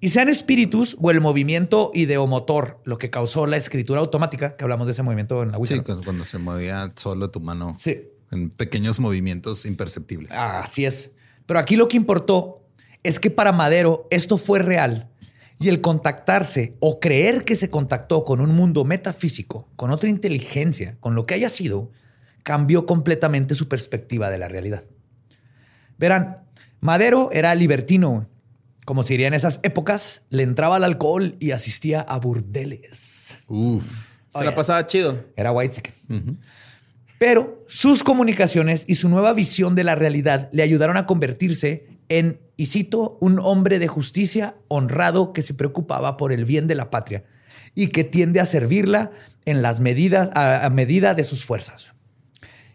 Y 0.00 0.08
sean 0.08 0.28
espíritus 0.30 0.96
o 1.00 1.10
el 1.10 1.20
movimiento 1.20 1.90
ideomotor 1.94 2.80
lo 2.84 2.96
que 2.96 3.10
causó 3.10 3.46
la 3.46 3.58
escritura 3.58 4.00
automática, 4.00 4.56
que 4.56 4.64
hablamos 4.64 4.86
de 4.86 4.92
ese 4.92 5.02
movimiento 5.02 5.42
en 5.42 5.52
la 5.52 5.58
Ouija. 5.58 5.74
Sí, 5.74 5.82
¿no? 5.86 6.02
cuando, 6.02 6.24
se 6.24 6.38
movía 6.38 6.92
solo 6.96 7.30
tu 7.30 7.40
mano 7.40 7.74
Sí. 7.78 8.08
en 8.30 8.48
pequeños 8.48 8.98
movimientos 8.98 9.66
imperceptibles. 9.66 10.32
Así 10.32 10.86
es. 10.86 11.12
Pero 11.44 11.60
aquí 11.60 11.76
lo 11.76 11.86
que 11.88 11.98
importó 11.98 12.64
es 13.02 13.20
que 13.20 13.30
para 13.30 13.52
Madero 13.52 14.06
esto 14.10 14.38
fue 14.38 14.60
real 14.60 15.10
y 15.58 15.68
el 15.68 15.82
contactarse 15.82 16.76
o 16.80 16.98
creer 17.00 17.44
que 17.44 17.54
se 17.54 17.68
contactó 17.68 18.24
con 18.24 18.40
un 18.40 18.54
mundo 18.54 18.84
metafísico, 18.84 19.68
con 19.76 19.90
otra 19.90 20.08
inteligencia, 20.08 20.96
con 21.00 21.14
lo 21.14 21.26
que 21.26 21.34
haya 21.34 21.50
sido, 21.50 21.90
cambió 22.42 22.86
completamente 22.86 23.54
su 23.54 23.68
perspectiva 23.68 24.30
de 24.30 24.38
la 24.38 24.48
realidad. 24.48 24.84
Verán, 25.98 26.38
Madero 26.80 27.28
era 27.32 27.54
libertino. 27.54 28.26
Como 28.84 29.02
se 29.02 29.14
diría 29.14 29.28
en 29.28 29.34
esas 29.34 29.60
épocas, 29.62 30.22
le 30.30 30.42
entraba 30.42 30.76
al 30.76 30.84
alcohol 30.84 31.36
y 31.38 31.52
asistía 31.52 32.00
a 32.00 32.18
burdeles. 32.18 33.36
Uf. 33.46 34.10
Se 34.34 34.44
la 34.44 34.54
pasaba 34.54 34.86
chido. 34.86 35.24
Era 35.36 35.52
white 35.52 35.82
Pero 37.18 37.64
sus 37.66 38.04
comunicaciones 38.04 38.84
y 38.86 38.94
su 38.94 39.08
nueva 39.08 39.32
visión 39.32 39.74
de 39.74 39.84
la 39.84 39.96
realidad 39.96 40.48
le 40.52 40.62
ayudaron 40.62 40.96
a 40.96 41.06
convertirse 41.06 41.86
en, 42.08 42.40
y 42.56 42.66
cito, 42.66 43.18
un 43.20 43.38
hombre 43.38 43.78
de 43.78 43.88
justicia 43.88 44.56
honrado 44.68 45.32
que 45.32 45.42
se 45.42 45.54
preocupaba 45.54 46.16
por 46.16 46.32
el 46.32 46.44
bien 46.44 46.66
de 46.66 46.74
la 46.74 46.90
patria 46.90 47.24
y 47.74 47.88
que 47.88 48.04
tiende 48.04 48.40
a 48.40 48.46
servirla 48.46 49.12
en 49.44 49.62
las 49.62 49.80
medidas, 49.80 50.30
a, 50.34 50.64
a 50.64 50.70
medida 50.70 51.14
de 51.14 51.24
sus 51.24 51.44
fuerzas. 51.44 51.92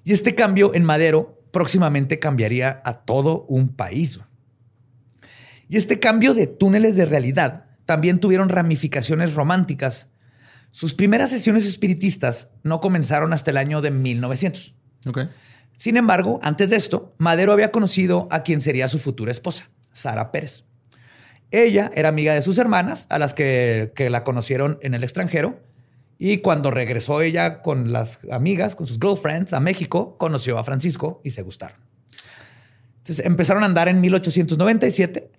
Y 0.04 0.14
este 0.14 0.36
cambio 0.36 0.74
en 0.74 0.84
Madero 0.84 1.42
próximamente 1.52 2.20
cambiaría 2.20 2.82
a 2.86 2.94
todo 3.06 3.46
un 3.48 3.70
país. 3.70 4.20
Y 5.70 5.78
este 5.78 6.00
cambio 6.00 6.34
de 6.34 6.48
túneles 6.48 6.96
de 6.96 7.06
realidad 7.06 7.66
también 7.86 8.20
tuvieron 8.20 8.50
ramificaciones 8.50 9.34
románticas. 9.34 10.08
Sus 10.72 10.94
primeras 10.94 11.30
sesiones 11.30 11.66
espiritistas 11.66 12.50
no 12.64 12.82
comenzaron 12.82 13.34
hasta 13.34 13.52
el 13.52 13.58
año 13.58 13.82
de 13.82 13.92
1900. 13.92 14.76
Ok. 15.08 15.20
Sin 15.78 15.98
embargo, 15.98 16.40
antes 16.44 16.70
de 16.70 16.78
esto, 16.78 17.16
Madero 17.18 17.52
había 17.52 17.72
conocido 17.72 18.28
a 18.32 18.44
quien 18.44 18.62
sería 18.62 18.88
su 18.88 19.00
futura 19.00 19.32
esposa, 19.32 19.70
Sara 19.92 20.32
Pérez. 20.32 20.64
Ella 21.52 21.92
era 21.96 22.10
amiga 22.10 22.34
de 22.34 22.42
sus 22.42 22.58
hermanas, 22.58 23.08
a 23.10 23.20
las 23.20 23.34
que, 23.34 23.92
que 23.96 24.10
la 24.10 24.24
conocieron 24.24 24.80
en 24.82 24.94
el 24.94 25.04
extranjero. 25.04 25.60
Y 26.18 26.38
cuando 26.38 26.72
regresó 26.72 27.22
ella 27.22 27.62
con 27.62 27.92
las 27.92 28.20
amigas, 28.32 28.76
con 28.76 28.88
sus 28.88 29.00
girlfriends 29.00 29.54
a 29.54 29.60
México, 29.60 30.18
conoció 30.18 30.58
a 30.58 30.64
Francisco 30.64 31.22
y 31.24 31.32
se 31.32 31.42
gustaron. 31.42 31.78
Entonces 33.00 33.26
empezaron 33.26 33.64
a 33.64 33.68
andar 33.68 33.88
en 33.88 34.02
1897, 34.02 35.30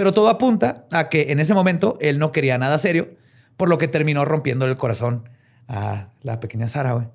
pero 0.00 0.14
todo 0.14 0.30
apunta 0.30 0.86
a 0.90 1.10
que 1.10 1.30
en 1.30 1.40
ese 1.40 1.52
momento 1.52 1.98
él 2.00 2.18
no 2.18 2.32
quería 2.32 2.56
nada 2.56 2.78
serio, 2.78 3.10
por 3.58 3.68
lo 3.68 3.76
que 3.76 3.86
terminó 3.86 4.24
rompiendo 4.24 4.64
el 4.64 4.78
corazón 4.78 5.28
a 5.68 6.08
la 6.22 6.40
pequeña 6.40 6.70
Sara. 6.70 6.92
güey. 6.94 7.06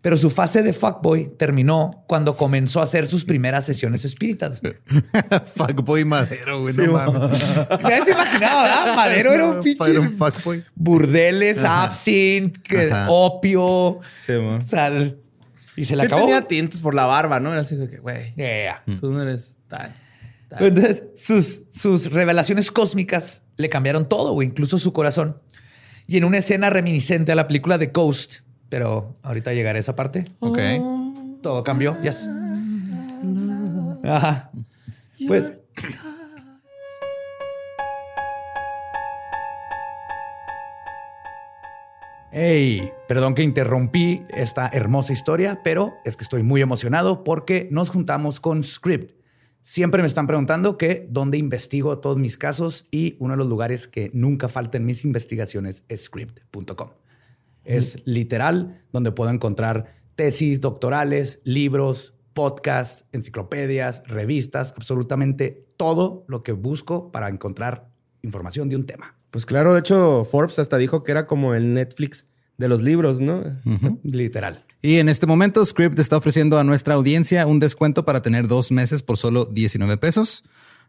Pero 0.00 0.16
su 0.16 0.30
fase 0.30 0.62
de 0.62 0.72
fuckboy 0.72 1.34
terminó 1.36 2.02
cuando 2.06 2.38
comenzó 2.38 2.80
a 2.80 2.84
hacer 2.84 3.06
sus 3.06 3.26
primeras 3.26 3.66
sesiones 3.66 4.06
espíritas. 4.06 4.62
fuckboy 5.54 6.06
madero, 6.06 6.62
güey. 6.62 6.72
no 6.74 6.92
mames. 6.92 7.38
Nadie 7.82 8.04
se 8.06 8.12
imaginaba, 8.12 8.62
¿verdad? 8.62 8.96
Madero 8.96 9.32
era 9.34 9.46
un 9.46 9.62
pinche 9.62 9.90
Era 9.90 10.00
un 10.00 10.16
fuckboy. 10.16 10.64
burdeles, 10.74 11.62
absinthe, 11.62 12.90
Ajá. 12.90 13.08
opio, 13.10 14.00
Sí, 14.20 14.32
man. 14.32 14.62
sal. 14.62 15.18
Y 15.76 15.84
se 15.84 15.96
le 15.96 16.00
Sí 16.00 16.06
acabó. 16.06 16.22
tenía 16.22 16.48
tintes 16.48 16.80
por 16.80 16.94
la 16.94 17.04
barba, 17.04 17.38
¿no? 17.40 17.52
Era 17.52 17.60
así 17.60 17.76
de 17.76 17.90
que, 17.90 17.98
güey, 17.98 18.32
Yeah. 18.36 18.82
tú 19.02 19.12
no 19.12 19.20
eres 19.20 19.58
tal. 19.68 19.94
Entonces, 20.58 21.04
sus, 21.14 21.64
sus 21.70 22.10
revelaciones 22.10 22.70
cósmicas 22.70 23.42
le 23.56 23.68
cambiaron 23.68 24.08
todo, 24.08 24.32
o 24.34 24.42
incluso 24.42 24.78
su 24.78 24.92
corazón. 24.92 25.36
Y 26.06 26.16
en 26.16 26.24
una 26.24 26.38
escena 26.38 26.70
reminiscente 26.70 27.30
a 27.32 27.34
la 27.36 27.46
película 27.46 27.78
de 27.78 27.86
Ghost, 27.88 28.40
pero 28.68 29.16
ahorita 29.22 29.52
llegaré 29.52 29.78
a 29.78 29.80
esa 29.80 29.94
parte, 29.94 30.24
Ok. 30.40 30.58
todo 31.42 31.62
cambió. 31.62 32.00
Yes. 32.02 32.28
Ajá. 34.04 34.50
Pues. 35.26 35.54
Hey, 42.32 42.92
perdón 43.08 43.34
que 43.34 43.42
interrumpí 43.42 44.22
esta 44.28 44.68
hermosa 44.72 45.12
historia, 45.12 45.60
pero 45.64 45.94
es 46.04 46.16
que 46.16 46.22
estoy 46.22 46.42
muy 46.44 46.60
emocionado 46.62 47.24
porque 47.24 47.68
nos 47.72 47.90
juntamos 47.90 48.38
con 48.38 48.62
Script. 48.62 49.19
Siempre 49.62 50.00
me 50.00 50.08
están 50.08 50.26
preguntando 50.26 50.78
que 50.78 51.06
dónde 51.10 51.36
investigo 51.36 51.98
todos 51.98 52.18
mis 52.18 52.38
casos 52.38 52.86
y 52.90 53.16
uno 53.18 53.34
de 53.34 53.38
los 53.38 53.48
lugares 53.48 53.88
que 53.88 54.10
nunca 54.14 54.48
falta 54.48 54.78
en 54.78 54.86
mis 54.86 55.04
investigaciones 55.04 55.84
es 55.88 56.04
script.com. 56.04 56.90
Es 57.64 57.98
literal 58.06 58.82
donde 58.90 59.12
puedo 59.12 59.30
encontrar 59.30 59.94
tesis 60.16 60.60
doctorales, 60.60 61.40
libros, 61.44 62.14
podcasts, 62.32 63.04
enciclopedias, 63.12 64.02
revistas, 64.06 64.72
absolutamente 64.76 65.66
todo 65.76 66.24
lo 66.26 66.42
que 66.42 66.52
busco 66.52 67.12
para 67.12 67.28
encontrar 67.28 67.90
información 68.22 68.68
de 68.68 68.76
un 68.76 68.86
tema. 68.86 69.16
Pues 69.30 69.46
claro, 69.46 69.74
de 69.74 69.80
hecho, 69.80 70.24
Forbes 70.24 70.58
hasta 70.58 70.78
dijo 70.78 71.02
que 71.02 71.12
era 71.12 71.26
como 71.26 71.54
el 71.54 71.74
Netflix 71.74 72.26
de 72.56 72.68
los 72.68 72.82
libros, 72.82 73.20
¿no? 73.20 73.42
Literal. 74.02 74.64
Y 74.82 74.98
en 74.98 75.10
este 75.10 75.26
momento, 75.26 75.62
Script 75.64 75.98
está 75.98 76.16
ofreciendo 76.16 76.58
a 76.58 76.64
nuestra 76.64 76.94
audiencia 76.94 77.46
un 77.46 77.60
descuento 77.60 78.06
para 78.06 78.22
tener 78.22 78.48
dos 78.48 78.70
meses 78.70 79.02
por 79.02 79.18
solo 79.18 79.44
19 79.44 79.98
pesos. 79.98 80.42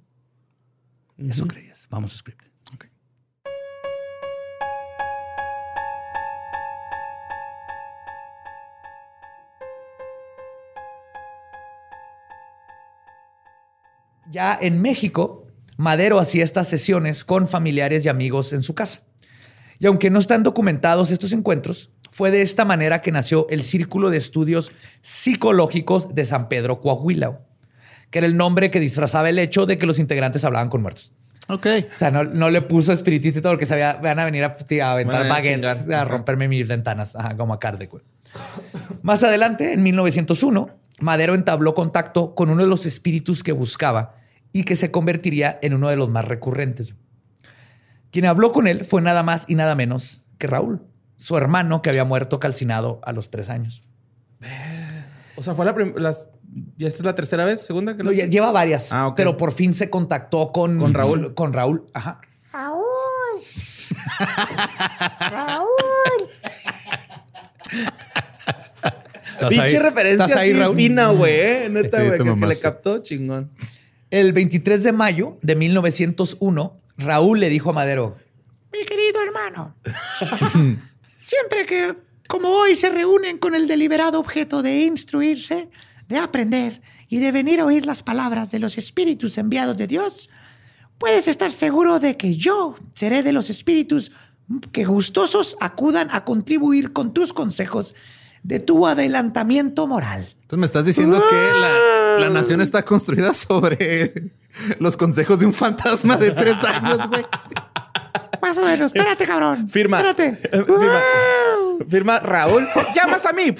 Eso 1.29 1.45
creías. 1.45 1.85
Vamos 1.91 2.15
a 2.15 2.17
Script. 2.17 2.47
Ok. 2.73 2.85
Ya 14.31 14.57
en 14.59 14.81
México, 14.81 15.45
Madero 15.77 16.17
hacía 16.17 16.43
estas 16.43 16.67
sesiones 16.67 17.23
con 17.23 17.47
familiares 17.47 18.03
y 18.05 18.09
amigos 18.09 18.51
en 18.51 18.63
su 18.63 18.73
casa. 18.73 19.03
Y 19.77 19.85
aunque 19.85 20.09
no 20.09 20.17
están 20.17 20.41
documentados 20.41 21.11
estos 21.11 21.33
encuentros, 21.33 21.91
fue 22.09 22.31
de 22.31 22.41
esta 22.41 22.65
manera 22.65 23.03
que 23.03 23.11
nació 23.11 23.47
el 23.49 23.61
Círculo 23.61 24.09
de 24.09 24.17
Estudios 24.17 24.71
Psicológicos 25.01 26.15
de 26.15 26.25
San 26.25 26.49
Pedro 26.49 26.81
Coahuila, 26.81 27.52
que 28.13 28.19
era 28.19 28.27
el 28.27 28.37
nombre 28.37 28.69
que 28.69 28.79
disfrazaba 28.79 29.27
el 29.29 29.39
hecho 29.39 29.65
de 29.65 29.79
que 29.79 29.87
los 29.87 29.97
integrantes 29.97 30.45
hablaban 30.45 30.69
con 30.69 30.83
muertos. 30.83 31.11
Ok. 31.47 31.65
O 31.95 31.97
sea, 31.97 32.11
no, 32.11 32.23
no 32.23 32.51
le 32.51 32.61
puso 32.61 32.93
espiritista 32.93 33.39
y 33.39 33.41
todo 33.41 33.53
lo 33.53 33.57
que 33.57 33.65
sabía. 33.65 33.93
Van 33.93 34.19
a 34.19 34.25
venir 34.25 34.43
a, 34.43 34.55
a 34.55 34.91
aventar 34.91 35.23
a 35.23 35.27
baguettes, 35.27 35.89
a 35.89 36.05
romperme 36.05 36.47
mis 36.47 36.67
ventanas, 36.67 37.15
ajá, 37.15 37.35
como 37.35 37.55
a 37.55 37.59
Kardec. 37.59 37.89
Más 39.01 39.23
adelante, 39.23 39.73
en 39.73 39.81
1901, 39.81 40.69
Madero 40.99 41.33
entabló 41.33 41.73
contacto 41.73 42.35
con 42.35 42.51
uno 42.51 42.61
de 42.61 42.69
los 42.69 42.85
espíritus 42.85 43.41
que 43.41 43.51
buscaba 43.51 44.13
y 44.51 44.63
que 44.63 44.75
se 44.75 44.91
convertiría 44.91 45.57
en 45.63 45.73
uno 45.73 45.89
de 45.89 45.95
los 45.95 46.11
más 46.11 46.25
recurrentes. 46.25 46.93
Quien 48.11 48.27
habló 48.27 48.51
con 48.51 48.67
él 48.67 48.85
fue 48.85 49.01
nada 49.01 49.23
más 49.23 49.45
y 49.47 49.55
nada 49.55 49.73
menos 49.73 50.23
que 50.37 50.45
Raúl, 50.45 50.83
su 51.17 51.35
hermano 51.35 51.81
que 51.81 51.89
había 51.89 52.03
muerto 52.03 52.39
calcinado 52.39 53.01
a 53.05 53.11
los 53.11 53.31
tres 53.31 53.49
años. 53.49 53.81
O 55.35 55.41
sea, 55.41 55.55
fue 55.55 55.65
la 55.65 55.73
primera. 55.73 56.13
¿Ya 56.77 56.87
esta 56.87 56.99
es 56.99 57.05
la 57.05 57.15
tercera 57.15 57.45
vez? 57.45 57.61
¿Segunda? 57.61 57.95
Que 57.97 58.03
No, 58.03 58.09
lo 58.11 58.15
ya- 58.15 58.25
lleva 58.27 58.51
varias, 58.51 58.91
Ah, 58.91 59.07
ok. 59.07 59.15
pero 59.15 59.37
por 59.37 59.51
fin 59.53 59.73
se 59.73 59.89
contactó 59.89 60.51
con, 60.51 60.77
Con 60.77 60.93
Raúl. 60.93 61.33
Con 61.33 61.53
Raúl, 61.53 61.85
ajá. 61.93 62.19
¿Estás 69.29 69.49
Pinche 69.49 69.63
ahí? 69.77 69.79
referencia 69.79 70.25
¿Estás 70.25 70.41
ahí, 70.41 70.51
así 70.51 70.59
Raúl? 70.59 70.75
fina, 70.75 71.07
güey. 71.09 71.33
¿eh? 71.33 71.67
Neta, 71.69 72.03
güey. 72.03 72.39
que- 72.39 72.45
le 72.47 72.59
captó 72.59 72.99
chingón. 73.01 73.49
El 74.11 74.31
23 74.33 74.83
de 74.83 74.91
mayo 74.91 75.37
de 75.41 75.55
1901, 75.55 76.77
Raúl 76.97 77.39
le 77.39 77.49
dijo 77.49 77.71
a 77.71 77.73
Madero, 77.73 78.17
Mi 78.71 78.85
querido 78.85 79.21
hermano, 79.23 79.75
siempre 81.19 81.65
que, 81.65 81.95
como 82.27 82.49
hoy, 82.49 82.75
se 82.75 82.89
reúnen 82.91 83.37
con 83.39 83.55
el 83.55 83.67
deliberado 83.67 84.19
objeto 84.19 84.61
de 84.61 84.81
instruirse, 84.81 85.69
de 86.13 86.19
aprender 86.19 86.81
y 87.09 87.19
de 87.19 87.31
venir 87.31 87.59
a 87.59 87.65
oír 87.65 87.85
las 87.85 88.03
palabras 88.03 88.49
de 88.49 88.59
los 88.59 88.77
espíritus 88.77 89.37
enviados 89.37 89.77
de 89.77 89.87
Dios, 89.87 90.29
puedes 90.97 91.27
estar 91.27 91.51
seguro 91.51 91.99
de 91.99 92.15
que 92.15 92.35
yo 92.37 92.75
seré 92.93 93.23
de 93.23 93.33
los 93.33 93.49
espíritus 93.49 94.11
que 94.71 94.85
gustosos 94.85 95.57
acudan 95.59 96.07
a 96.11 96.23
contribuir 96.23 96.93
con 96.93 97.13
tus 97.13 97.33
consejos 97.33 97.95
de 98.43 98.59
tu 98.59 98.87
adelantamiento 98.87 99.87
moral. 99.87 100.27
Entonces 100.41 100.59
me 100.59 100.65
estás 100.65 100.85
diciendo 100.85 101.21
que 101.29 101.35
la, 101.35 102.19
la 102.19 102.29
nación 102.29 102.61
está 102.61 102.83
construida 102.83 103.33
sobre 103.33 104.31
los 104.79 104.97
consejos 104.97 105.39
de 105.39 105.45
un 105.45 105.53
fantasma 105.53 106.15
de 106.17 106.31
tres 106.31 106.63
años, 106.63 107.07
güey. 107.09 107.25
Más 108.41 108.57
o 108.57 108.65
menos. 108.65 108.87
Espérate, 108.93 109.25
cabrón. 109.25 109.69
Firma. 109.69 110.01
Espérate. 110.01 110.39
Eh, 110.51 110.65
firma. 110.65 111.01
Firma 111.89 112.19
Raúl. 112.19 112.67
Llamas 112.93 113.25
a 113.25 113.31
mí. 113.31 113.55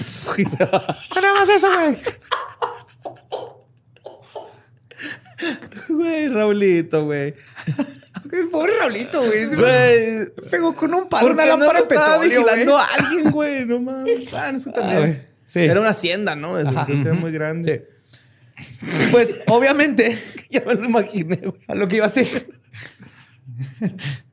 Nada 1.16 1.34
más 1.34 1.50
eso, 1.50 1.68
güey. 1.74 1.98
Güey, 5.90 6.28
Raulito, 6.28 7.06
güey. 7.06 7.34
pobre 8.52 8.74
Raulito, 8.80 9.22
güey. 9.26 9.46
Güey. 9.48 10.28
Pegó 10.50 10.76
con 10.76 10.94
un 10.94 11.10
palo 11.10 11.28
¿Por 11.28 11.32
una 11.36 11.46
no 11.46 11.58
lámpara 11.58 11.80
de 11.80 11.84
estaba 11.84 12.18
vigilando 12.20 12.78
a 12.78 12.86
alguien, 12.86 13.32
güey? 13.32 13.66
No 13.66 13.80
mames. 13.80 14.30
Ah, 14.34 14.52
no 14.52 14.60
sé 14.60 14.72
Ah. 14.76 15.14
Sí. 15.46 15.60
Era 15.60 15.80
una 15.80 15.90
hacienda, 15.90 16.36
¿no? 16.36 16.56
Que 16.86 17.02
era 17.02 17.14
muy 17.14 17.32
grande. 17.32 17.88
Sí. 18.58 18.68
Pues 19.12 19.36
obviamente, 19.48 20.18
Ya 20.50 20.62
me 20.66 20.76
lo 20.76 20.86
imaginé, 20.86 21.38
güey. 21.38 21.62
a 21.68 21.76
lo 21.76 21.88
que 21.88 21.98
iba 21.98 22.06
a 22.06 22.08
hacer. 22.08 22.48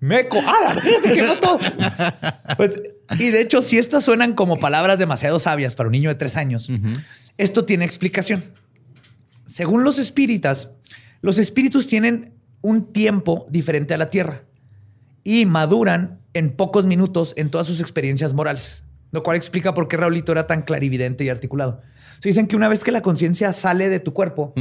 Meco. 0.01 0.39
¡Ah, 0.47 0.75
la 0.75 0.81
se 0.81 1.13
quemó 1.13 1.37
todo! 1.37 1.59
Pues, 2.57 2.81
y 3.19 3.31
de 3.31 3.41
hecho, 3.41 3.61
si 3.63 3.79
estas 3.79 4.05
suenan 4.05 4.35
como 4.35 4.59
palabras 4.61 4.99
demasiado 4.99 5.39
sabias 5.39 5.77
para 5.77 5.89
un 5.89 5.93
niño 5.93 6.09
de 6.11 6.15
tres 6.15 6.37
años, 6.37 6.71
esto 7.37 7.65
tiene 7.65 7.85
explicación. 7.85 8.45
Según 9.51 9.83
los 9.83 9.99
espíritas, 9.99 10.71
los 11.23 11.39
espíritus 11.39 11.89
tienen 11.89 12.35
un 12.61 12.93
tiempo 12.93 13.47
diferente 13.51 13.95
a 13.95 13.99
la 13.99 14.09
Tierra 14.09 14.45
y 15.25 15.45
maduran 15.45 16.21
en 16.35 16.53
pocos 16.53 16.87
minutos 16.87 17.35
en 17.37 17.51
todas 17.51 17.67
sus 17.67 17.81
experiencias 17.81 18.33
morales, 18.33 18.85
lo 19.11 19.25
cual 19.25 19.37
explica 19.37 19.75
por 19.75 19.89
qué 19.89 19.97
Raulito 19.97 20.31
era 20.31 20.47
tan 20.47 20.63
clarividente 20.63 21.25
y 21.25 21.31
articulado. 21.31 21.83
Se 22.21 22.29
dicen 22.29 22.47
que 22.47 22.55
una 22.55 22.69
vez 22.69 22.85
que 22.85 22.93
la 22.93 23.03
conciencia 23.03 23.53
sale 23.53 23.89
de 23.89 23.99
tu 23.99 24.13
cuerpo, 24.13 24.55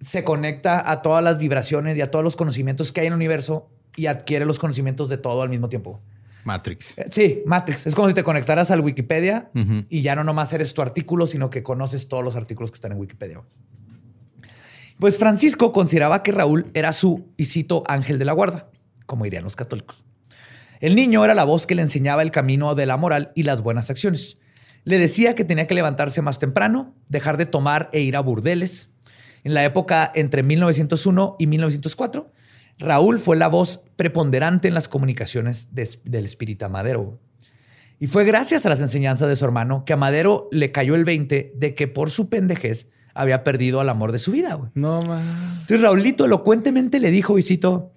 se 0.00 0.24
conecta 0.24 0.90
a 0.90 1.02
todas 1.02 1.22
las 1.22 1.38
vibraciones 1.38 1.96
y 1.96 2.00
a 2.00 2.10
todos 2.10 2.24
los 2.24 2.34
conocimientos 2.34 2.90
que 2.90 3.02
hay 3.02 3.06
en 3.06 3.12
el 3.12 3.18
universo 3.18 3.70
y 3.94 4.06
adquiere 4.06 4.44
los 4.44 4.58
conocimientos 4.58 5.08
de 5.08 5.18
todo 5.18 5.42
al 5.42 5.50
mismo 5.50 5.68
tiempo. 5.68 6.00
Matrix. 6.42 6.98
Eh, 6.98 7.06
Sí, 7.10 7.42
Matrix. 7.46 7.86
Es 7.86 7.94
como 7.94 8.08
si 8.08 8.14
te 8.14 8.24
conectaras 8.24 8.72
al 8.72 8.80
Wikipedia 8.80 9.50
y 9.88 10.02
ya 10.02 10.16
no 10.16 10.24
nomás 10.24 10.52
eres 10.52 10.74
tu 10.74 10.82
artículo, 10.82 11.28
sino 11.28 11.48
que 11.48 11.62
conoces 11.62 12.08
todos 12.08 12.24
los 12.24 12.34
artículos 12.34 12.72
que 12.72 12.76
están 12.76 12.90
en 12.90 12.98
Wikipedia. 12.98 13.42
Pues 14.98 15.18
Francisco 15.18 15.72
consideraba 15.72 16.22
que 16.22 16.32
Raúl 16.32 16.70
era 16.74 16.92
su, 16.92 17.28
y 17.36 17.46
cito, 17.46 17.84
ángel 17.86 18.18
de 18.18 18.24
la 18.24 18.32
guarda, 18.32 18.70
como 19.04 19.24
dirían 19.24 19.44
los 19.44 19.56
católicos. 19.56 20.04
El 20.80 20.94
niño 20.94 21.24
era 21.24 21.34
la 21.34 21.44
voz 21.44 21.66
que 21.66 21.74
le 21.74 21.82
enseñaba 21.82 22.22
el 22.22 22.30
camino 22.30 22.74
de 22.74 22.86
la 22.86 22.96
moral 22.96 23.32
y 23.34 23.42
las 23.42 23.62
buenas 23.62 23.90
acciones. 23.90 24.38
Le 24.84 24.98
decía 24.98 25.34
que 25.34 25.44
tenía 25.44 25.66
que 25.66 25.74
levantarse 25.74 26.22
más 26.22 26.38
temprano, 26.38 26.94
dejar 27.08 27.36
de 27.36 27.46
tomar 27.46 27.88
e 27.92 28.00
ir 28.00 28.16
a 28.16 28.20
burdeles. 28.20 28.88
En 29.44 29.54
la 29.54 29.64
época 29.64 30.10
entre 30.14 30.42
1901 30.42 31.36
y 31.38 31.46
1904, 31.46 32.32
Raúl 32.78 33.18
fue 33.18 33.36
la 33.36 33.48
voz 33.48 33.80
preponderante 33.96 34.68
en 34.68 34.74
las 34.74 34.88
comunicaciones 34.88 35.74
de- 35.74 35.98
del 36.04 36.24
espírita 36.24 36.68
Madero. 36.68 37.18
Y 37.98 38.06
fue 38.06 38.24
gracias 38.24 38.66
a 38.66 38.68
las 38.68 38.80
enseñanzas 38.82 39.28
de 39.28 39.36
su 39.36 39.44
hermano 39.46 39.84
que 39.86 39.94
a 39.94 39.96
Madero 39.96 40.48
le 40.52 40.72
cayó 40.72 40.94
el 40.94 41.04
20 41.04 41.52
de 41.56 41.74
que 41.74 41.88
por 41.88 42.10
su 42.10 42.28
pendejez 42.28 42.88
había 43.16 43.42
perdido 43.44 43.80
al 43.80 43.88
amor 43.88 44.12
de 44.12 44.18
su 44.18 44.32
vida. 44.32 44.54
güey. 44.54 44.70
No 44.74 45.02
mames. 45.02 45.26
Entonces 45.62 45.80
Raulito 45.80 46.24
elocuentemente 46.24 47.00
le 47.00 47.10
dijo, 47.10 47.34
visito, 47.34 47.92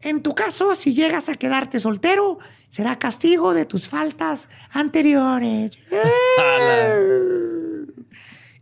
En 0.00 0.22
tu 0.22 0.34
caso, 0.34 0.74
si 0.74 0.94
llegas 0.94 1.28
a 1.28 1.34
quedarte 1.34 1.80
soltero, 1.80 2.38
será 2.68 2.98
castigo 2.98 3.54
de 3.54 3.64
tus 3.64 3.88
faltas 3.88 4.48
anteriores. 4.70 5.78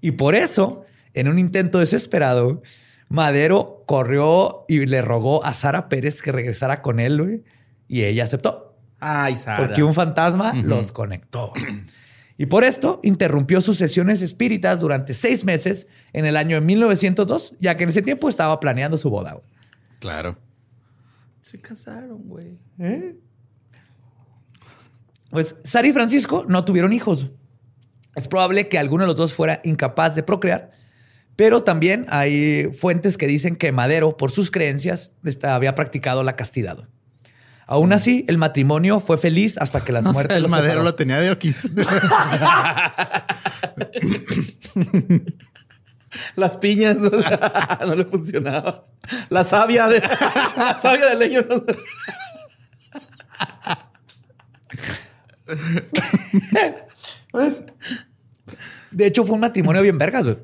Y 0.00 0.10
por 0.12 0.34
eso, 0.34 0.84
en 1.14 1.28
un 1.28 1.38
intento 1.38 1.78
desesperado, 1.78 2.62
Madero 3.08 3.84
corrió 3.86 4.64
y 4.68 4.84
le 4.84 5.00
rogó 5.00 5.44
a 5.46 5.54
Sara 5.54 5.88
Pérez 5.88 6.20
que 6.20 6.30
regresara 6.30 6.82
con 6.82 7.00
él, 7.00 7.22
güey, 7.22 7.42
y 7.88 8.04
ella 8.04 8.24
aceptó, 8.24 8.76
Ay, 9.00 9.36
Sara. 9.36 9.64
porque 9.66 9.82
un 9.82 9.94
fantasma 9.94 10.52
los 10.62 10.92
conectó. 10.92 11.52
Y 12.36 12.46
por 12.46 12.64
esto 12.64 13.00
interrumpió 13.02 13.60
sus 13.60 13.78
sesiones 13.78 14.20
espíritas 14.22 14.80
durante 14.80 15.14
seis 15.14 15.44
meses 15.44 15.86
en 16.12 16.24
el 16.24 16.36
año 16.36 16.56
de 16.56 16.62
1902, 16.62 17.54
ya 17.60 17.76
que 17.76 17.84
en 17.84 17.90
ese 17.90 18.02
tiempo 18.02 18.28
estaba 18.28 18.58
planeando 18.58 18.96
su 18.96 19.08
boda. 19.08 19.34
güey. 19.34 19.46
Claro. 20.00 20.36
Se 21.40 21.60
casaron, 21.60 22.22
güey. 22.24 22.58
Pues 25.30 25.56
Sara 25.62 25.86
y 25.86 25.92
Francisco 25.92 26.44
no 26.48 26.64
tuvieron 26.64 26.92
hijos. 26.92 27.30
Es 28.16 28.28
probable 28.28 28.68
que 28.68 28.78
alguno 28.78 29.04
de 29.04 29.08
los 29.08 29.16
dos 29.16 29.34
fuera 29.34 29.60
incapaz 29.64 30.14
de 30.14 30.22
procrear, 30.22 30.70
pero 31.36 31.64
también 31.64 32.06
hay 32.08 32.70
fuentes 32.72 33.16
que 33.18 33.26
dicen 33.26 33.56
que 33.56 33.72
Madero, 33.72 34.16
por 34.16 34.30
sus 34.30 34.50
creencias, 34.50 35.12
había 35.42 35.74
practicado 35.74 36.22
la 36.22 36.36
castidad. 36.36 36.88
Aún 37.66 37.92
así, 37.92 38.24
el 38.28 38.36
matrimonio 38.38 39.00
fue 39.00 39.16
feliz 39.16 39.56
hasta 39.58 39.82
que 39.84 39.92
las 39.92 40.02
O 40.02 40.04
sea, 40.08 40.12
muertes 40.12 40.36
el 40.36 40.48
madero 40.48 40.82
lo 40.82 40.94
tenía 40.94 41.18
de 41.20 41.30
oquis. 41.30 41.70
Las 46.36 46.56
piñas, 46.58 46.96
o 46.98 47.20
sea, 47.20 47.80
no 47.86 47.94
le 47.96 48.04
funcionaba. 48.04 48.84
La 49.30 49.44
savia 49.44 49.88
de, 49.88 50.00
la 50.56 50.78
savia 50.80 51.06
de 51.10 51.16
leño. 51.16 51.44
no- 51.48 51.64
Pues, 57.30 57.62
de 58.90 59.06
hecho, 59.06 59.24
fue 59.24 59.34
un 59.34 59.40
matrimonio 59.40 59.82
bien 59.82 59.98
vergas. 59.98 60.24
güey. 60.24 60.38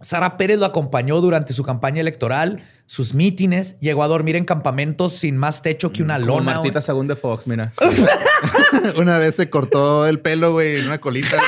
Sara 0.00 0.36
Pérez 0.36 0.58
lo 0.58 0.66
acompañó 0.66 1.20
durante 1.20 1.52
su 1.54 1.62
campaña 1.62 2.00
electoral, 2.00 2.62
sus 2.86 3.14
mítines, 3.14 3.78
llegó 3.80 4.02
a 4.02 4.08
dormir 4.08 4.36
en 4.36 4.44
campamentos 4.44 5.14
sin 5.14 5.36
más 5.36 5.62
techo 5.62 5.92
que 5.92 6.02
una 6.02 6.16
Como 6.20 6.38
lona. 6.38 6.54
Martita 6.54 6.82
Sagún 6.82 7.06
de 7.08 7.16
Fox, 7.16 7.46
mira. 7.46 7.72
Una 8.96 9.18
vez 9.18 9.36
se 9.36 9.48
cortó 9.50 10.06
el 10.06 10.20
pelo, 10.20 10.52
güey, 10.52 10.76
en 10.76 10.86
una 10.86 10.98
colita. 10.98 11.36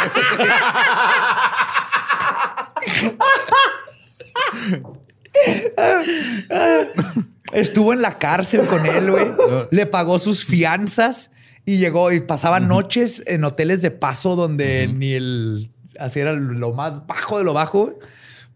Estuvo 7.52 7.92
en 7.92 8.02
la 8.02 8.18
cárcel 8.18 8.66
con 8.66 8.86
él, 8.86 9.10
güey. 9.10 9.28
Le 9.70 9.86
pagó 9.86 10.18
sus 10.18 10.44
fianzas 10.44 11.30
y 11.64 11.78
llegó 11.78 12.12
y 12.12 12.20
pasaba 12.20 12.60
noches 12.60 13.22
en 13.26 13.44
hoteles 13.44 13.82
de 13.82 13.90
paso 13.90 14.36
donde 14.36 14.88
ni 14.88 15.12
el 15.12 15.70
así 15.98 16.20
era 16.20 16.32
lo 16.32 16.72
más 16.72 17.06
bajo 17.06 17.38
de 17.38 17.44
lo 17.44 17.52
bajo, 17.54 17.98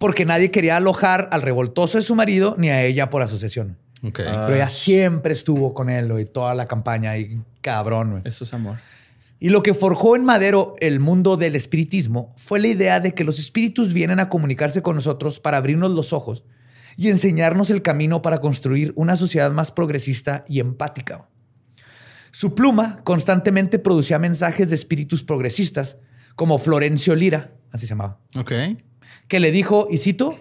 porque 0.00 0.24
nadie 0.24 0.50
quería 0.50 0.78
alojar 0.78 1.28
al 1.30 1.42
revoltoso 1.42 1.98
de 1.98 2.02
su 2.02 2.14
marido 2.14 2.54
ni 2.56 2.70
a 2.70 2.82
ella 2.82 3.10
por 3.10 3.20
asociación. 3.20 3.76
Ok. 4.02 4.20
Pero 4.24 4.54
ella 4.54 4.70
siempre 4.70 5.34
estuvo 5.34 5.74
con 5.74 5.90
él, 5.90 6.10
güey, 6.10 6.24
toda 6.24 6.54
la 6.54 6.66
campaña 6.66 7.18
y 7.18 7.42
cabrón, 7.60 8.12
güey. 8.12 8.22
Eso 8.24 8.44
es 8.44 8.54
amor. 8.54 8.78
Y 9.38 9.50
lo 9.50 9.62
que 9.62 9.74
forjó 9.74 10.16
en 10.16 10.24
Madero 10.24 10.74
el 10.80 11.00
mundo 11.00 11.36
del 11.36 11.54
espiritismo 11.54 12.34
fue 12.38 12.60
la 12.60 12.68
idea 12.68 12.98
de 13.00 13.12
que 13.12 13.24
los 13.24 13.38
espíritus 13.38 13.92
vienen 13.92 14.20
a 14.20 14.30
comunicarse 14.30 14.80
con 14.80 14.94
nosotros 14.94 15.38
para 15.38 15.58
abrirnos 15.58 15.90
los 15.90 16.14
ojos 16.14 16.44
y 16.96 17.10
enseñarnos 17.10 17.68
el 17.68 17.82
camino 17.82 18.22
para 18.22 18.38
construir 18.38 18.94
una 18.96 19.16
sociedad 19.16 19.52
más 19.52 19.70
progresista 19.70 20.46
y 20.48 20.60
empática. 20.60 21.28
Su 22.30 22.54
pluma 22.54 23.02
constantemente 23.04 23.78
producía 23.78 24.18
mensajes 24.18 24.70
de 24.70 24.76
espíritus 24.76 25.22
progresistas, 25.22 25.98
como 26.36 26.56
Florencio 26.56 27.14
Lira, 27.14 27.52
así 27.70 27.86
se 27.86 27.90
llamaba, 27.90 28.18
Ok. 28.38 28.52
Que 29.30 29.40
le 29.40 29.50
dijo, 29.52 29.86
y 29.88 29.96
cito, 29.96 30.36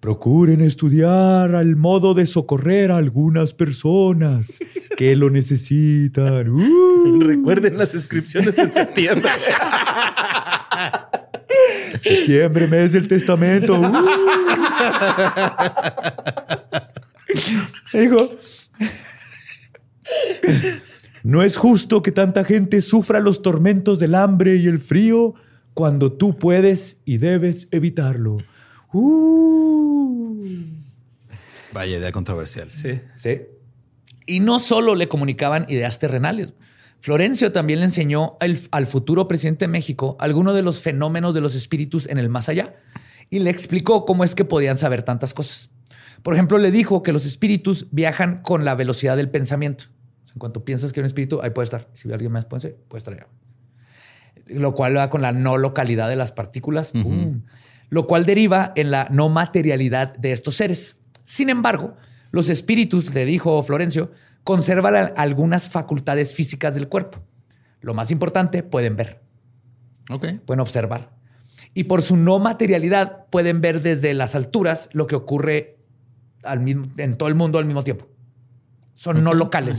Procuren 0.00 0.62
estudiar 0.62 1.54
al 1.54 1.76
modo 1.76 2.14
de 2.14 2.26
socorrer 2.26 2.90
a 2.90 2.96
algunas 2.96 3.54
personas 3.54 4.58
que 4.96 5.14
lo 5.14 5.30
necesitan. 5.30 6.48
Uh. 7.04 7.20
Recuerden 7.20 7.78
las 7.78 7.94
inscripciones 7.94 8.58
en 8.58 8.72
septiembre. 8.72 9.30
Septiembre, 12.02 12.66
mes 12.66 12.92
del 12.92 13.06
testamento. 13.06 13.78
Uh. 13.78 13.92
Dijo. 17.92 18.30
No 21.22 21.42
es 21.42 21.56
justo 21.56 22.02
que 22.02 22.10
tanta 22.12 22.44
gente 22.44 22.80
sufra 22.80 23.20
los 23.20 23.42
tormentos 23.42 24.00
del 24.00 24.16
hambre 24.16 24.56
y 24.56 24.66
el 24.66 24.80
frío 24.80 25.34
cuando 25.74 26.12
tú 26.12 26.38
puedes 26.38 26.98
y 27.04 27.18
debes 27.18 27.68
evitarlo. 27.70 28.38
Uh. 28.92 30.44
Vaya 31.72 31.98
idea 31.98 32.12
controversial. 32.12 32.70
Sí. 32.70 33.00
Sí. 33.16 33.42
Y 34.26 34.40
no 34.40 34.58
solo 34.58 34.94
le 34.94 35.08
comunicaban 35.08 35.66
ideas 35.68 35.98
terrenales. 35.98 36.54
Florencio 37.00 37.50
también 37.50 37.80
le 37.80 37.86
enseñó 37.86 38.36
al, 38.40 38.58
al 38.70 38.86
futuro 38.86 39.26
presidente 39.26 39.64
de 39.64 39.68
México 39.68 40.16
algunos 40.20 40.54
de 40.54 40.62
los 40.62 40.82
fenómenos 40.82 41.34
de 41.34 41.40
los 41.40 41.54
espíritus 41.54 42.06
en 42.06 42.18
el 42.18 42.28
más 42.28 42.48
allá 42.48 42.76
y 43.28 43.40
le 43.40 43.50
explicó 43.50 44.04
cómo 44.04 44.24
es 44.24 44.34
que 44.34 44.44
podían 44.44 44.78
saber 44.78 45.02
tantas 45.02 45.34
cosas. 45.34 45.70
Por 46.22 46.34
ejemplo, 46.34 46.58
le 46.58 46.70
dijo 46.70 47.02
que 47.02 47.12
los 47.12 47.26
espíritus 47.26 47.88
viajan 47.90 48.42
con 48.42 48.64
la 48.64 48.74
velocidad 48.74 49.16
del 49.16 49.30
pensamiento. 49.30 49.86
O 50.22 50.26
sea, 50.26 50.34
en 50.34 50.38
cuanto 50.38 50.64
piensas 50.64 50.92
que 50.92 51.00
hay 51.00 51.02
un 51.02 51.06
espíritu, 51.06 51.40
ahí 51.42 51.50
puede 51.50 51.64
estar. 51.64 51.88
Si 51.92 52.12
alguien 52.12 52.30
más 52.30 52.44
puede 52.44 52.60
ser, 52.60 52.76
puede 52.88 52.98
estar 52.98 53.14
allá. 53.14 53.26
Lo 54.46 54.74
cual 54.74 54.96
va 54.96 55.08
con 55.10 55.22
la 55.22 55.32
no 55.32 55.56
localidad 55.58 56.08
de 56.08 56.16
las 56.16 56.32
partículas, 56.32 56.90
¡pum! 56.90 57.42
lo 57.88 58.06
cual 58.06 58.24
deriva 58.26 58.72
en 58.76 58.90
la 58.90 59.06
no 59.10 59.28
materialidad 59.28 60.16
de 60.16 60.32
estos 60.32 60.56
seres. 60.56 60.96
Sin 61.24 61.48
embargo, 61.50 61.94
los 62.30 62.48
espíritus, 62.48 63.14
le 63.14 63.24
dijo 63.24 63.62
Florencio, 63.62 64.10
conservan 64.44 65.12
algunas 65.16 65.68
facultades 65.68 66.34
físicas 66.34 66.74
del 66.74 66.88
cuerpo. 66.88 67.18
Lo 67.80 67.94
más 67.94 68.10
importante, 68.10 68.62
pueden 68.62 68.96
ver, 68.96 69.20
Ok. 70.10 70.26
pueden 70.46 70.60
observar. 70.60 71.10
Y 71.74 71.84
por 71.84 72.02
su 72.02 72.16
no 72.16 72.38
materialidad, 72.38 73.26
pueden 73.30 73.60
ver 73.60 73.82
desde 73.82 74.14
las 74.14 74.34
alturas 74.34 74.88
lo 74.92 75.06
que 75.06 75.14
ocurre 75.14 75.78
al 76.42 76.60
mismo- 76.60 76.86
en 76.96 77.14
todo 77.14 77.28
el 77.28 77.34
mundo 77.34 77.58
al 77.58 77.64
mismo 77.66 77.84
tiempo. 77.84 78.08
Son 78.94 79.22
no 79.22 79.32
locales. 79.34 79.78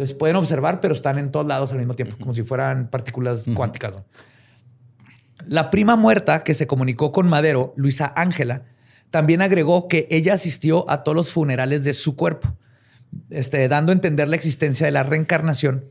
Entonces 0.00 0.16
pueden 0.16 0.36
observar, 0.36 0.80
pero 0.80 0.94
están 0.94 1.18
en 1.18 1.30
todos 1.30 1.44
lados 1.44 1.72
al 1.72 1.78
mismo 1.78 1.92
tiempo, 1.92 2.16
como 2.18 2.32
si 2.32 2.42
fueran 2.42 2.88
partículas 2.88 3.44
cuánticas. 3.54 3.96
¿no? 3.96 4.04
La 5.46 5.68
prima 5.68 5.94
muerta 5.94 6.42
que 6.42 6.54
se 6.54 6.66
comunicó 6.66 7.12
con 7.12 7.28
Madero, 7.28 7.74
Luisa 7.76 8.10
Ángela, 8.16 8.62
también 9.10 9.42
agregó 9.42 9.88
que 9.88 10.08
ella 10.10 10.32
asistió 10.32 10.90
a 10.90 11.02
todos 11.02 11.14
los 11.14 11.30
funerales 11.30 11.84
de 11.84 11.92
su 11.92 12.16
cuerpo, 12.16 12.56
este, 13.28 13.68
dando 13.68 13.92
a 13.92 13.94
entender 13.94 14.26
la 14.26 14.36
existencia 14.36 14.86
de 14.86 14.92
la 14.92 15.02
reencarnación. 15.02 15.84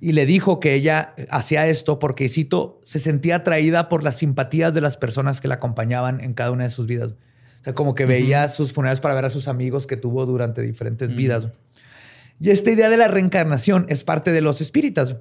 Y 0.00 0.12
le 0.12 0.24
dijo 0.24 0.58
que 0.58 0.72
ella 0.72 1.14
hacía 1.28 1.66
esto 1.66 1.98
porque, 1.98 2.30
cito, 2.30 2.80
se 2.84 3.00
sentía 3.00 3.36
atraída 3.36 3.90
por 3.90 4.02
las 4.02 4.16
simpatías 4.16 4.72
de 4.72 4.80
las 4.80 4.96
personas 4.96 5.42
que 5.42 5.48
la 5.48 5.56
acompañaban 5.56 6.24
en 6.24 6.32
cada 6.32 6.52
una 6.52 6.64
de 6.64 6.70
sus 6.70 6.86
vidas. 6.86 7.16
O 7.60 7.64
sea, 7.64 7.74
como 7.74 7.94
que 7.94 8.06
veía 8.06 8.48
sus 8.48 8.72
funerales 8.72 9.02
para 9.02 9.14
ver 9.14 9.26
a 9.26 9.30
sus 9.30 9.46
amigos 9.46 9.86
que 9.86 9.98
tuvo 9.98 10.24
durante 10.24 10.62
diferentes 10.62 11.14
vidas. 11.14 11.48
Y 12.40 12.50
esta 12.50 12.70
idea 12.70 12.88
de 12.90 12.96
la 12.96 13.08
reencarnación 13.08 13.86
es 13.88 14.04
parte 14.04 14.32
de 14.32 14.40
los 14.40 14.60
espíritas. 14.60 15.16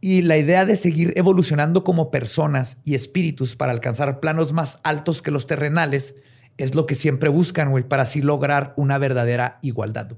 Y 0.00 0.22
la 0.22 0.36
idea 0.36 0.64
de 0.64 0.76
seguir 0.76 1.12
evolucionando 1.16 1.84
como 1.84 2.10
personas 2.10 2.78
y 2.84 2.94
espíritus 2.94 3.56
para 3.56 3.72
alcanzar 3.72 4.20
planos 4.20 4.52
más 4.52 4.78
altos 4.82 5.22
que 5.22 5.30
los 5.30 5.46
terrenales 5.46 6.14
es 6.58 6.74
lo 6.74 6.86
que 6.86 6.94
siempre 6.94 7.28
buscan, 7.28 7.70
güey, 7.70 7.84
para 7.84 8.02
así 8.02 8.22
lograr 8.22 8.72
una 8.76 8.98
verdadera 8.98 9.58
igualdad. 9.62 10.12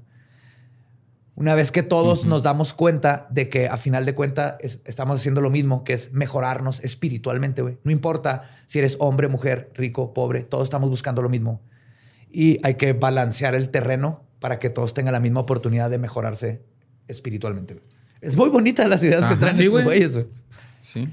Una 1.35 1.55
vez 1.55 1.71
que 1.71 1.83
todos 1.83 2.25
nos 2.25 2.43
damos 2.43 2.73
cuenta 2.73 3.25
de 3.29 3.47
que 3.47 3.69
a 3.69 3.77
final 3.77 4.05
de 4.05 4.13
cuentas 4.13 4.55
es- 4.59 4.81
estamos 4.83 5.19
haciendo 5.21 5.39
lo 5.39 5.49
mismo, 5.49 5.85
que 5.85 5.93
es 5.93 6.11
mejorarnos 6.11 6.81
espiritualmente, 6.81 7.61
güey. 7.61 7.77
No 7.85 7.91
importa 7.91 8.43
si 8.65 8.79
eres 8.79 8.97
hombre, 8.99 9.29
mujer, 9.29 9.71
rico, 9.73 10.13
pobre, 10.13 10.43
todos 10.43 10.65
estamos 10.65 10.89
buscando 10.89 11.21
lo 11.21 11.29
mismo. 11.29 11.61
Y 12.29 12.59
hay 12.63 12.75
que 12.75 12.91
balancear 12.91 13.55
el 13.55 13.69
terreno 13.69 14.25
para 14.39 14.59
que 14.59 14.69
todos 14.69 14.93
tengan 14.93 15.13
la 15.13 15.19
misma 15.19 15.41
oportunidad 15.41 15.89
de 15.89 15.97
mejorarse 15.97 16.61
espiritualmente. 17.07 17.79
Es 18.21 18.35
muy 18.35 18.49
bonita 18.49 18.87
las 18.87 19.03
ideas 19.03 19.25
que 19.25 19.35
traen 19.35 19.55
Sí, 19.55 19.61
estos 19.63 19.71
güey. 19.73 19.83
güeyes. 19.85 20.13
güey. 20.13 20.25
Sí. 20.81 21.07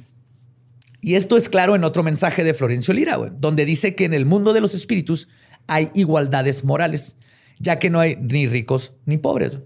Y 1.01 1.15
esto 1.15 1.37
es 1.37 1.49
claro 1.49 1.77
en 1.77 1.85
otro 1.85 2.03
mensaje 2.03 2.43
de 2.45 2.55
Florencio 2.55 2.93
Lira, 2.95 3.17
güey, 3.17 3.31
donde 3.37 3.65
dice 3.65 3.95
que 3.95 4.05
en 4.05 4.15
el 4.15 4.27
mundo 4.27 4.53
de 4.53 4.61
los 4.61 4.75
espíritus 4.75 5.29
hay 5.69 5.91
igualdades 5.95 6.65
morales, 6.65 7.17
ya 7.59 7.79
que 7.79 7.91
no 7.91 8.01
hay 8.01 8.17
ni 8.17 8.47
ricos 8.49 8.93
ni 9.05 9.17
pobres. 9.19 9.59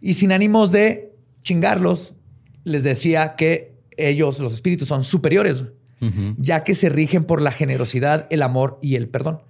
Y 0.00 0.14
sin 0.14 0.32
ánimos 0.32 0.72
de 0.72 1.12
chingarlos, 1.42 2.14
les 2.64 2.82
decía 2.82 3.34
que 3.36 3.74
ellos, 3.96 4.38
los 4.38 4.54
espíritus, 4.54 4.88
son 4.88 5.04
superiores, 5.04 5.64
ya 6.38 6.64
que 6.64 6.74
se 6.74 6.88
rigen 6.88 7.24
por 7.24 7.42
la 7.42 7.50
generosidad, 7.52 8.26
el 8.30 8.42
amor 8.42 8.78
y 8.80 8.96
el 8.96 9.08
perdón. 9.08 9.42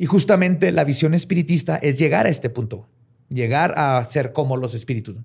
Y 0.00 0.06
justamente 0.06 0.72
la 0.72 0.84
visión 0.84 1.12
espiritista 1.12 1.76
es 1.76 1.98
llegar 1.98 2.24
a 2.24 2.30
este 2.30 2.48
punto, 2.48 2.88
llegar 3.28 3.74
a 3.76 4.02
ser 4.08 4.32
como 4.32 4.56
los 4.56 4.72
espíritus. 4.72 5.16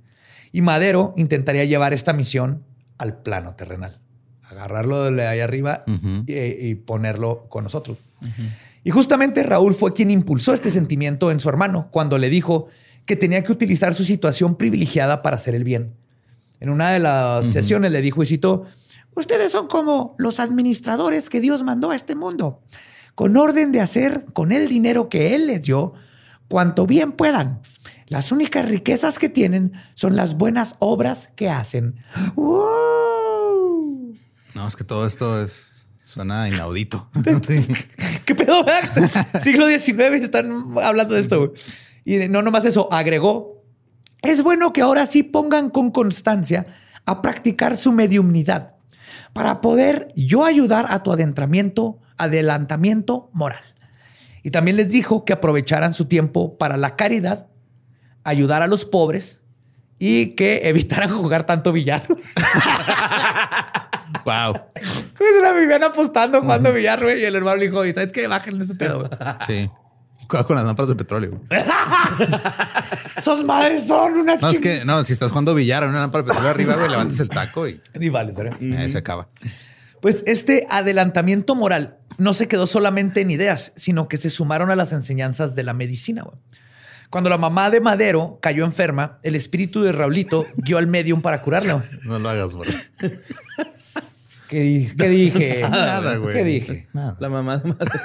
Y 0.51 0.59
Madero 0.59 1.13
intentaría 1.15 1.63
llevar 1.63 1.93
esta 1.93 2.11
misión 2.11 2.61
al 2.97 3.21
plano 3.21 3.55
terrenal, 3.55 4.01
agarrarlo 4.43 5.09
de 5.09 5.27
ahí 5.27 5.39
arriba 5.39 5.85
y 6.27 6.75
ponerlo 6.75 7.45
con 7.47 7.63
nosotros. 7.63 7.99
Y 8.83 8.91
justamente 8.91 9.43
Raúl 9.43 9.75
fue 9.75 9.93
quien 9.93 10.11
impulsó 10.11 10.53
este 10.53 10.69
sentimiento 10.69 11.31
en 11.31 11.39
su 11.39 11.47
hermano 11.47 11.87
cuando 11.89 12.17
le 12.17 12.29
dijo 12.29 12.67
que 13.05 13.15
tenía 13.15 13.45
que 13.45 13.53
utilizar 13.53 13.93
su 13.93 14.03
situación 14.03 14.57
privilegiada 14.57 15.21
para 15.21 15.37
hacer 15.37 15.55
el 15.55 15.63
bien. 15.63 15.93
En 16.59 16.69
una 16.69 16.91
de 16.91 16.99
las 16.99 17.45
sesiones 17.45 17.93
le 17.93 18.01
dijo 18.01 18.23
y 18.23 18.25
citó, 18.25 18.65
Ustedes 19.15 19.53
son 19.53 19.69
como 19.69 20.15
los 20.17 20.41
administradores 20.41 21.29
que 21.29 21.39
Dios 21.39 21.63
mandó 21.63 21.91
a 21.91 21.95
este 21.95 22.15
mundo, 22.15 22.59
con 23.15 23.37
orden 23.37 23.71
de 23.71 23.81
hacer 23.81 24.25
con 24.33 24.51
el 24.51 24.67
dinero 24.67 25.09
que 25.09 25.33
Él 25.35 25.47
les 25.47 25.63
dio 25.63 25.93
cuanto 26.47 26.85
bien 26.85 27.13
puedan. 27.13 27.61
Las 28.07 28.31
únicas 28.31 28.65
riquezas 28.67 29.17
que 29.17 29.29
tienen 29.29 29.73
son 29.95 30.15
las 30.15 30.37
buenas 30.37 30.75
obras 30.79 31.31
que 31.35 31.49
hacen. 31.49 31.95
¡Wow! 32.35 34.15
No, 34.53 34.67
es 34.67 34.75
que 34.75 34.83
todo 34.83 35.07
esto 35.07 35.41
es 35.41 35.87
suena 35.97 36.47
inaudito. 36.47 37.09
¿Qué 38.25 38.35
pedo? 38.35 38.63
Siglo 39.41 39.67
XIX 39.67 40.23
están 40.23 40.77
hablando 40.83 41.15
de 41.15 41.21
esto. 41.21 41.53
Y 42.03 42.27
no 42.29 42.43
nomás 42.43 42.65
eso, 42.65 42.87
agregó, 42.91 43.63
es 44.21 44.43
bueno 44.43 44.71
que 44.73 44.81
ahora 44.81 45.05
sí 45.05 45.23
pongan 45.23 45.69
con 45.69 45.91
constancia 45.91 46.67
a 47.05 47.21
practicar 47.21 47.77
su 47.77 47.91
mediumnidad 47.91 48.75
para 49.33 49.61
poder 49.61 50.13
yo 50.15 50.45
ayudar 50.45 50.85
a 50.89 51.03
tu 51.03 51.11
adentramiento, 51.11 51.99
adelantamiento 52.17 53.29
moral. 53.33 53.61
Y 54.43 54.51
también 54.51 54.77
les 54.77 54.89
dijo 54.89 55.25
que 55.25 55.33
aprovecharan 55.33 55.93
su 55.93 56.05
tiempo 56.05 56.57
para 56.57 56.77
la 56.77 56.95
caridad, 56.95 57.47
ayudar 58.23 58.61
a 58.61 58.67
los 58.67 58.85
pobres 58.85 59.41
y 59.99 60.35
que 60.35 60.61
evitaran 60.69 61.09
jugar 61.09 61.45
tanto 61.45 61.71
billar. 61.71 62.05
wow. 64.25 64.53
Pues 65.17 65.29
la 65.41 65.51
vivían 65.51 65.83
apostando 65.83 66.41
jugando 66.41 66.71
billar, 66.73 67.01
güey. 67.01 67.21
Y 67.21 67.25
el 67.25 67.35
hermano 67.35 67.57
le 67.57 67.65
dijo, 67.65 67.85
"¿Y 67.85 67.93
¿sabes 67.93 68.11
qué? 68.11 68.27
Bájenle 68.27 68.63
ese 68.63 68.75
pedo. 68.75 68.99
güey". 68.99 69.11
Sí. 69.47 69.69
Cuidado 70.27 70.47
con 70.47 70.55
las 70.55 70.65
lámparas 70.65 70.89
de 70.89 70.95
petróleo. 70.95 71.39
Esas 73.17 73.43
madres 73.43 73.85
son 73.87 74.13
una 74.13 74.35
No, 74.37 74.49
es 74.49 74.59
que, 74.59 74.83
no, 74.83 75.03
si 75.03 75.13
estás 75.13 75.29
jugando 75.31 75.53
billar 75.53 75.87
una 75.87 75.99
lámpara 75.99 76.23
de 76.23 76.27
petróleo 76.29 76.49
arriba, 76.51 76.75
güey, 76.75 76.89
levantas 76.89 77.19
el 77.19 77.29
taco 77.29 77.67
y 77.67 77.79
Y 77.93 78.09
vale, 78.09 78.33
ahí 78.77 78.89
se 78.89 78.97
acaba. 78.97 79.27
Pues 80.05 80.21
este 80.27 80.67
adelantamiento 80.69 81.55
moral 81.55 81.97
no 82.19 82.35
se 82.35 82.47
quedó 82.47 82.67
solamente 82.67 83.21
en 83.21 83.31
ideas, 83.31 83.71
sino 83.75 84.07
que 84.07 84.17
se 84.17 84.29
sumaron 84.29 84.69
a 84.69 84.75
las 84.75 84.93
enseñanzas 84.93 85.55
de 85.55 85.63
la 85.63 85.73
medicina. 85.73 86.21
güey. 86.21 86.37
Cuando 87.09 87.27
la 87.31 87.39
mamá 87.39 87.71
de 87.71 87.81
Madero 87.81 88.37
cayó 88.39 88.65
enferma, 88.65 89.17
el 89.23 89.33
espíritu 89.33 89.81
de 89.81 89.91
Raulito 89.93 90.45
guió 90.57 90.77
al 90.77 90.85
medium 90.85 91.23
para 91.23 91.41
curarla. 91.41 91.73
güey. 91.73 91.85
No 92.03 92.19
lo 92.19 92.29
hagas, 92.29 92.53
güey. 92.53 92.69
¿Qué, 94.47 94.59
di- 94.59 94.91
qué 94.95 95.09
dije? 95.09 95.61
Nada, 95.71 96.17
güey. 96.17 96.35
¿Qué 96.35 96.43
dije? 96.43 96.87
Nada. 96.93 97.17
La 97.19 97.29
mamá 97.29 97.57
de 97.57 97.69
madre. 97.69 97.99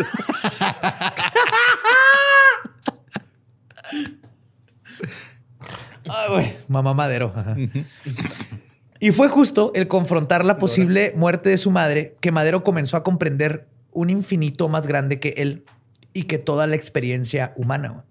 Ay, 6.08 6.28
güey, 6.30 6.52
mamá 6.68 6.94
Madero. 6.94 7.32
Ajá. 7.34 7.54
Y 9.00 9.12
fue 9.12 9.28
justo 9.28 9.72
el 9.74 9.88
confrontar 9.88 10.44
la 10.44 10.58
posible 10.58 11.12
muerte 11.16 11.48
de 11.48 11.56
su 11.56 11.70
madre 11.70 12.16
que 12.20 12.32
Madero 12.32 12.62
comenzó 12.62 12.98
a 12.98 13.02
comprender 13.02 13.66
un 13.92 14.10
infinito 14.10 14.68
más 14.68 14.86
grande 14.86 15.18
que 15.18 15.30
él 15.38 15.64
y 16.12 16.24
que 16.24 16.38
toda 16.38 16.66
la 16.66 16.76
experiencia 16.76 17.54
humana. 17.56 18.04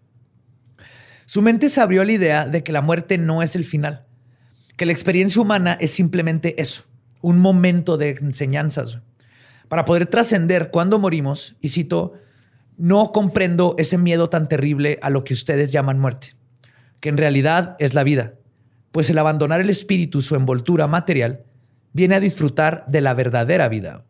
Su 1.27 1.43
mente 1.43 1.69
se 1.69 1.79
abrió 1.79 2.01
a 2.01 2.05
la 2.05 2.11
idea 2.11 2.47
de 2.47 2.63
que 2.63 2.71
la 2.71 2.81
muerte 2.81 3.19
no 3.19 3.43
es 3.43 3.55
el 3.55 3.65
final, 3.65 4.07
que 4.77 4.87
la 4.87 4.91
experiencia 4.91 5.41
humana 5.41 5.77
es 5.79 5.91
simplemente 5.91 6.59
eso, 6.59 6.85
un 7.21 7.37
momento 7.37 7.95
de 7.97 8.17
enseñanzas. 8.19 8.99
Para 9.67 9.85
poder 9.85 10.07
trascender 10.07 10.71
cuando 10.71 10.97
morimos, 10.97 11.55
y 11.61 11.69
cito, 11.69 12.13
no 12.77 13.11
comprendo 13.11 13.75
ese 13.77 13.99
miedo 13.99 14.27
tan 14.27 14.49
terrible 14.49 14.97
a 15.03 15.11
lo 15.11 15.23
que 15.23 15.33
ustedes 15.35 15.71
llaman 15.71 15.99
muerte 15.99 16.39
que 16.99 17.09
en 17.09 17.17
realidad 17.17 17.75
es 17.79 17.93
la 17.93 18.03
vida, 18.03 18.33
pues 18.91 19.09
el 19.09 19.17
abandonar 19.17 19.61
el 19.61 19.69
espíritu, 19.69 20.21
su 20.21 20.35
envoltura 20.35 20.87
material, 20.87 21.43
viene 21.93 22.15
a 22.15 22.19
disfrutar 22.19 22.85
de 22.87 23.01
la 23.01 23.13
verdadera 23.13 23.67
vida. 23.67 24.03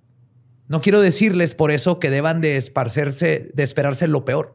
No 0.68 0.82
quiero 0.82 1.02
decirles 1.02 1.56
por 1.56 1.72
eso 1.72 2.00
que 2.00 2.10
deban 2.10 2.42
de 2.42 2.58
esparcerse, 2.58 3.50
de 3.54 3.64
esperarse 3.64 4.08
lo 4.08 4.26
peor. 4.26 4.54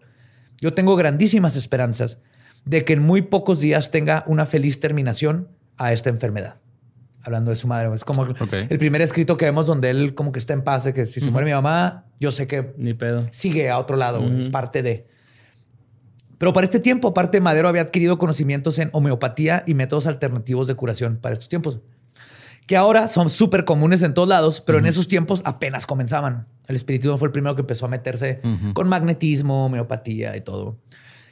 Yo 0.60 0.72
tengo 0.74 0.96
grandísimas 0.96 1.56
esperanzas 1.56 2.18
de 2.64 2.84
que 2.84 2.92
en 2.94 3.02
muy 3.02 3.22
pocos 3.22 3.60
días 3.60 3.90
tenga 3.90 4.24
una 4.26 4.46
feliz 4.46 4.80
terminación 4.80 5.48
a 5.76 5.92
esta 5.92 6.10
enfermedad. 6.10 6.56
Hablando 7.22 7.50
de 7.50 7.56
su 7.56 7.66
madre. 7.66 7.92
Es 7.94 8.04
como 8.04 8.26
el 8.26 8.78
primer 8.78 9.00
escrito 9.00 9.36
que 9.36 9.46
vemos 9.46 9.66
donde 9.66 9.90
él 9.90 10.14
como 10.14 10.30
que 10.30 10.38
está 10.38 10.52
en 10.52 10.62
paz 10.62 10.84
de 10.84 10.92
que 10.92 11.06
si 11.06 11.20
se 11.20 11.30
muere 11.30 11.46
mi 11.46 11.52
mamá, 11.52 12.04
yo 12.20 12.30
sé 12.30 12.46
que 12.46 12.74
Ni 12.76 12.92
pedo. 12.92 13.26
sigue 13.30 13.70
a 13.70 13.78
otro 13.78 13.96
lado, 13.96 14.22
es 14.38 14.48
parte 14.50 14.82
de. 14.82 15.06
Pero 16.38 16.52
para 16.52 16.64
este 16.64 16.80
tiempo, 16.80 17.08
aparte, 17.08 17.40
Madero 17.40 17.68
había 17.68 17.82
adquirido 17.82 18.18
conocimientos 18.18 18.78
en 18.78 18.90
homeopatía 18.92 19.62
y 19.66 19.74
métodos 19.74 20.06
alternativos 20.06 20.66
de 20.66 20.74
curación 20.74 21.16
para 21.20 21.32
estos 21.32 21.48
tiempos, 21.48 21.78
que 22.66 22.76
ahora 22.76 23.08
son 23.08 23.28
súper 23.30 23.64
comunes 23.64 24.02
en 24.02 24.14
todos 24.14 24.28
lados, 24.28 24.60
pero 24.60 24.78
en 24.78 24.86
esos 24.86 25.06
tiempos 25.08 25.42
apenas 25.44 25.86
comenzaban. 25.86 26.46
El 26.66 26.76
espiritismo 26.76 27.18
fue 27.18 27.28
el 27.28 27.32
primero 27.32 27.54
que 27.54 27.60
empezó 27.60 27.86
a 27.86 27.88
meterse 27.88 28.40
con 28.72 28.88
magnetismo, 28.88 29.66
homeopatía 29.66 30.36
y 30.36 30.40
todo. 30.40 30.78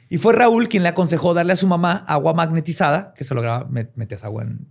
Y 0.09 0.19
fue 0.19 0.33
Raúl 0.33 0.69
quien 0.69 0.83
le 0.83 0.89
aconsejó 0.89 1.33
darle 1.33 1.53
a 1.53 1.55
su 1.55 1.67
mamá 1.67 2.05
agua 2.07 2.33
magnetizada, 2.33 3.13
que 3.15 3.23
se 3.23 3.33
lograba, 3.33 3.67
met- 3.67 3.89
metías 3.95 4.23
agua 4.23 4.43
en 4.43 4.67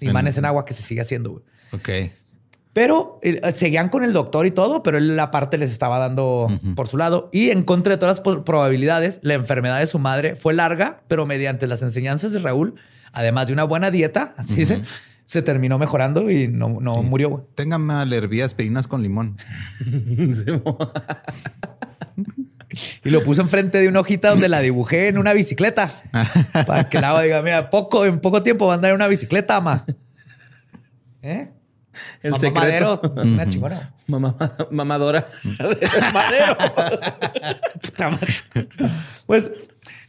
imanes 0.00 0.38
en 0.38 0.46
agua, 0.46 0.64
que 0.64 0.72
se 0.72 0.82
sigue 0.82 1.02
haciendo. 1.02 1.30
güey. 1.32 1.44
Ok. 1.72 1.88
Pero 2.76 3.18
eh, 3.22 3.40
seguían 3.54 3.88
con 3.88 4.04
el 4.04 4.12
doctor 4.12 4.44
y 4.44 4.50
todo, 4.50 4.82
pero 4.82 4.98
él 4.98 5.16
la 5.16 5.30
parte 5.30 5.56
les 5.56 5.70
estaba 5.70 5.98
dando 5.98 6.46
por 6.74 6.88
su 6.88 6.98
lado. 6.98 7.30
Y 7.32 7.48
en 7.48 7.62
contra 7.62 7.94
de 7.94 7.98
todas 7.98 8.20
las 8.22 8.40
probabilidades, 8.40 9.18
la 9.22 9.32
enfermedad 9.32 9.78
de 9.78 9.86
su 9.86 9.98
madre 9.98 10.36
fue 10.36 10.52
larga, 10.52 11.00
pero 11.08 11.24
mediante 11.24 11.66
las 11.66 11.80
enseñanzas 11.80 12.34
de 12.34 12.38
Raúl, 12.38 12.74
además 13.12 13.46
de 13.46 13.54
una 13.54 13.64
buena 13.64 13.90
dieta, 13.90 14.34
así 14.36 14.56
dice, 14.56 14.82
se 15.24 15.40
terminó 15.40 15.78
mejorando 15.78 16.30
y 16.30 16.48
no, 16.48 16.76
no 16.82 17.02
murió. 17.02 17.48
Téngame 17.54 17.94
alervía 17.94 18.44
aspirinas 18.44 18.86
con 18.86 19.02
limón. 19.02 19.38
Y 23.04 23.08
lo 23.08 23.22
puso 23.22 23.40
enfrente 23.40 23.78
de 23.78 23.88
una 23.88 24.00
hojita 24.00 24.28
donde 24.30 24.50
la 24.50 24.60
dibujé 24.60 25.08
en 25.08 25.16
una 25.16 25.32
bicicleta. 25.32 25.90
para 26.66 26.90
que 26.90 26.98
el 26.98 27.04
agua 27.04 27.22
diga, 27.22 27.40
mira, 27.40 27.70
poco, 27.70 28.04
en 28.04 28.20
poco 28.20 28.42
tiempo 28.42 28.66
va 28.66 28.72
a 28.72 28.74
andar 28.74 28.90
en 28.90 28.96
una 28.96 29.06
bicicleta, 29.06 29.56
ama. 29.56 29.86
¿Eh? 31.22 31.55
El 32.22 32.32
Mamá 32.32 32.40
secreto. 32.40 33.00
Madero, 33.02 33.22
una 33.22 33.48
chingona. 33.48 33.94
Mamá, 34.06 34.36
mamadora. 34.70 35.26
Madero. 36.12 36.56
Pues 39.26 39.50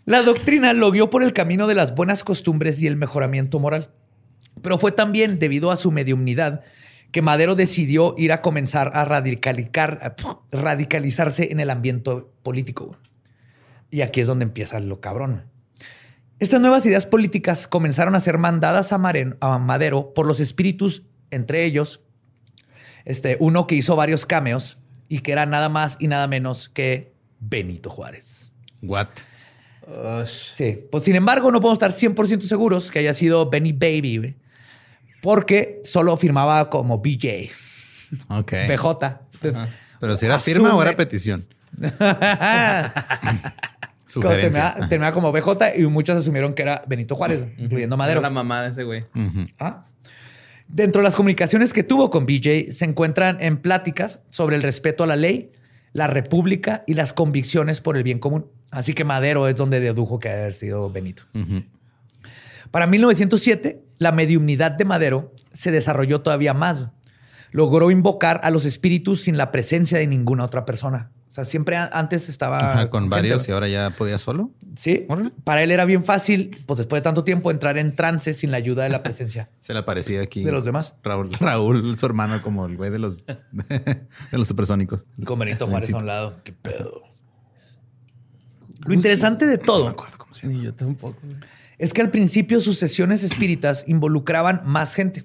la 0.06 0.22
doctrina 0.22 0.74
lo 0.74 0.92
guió 0.92 1.10
por 1.10 1.24
el 1.24 1.34
camino 1.34 1.68
de 1.68 1.76
las 1.76 1.96
buenas 1.96 2.24
costumbres 2.24 2.82
y 2.82 2.88
el 2.88 2.96
mejoramiento 2.96 3.60
moral. 3.60 3.90
Pero 4.62 4.78
fue 4.78 4.92
también 4.92 5.40
debido 5.40 5.72
a 5.72 5.76
su 5.76 5.92
mediumnidad 5.92 6.64
que 7.12 7.22
Madero 7.22 7.56
decidió 7.56 8.16
ir 8.18 8.32
a 8.32 8.42
comenzar 8.42 8.92
a 8.96 9.06
radicalizarse 10.52 11.52
en 11.52 11.60
el 11.60 11.70
ambiente 11.70 12.24
político. 12.44 12.98
Y 13.90 14.02
aquí 14.02 14.22
es 14.22 14.28
donde 14.28 14.44
empieza 14.44 14.80
lo 14.80 15.00
cabrón. 15.00 15.46
Estas 16.40 16.62
nuevas 16.62 16.86
ideas 16.86 17.06
políticas 17.06 17.68
comenzaron 17.68 18.14
a 18.14 18.20
ser 18.20 18.38
mandadas 18.38 18.94
a 18.94 18.98
Madero 18.98 20.14
por 20.14 20.28
los 20.28 20.40
espíritus, 20.40 21.04
entre 21.32 21.64
ellos 21.66 22.02
este, 23.06 23.38
uno 23.40 23.68
que 23.68 23.76
hizo 23.76 23.96
varios 23.96 24.26
cameos 24.26 24.78
y 25.08 25.20
que 25.20 25.32
era 25.32 25.46
nada 25.46 25.70
más 25.70 25.96
y 26.00 26.08
nada 26.08 26.28
menos 26.28 26.68
que 26.70 27.14
Benito 27.40 27.90
Juárez. 27.90 28.52
What? 28.82 29.08
Sí. 30.26 30.86
Pues 30.92 31.06
sin 31.06 31.16
embargo, 31.16 31.50
no 31.52 31.62
podemos 31.62 31.78
estar 31.82 31.94
100% 31.94 32.42
seguros 32.42 32.92
que 32.92 33.00
haya 33.00 33.14
sido 33.14 33.50
Benny 33.50 33.72
Baby, 33.72 34.18
güey, 34.18 34.36
porque 35.22 35.80
solo 35.84 36.18
firmaba 36.18 36.70
como 36.70 36.98
BJ, 37.00 37.50
Ok. 38.30 38.52
PJ. 38.68 39.22
Entonces, 39.34 39.74
Pero 40.00 40.18
si 40.18 40.26
era 40.26 40.40
firma 40.40 40.76
o 40.76 40.82
era 40.82 40.96
petición. 40.96 41.46
Sugerencia. 44.06 44.42
terminaba, 44.74 44.88
terminaba 44.88 45.14
como 45.14 45.32
BJ 45.32 45.78
y 45.78 45.84
muchos 45.88 46.18
asumieron 46.18 46.54
que 46.54 46.62
era 46.64 46.84
Benito 46.88 47.16
Juárez, 47.16 47.46
incluyendo 47.58 47.98
Madero. 47.98 48.20
Era 48.20 48.30
la 48.30 48.34
mamá 48.34 48.64
de 48.64 48.70
ese 48.70 48.84
güey. 48.84 49.06
Ujú. 49.16 49.46
Ah. 49.60 49.84
Dentro 50.68 51.02
de 51.02 51.08
las 51.08 51.16
comunicaciones 51.16 51.74
que 51.74 51.84
tuvo 51.84 52.10
con 52.10 52.26
BJ 52.26 52.72
se 52.72 52.86
encuentran 52.86 53.38
en 53.40 53.58
pláticas 53.58 54.22
sobre 54.30 54.58
el 54.58 54.64
respeto 54.64 55.04
a 55.04 55.08
la 55.08 55.16
ley, 55.16 55.52
la 55.94 56.08
república 56.08 56.84
y 56.86 56.94
las 56.94 57.14
convicciones 57.14 57.82
por 57.82 57.98
el 57.98 58.04
bien 58.04 58.20
común. 58.20 58.48
Así 58.70 58.94
que 58.94 59.06
Madero 59.06 59.48
es 59.48 59.56
donde 59.56 59.80
dedujo 59.80 60.20
que 60.20 60.30
haber 60.30 60.54
sido 60.54 60.90
Benito. 60.92 61.24
Para 62.70 62.86
1907, 62.86 63.82
la 63.98 64.12
mediumnidad 64.12 64.72
de 64.72 64.86
Madero 64.86 65.34
se 65.54 65.72
desarrolló 65.72 66.22
todavía 66.22 66.54
más. 66.54 66.90
Logró 67.52 67.90
invocar 67.90 68.42
a 68.44 68.52
los 68.52 68.66
espíritus 68.66 69.22
sin 69.22 69.38
la 69.38 69.52
presencia 69.52 69.98
de 69.98 70.08
ninguna 70.08 70.44
otra 70.44 70.66
persona. 70.66 71.12
O 71.38 71.40
sea, 71.40 71.46
siempre 71.46 71.78
antes 71.78 72.30
estaba 72.30 72.58
Ajá, 72.58 72.90
con 72.90 73.04
gente- 73.04 73.16
varios 73.16 73.48
y 73.48 73.52
ahora 73.52 73.68
ya 73.68 73.92
podía 73.92 74.18
solo. 74.18 74.50
Sí, 74.76 75.06
Órale. 75.08 75.30
para 75.44 75.62
él 75.62 75.70
era 75.70 75.86
bien 75.86 76.04
fácil, 76.04 76.64
pues 76.66 76.80
después 76.80 77.00
de 77.00 77.04
tanto 77.04 77.24
tiempo, 77.24 77.52
entrar 77.52 77.78
en 77.78 77.96
trance 77.96 78.34
sin 78.34 78.50
la 78.50 78.58
ayuda 78.58 78.82
de 78.84 78.90
la 78.90 79.04
presencia 79.04 79.48
Se 79.60 79.74
le 79.74 79.80
aparecía 79.80 80.22
aquí. 80.24 80.44
de 80.44 80.52
los 80.52 80.66
demás. 80.66 80.96
Raúl, 81.04 81.32
Raúl, 81.34 81.96
su 82.00 82.06
hermano, 82.08 82.42
como 82.42 82.66
el 82.66 82.76
güey 82.76 82.90
de 82.90 82.98
los, 82.98 83.24
de 83.52 84.08
los 84.32 84.48
supersónicos. 84.48 85.06
Y 85.16 85.26
con 85.26 85.38
Benito 85.38 85.68
Juárez 85.68 85.94
a 85.94 85.98
un 85.98 86.08
lado. 86.08 86.42
¿Qué 86.44 86.54
pedo? 86.54 87.04
Lo 88.86 88.94
interesante 88.96 89.46
de 89.46 89.58
todo 89.60 89.96
Ni 90.44 90.62
yo 90.64 90.74
tampoco. 90.74 91.20
es 91.78 91.94
que 91.94 92.02
al 92.02 92.10
principio 92.10 92.60
sus 92.62 92.80
sesiones 92.80 93.24
espíritas 93.24 93.84
involucraban 93.88 94.62
más 94.66 94.94
gente, 94.96 95.24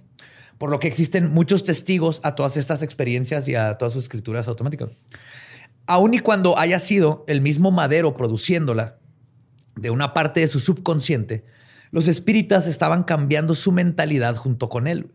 por 0.59 0.71
lo 0.71 0.79
que 0.79 0.89
existen 0.89 1.31
muchos 1.33 1.65
testigos 1.65 2.21
a 2.23 2.35
todas 2.35 2.57
estas 2.57 2.83
experiencias 2.83 3.49
y 3.49 3.55
a 3.55 3.79
todas 3.79 3.95
sus 3.95 4.05
escrituras 4.05 4.49
automáticas. 4.49 4.91
Aun 5.87 6.15
y 6.15 6.21
cuando 6.21 6.59
haya 6.59 6.79
sido 6.81 7.25
el 7.27 7.41
mismo 7.41 7.71
Madero 7.71 8.17
produciéndola 8.17 8.99
de 9.77 9.91
una 9.91 10.15
parte 10.15 10.41
de 10.41 10.49
su 10.49 10.61
subconsciente, 10.61 11.45
los 11.91 12.09
espíritas 12.09 12.67
estaban 12.67 13.05
cambiando 13.05 13.55
su 13.55 13.73
mentalidad 13.73 14.37
junto 14.37 14.69
con 14.69 14.87
él. 14.87 15.13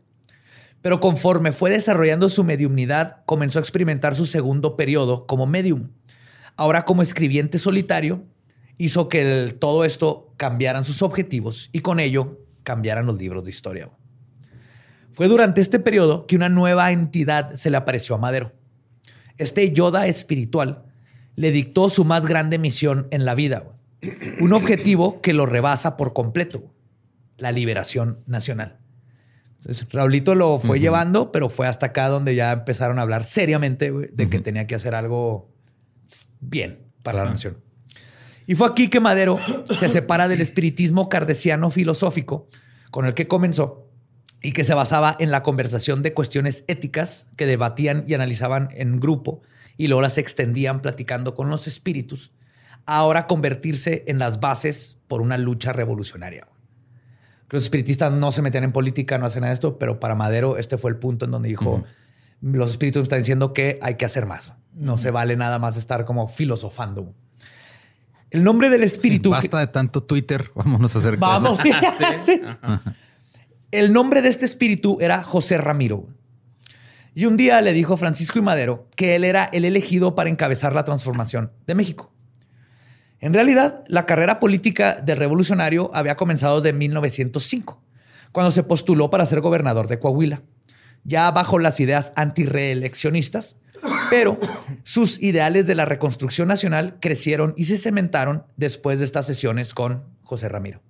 Pero 0.82 0.99
conforme 0.99 1.51
fue 1.51 1.72
desarrollando 1.72 2.30
su 2.30 2.43
mediumnidad, 2.43 3.24
comenzó 3.26 3.59
a 3.59 3.61
experimentar 3.61 4.15
su 4.15 4.26
segundo 4.26 4.78
periodo 4.78 5.26
como 5.26 5.47
medium. 5.47 5.89
Ahora 6.55 6.86
como 6.86 7.01
escribiente 7.01 7.57
solitario, 7.57 8.26
hizo 8.78 9.09
que 9.09 9.55
todo 9.59 9.86
esto 9.86 10.34
cambiaran 10.38 10.84
sus 10.84 11.01
objetivos 11.01 11.70
y 11.72 11.80
con 11.80 11.99
ello 11.99 12.39
cambiaran 12.63 13.05
los 13.05 13.18
libros 13.18 13.43
de 13.43 13.49
historia. 13.49 13.89
Fue 15.13 15.28
durante 15.28 15.61
este 15.61 15.80
periodo 15.80 16.28
que 16.28 16.36
una 16.36 16.49
nueva 16.49 16.91
entidad 16.91 17.55
se 17.55 17.72
le 17.72 17.78
apareció 17.78 18.15
a 18.15 18.20
Madero. 18.20 18.53
Este 19.38 19.72
Yoda 19.72 20.08
espiritual 20.08 20.86
le 21.36 21.52
dictó 21.52 21.90
su 21.90 22.04
más 22.06 22.26
grande 22.26 22.58
misión 22.58 23.08
en 23.12 23.26
la 23.26 23.36
vida. 23.36 23.64
Un 24.40 24.54
objetivo 24.54 25.22
que 25.22 25.34
lo 25.34 25.46
rebasa 25.46 25.98
por 25.98 26.14
completo. 26.14 26.72
La 27.38 27.52
liberación 27.52 28.24
nacional. 28.26 28.80
Entonces, 29.60 29.88
Raulito 29.92 30.36
lo 30.36 30.60
fue 30.60 30.80
llevando, 30.80 31.32
pero 31.32 31.50
fue 31.50 31.68
hasta 31.68 31.88
acá 31.88 32.10
donde 32.10 32.36
ya 32.36 32.52
empezaron 32.52 33.00
a 33.00 33.04
hablar 33.04 33.24
seriamente 33.24 33.92
de 33.92 34.30
que 34.30 34.40
tenía 34.40 34.68
que 34.68 34.76
hacer 34.76 34.96
algo 34.96 35.52
bien 36.40 36.80
para 37.04 37.24
la 37.24 37.32
nación. 37.32 37.58
Y 38.46 38.56
fue 38.56 38.68
aquí 38.68 38.88
que 38.88 39.00
Madero 39.00 39.40
se 39.72 39.90
separa 39.90 40.28
del 40.28 40.42
espiritismo 40.42 41.10
cardesiano 41.10 41.70
filosófico 41.70 42.48
con 42.92 43.06
el 43.06 43.14
que 43.14 43.28
comenzó 43.28 43.87
y 44.48 44.54
que 44.54 44.64
se 44.64 44.74
basaba 44.74 45.14
en 45.20 45.30
la 45.30 45.43
conversación 45.43 46.02
de 46.02 46.14
cuestiones 46.14 46.64
éticas 46.70 47.28
que 47.36 47.45
debatían 47.45 48.06
y 48.08 48.14
analizaban 48.14 48.70
en 48.72 48.98
grupo 48.98 49.41
y 49.76 49.89
luego 49.89 50.02
las 50.02 50.18
extendían 50.18 50.82
platicando 50.82 51.36
con 51.36 51.50
los 51.50 51.68
espíritus, 51.68 52.32
ahora 52.86 53.28
convertirse 53.28 54.06
en 54.08 54.20
las 54.20 54.39
bases 54.39 55.00
por 55.10 55.20
una 55.20 55.38
lucha 55.38 55.74
revolucionaria. 55.74 56.48
Los 57.50 57.64
espiritistas 57.64 58.14
no 58.14 58.32
se 58.32 58.41
metían 58.41 58.64
en 58.64 58.72
política, 58.72 59.18
no 59.18 59.26
hacen 59.26 59.41
nada 59.41 59.50
de 59.50 59.56
esto, 59.56 59.78
pero 59.78 60.00
para 60.00 60.16
Madero 60.16 60.56
este 60.56 60.78
fue 60.78 60.91
el 60.91 60.98
punto 60.98 61.26
en 61.26 61.32
donde 61.32 61.50
dijo, 61.50 61.84
los 62.39 62.72
espíritus 62.72 63.04
están 63.04 63.20
diciendo 63.20 63.52
que 63.52 63.80
hay 63.82 63.95
que 63.95 64.06
hacer 64.06 64.28
más. 64.28 64.54
No 64.74 64.98
se 64.98 65.12
vale 65.12 65.36
nada 65.36 65.60
más 65.60 65.76
estar 65.76 66.06
como 66.06 66.30
filosofando. 66.30 67.14
El 68.32 68.45
nombre 68.45 68.70
del 68.70 68.84
espíritu... 68.84 69.32
Basta 69.32 69.60
de 69.60 69.68
tanto 69.68 70.04
Twitter. 70.04 70.52
Vámonos 70.56 70.95
a 70.95 71.00
hacer 71.00 71.18
Vamos. 71.18 71.60
cosas. 71.60 72.26
sí. 72.26 72.39
El 73.70 73.91
nombre 73.91 74.22
de 74.22 74.30
este 74.30 74.45
espíritu 74.45 74.97
era 75.01 75.24
José 75.24 75.57
Ramiro. 75.57 76.07
Y 77.13 77.26
un 77.26 77.36
día 77.36 77.59
le 77.59 77.74
dijo 77.74 77.97
Francisco 77.97 78.39
y 78.39 78.41
Madero 78.41 78.88
que 78.95 79.13
él 79.18 79.26
era 79.26 79.43
el 79.43 79.65
elegido 79.65 80.15
para 80.15 80.30
encabezar 80.30 80.72
la 80.74 80.86
transformación 80.86 81.51
de 81.65 81.76
México. 81.76 82.13
En 83.20 83.34
realidad, 83.34 83.84
la 83.88 84.05
carrera 84.05 84.39
política 84.39 84.93
del 85.01 85.18
revolucionario 85.18 85.91
había 85.93 86.15
comenzado 86.15 86.61
desde 86.61 86.78
1905, 86.78 87.84
cuando 88.32 88.51
se 88.51 88.63
postuló 88.63 89.09
para 89.09 89.26
ser 89.26 89.41
gobernador 89.41 89.88
de 89.88 89.99
Coahuila, 89.99 90.43
ya 91.03 91.30
bajo 91.32 91.59
las 91.59 91.82
ideas 91.82 92.13
antireeleccionistas, 92.15 93.57
pero 94.09 94.39
sus 94.84 95.22
ideales 95.22 95.68
de 95.68 95.76
la 95.76 95.84
reconstrucción 95.84 96.47
nacional 96.47 96.99
crecieron 97.01 97.53
y 97.57 97.65
se 97.65 97.78
cementaron 97.78 98.45
después 98.55 98.99
de 98.99 99.05
estas 99.05 99.26
sesiones 99.26 99.74
con 99.74 100.05
José 100.24 100.47
Ramiro. 100.47 100.87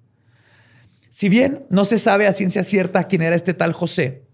Si 1.18 1.30
bien 1.30 1.66
no 1.72 1.84
se 1.84 1.98
sabe 1.98 2.28
a 2.28 2.32
ciencia 2.32 2.64
cierta 2.64 3.08
quién 3.08 3.24
era 3.24 3.36
este 3.36 3.56
tal 3.56 3.74
José, 3.74 4.28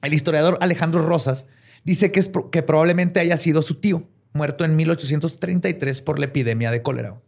el 0.00 0.14
historiador 0.14 0.56
Alejandro 0.62 1.04
Rosas 1.04 1.44
dice 1.84 2.10
que, 2.10 2.20
es 2.20 2.30
que 2.50 2.62
probablemente 2.62 3.20
haya 3.20 3.36
sido 3.36 3.60
su 3.60 3.74
tío, 3.74 4.08
muerto 4.32 4.64
en 4.64 4.74
1833 4.74 6.00
por 6.00 6.18
la 6.18 6.24
epidemia 6.24 6.70
de 6.70 6.80
cólera. 6.80 7.20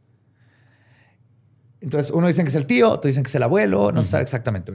Entonces, 1.82 2.12
uno 2.12 2.28
dicen 2.28 2.46
que 2.46 2.48
es 2.48 2.54
el 2.54 2.64
tío, 2.64 2.92
otro 2.92 3.08
dicen 3.08 3.24
que 3.24 3.28
es 3.28 3.34
el 3.34 3.42
abuelo, 3.42 3.92
no 3.92 4.02
se 4.02 4.08
sabe 4.08 4.22
exactamente. 4.22 4.72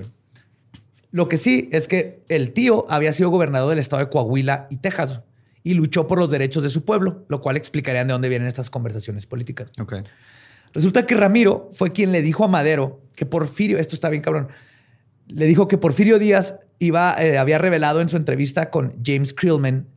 Lo 1.09 1.27
que 1.27 1.37
sí 1.37 1.67
es 1.71 1.87
que 1.87 2.23
el 2.29 2.53
tío 2.53 2.85
había 2.87 3.13
sido 3.13 3.31
gobernador 3.31 3.71
del 3.71 3.79
estado 3.79 4.05
de 4.05 4.11
Coahuila 4.11 4.67
y 4.69 4.77
Texas 4.77 5.21
y 5.63 5.73
luchó 5.73 6.05
por 6.05 6.19
los 6.19 6.29
derechos 6.29 6.61
de 6.61 6.69
su 6.69 6.85
pueblo, 6.85 7.25
lo 7.29 7.41
cual 7.41 7.57
explicarían 7.57 8.05
de 8.05 8.13
dónde 8.13 8.29
vienen 8.29 8.47
estas 8.47 8.69
conversaciones 8.69 9.25
políticas. 9.25 9.71
Resulta 10.73 11.05
que 11.05 11.15
Ramiro 11.15 11.69
fue 11.73 11.91
quien 11.91 12.11
le 12.11 12.21
dijo 12.21 12.43
a 12.45 12.47
Madero 12.47 13.01
que 13.15 13.25
Porfirio, 13.25 13.77
esto 13.79 13.95
está 13.95 14.09
bien 14.09 14.21
cabrón, 14.21 14.47
le 15.27 15.45
dijo 15.45 15.67
que 15.67 15.77
Porfirio 15.77 16.19
Díaz 16.19 16.55
iba, 16.79 17.15
eh, 17.21 17.37
había 17.37 17.57
revelado 17.57 18.01
en 18.01 18.09
su 18.09 18.17
entrevista 18.17 18.69
con 18.69 18.93
James 19.03 19.33
Krillman 19.33 19.87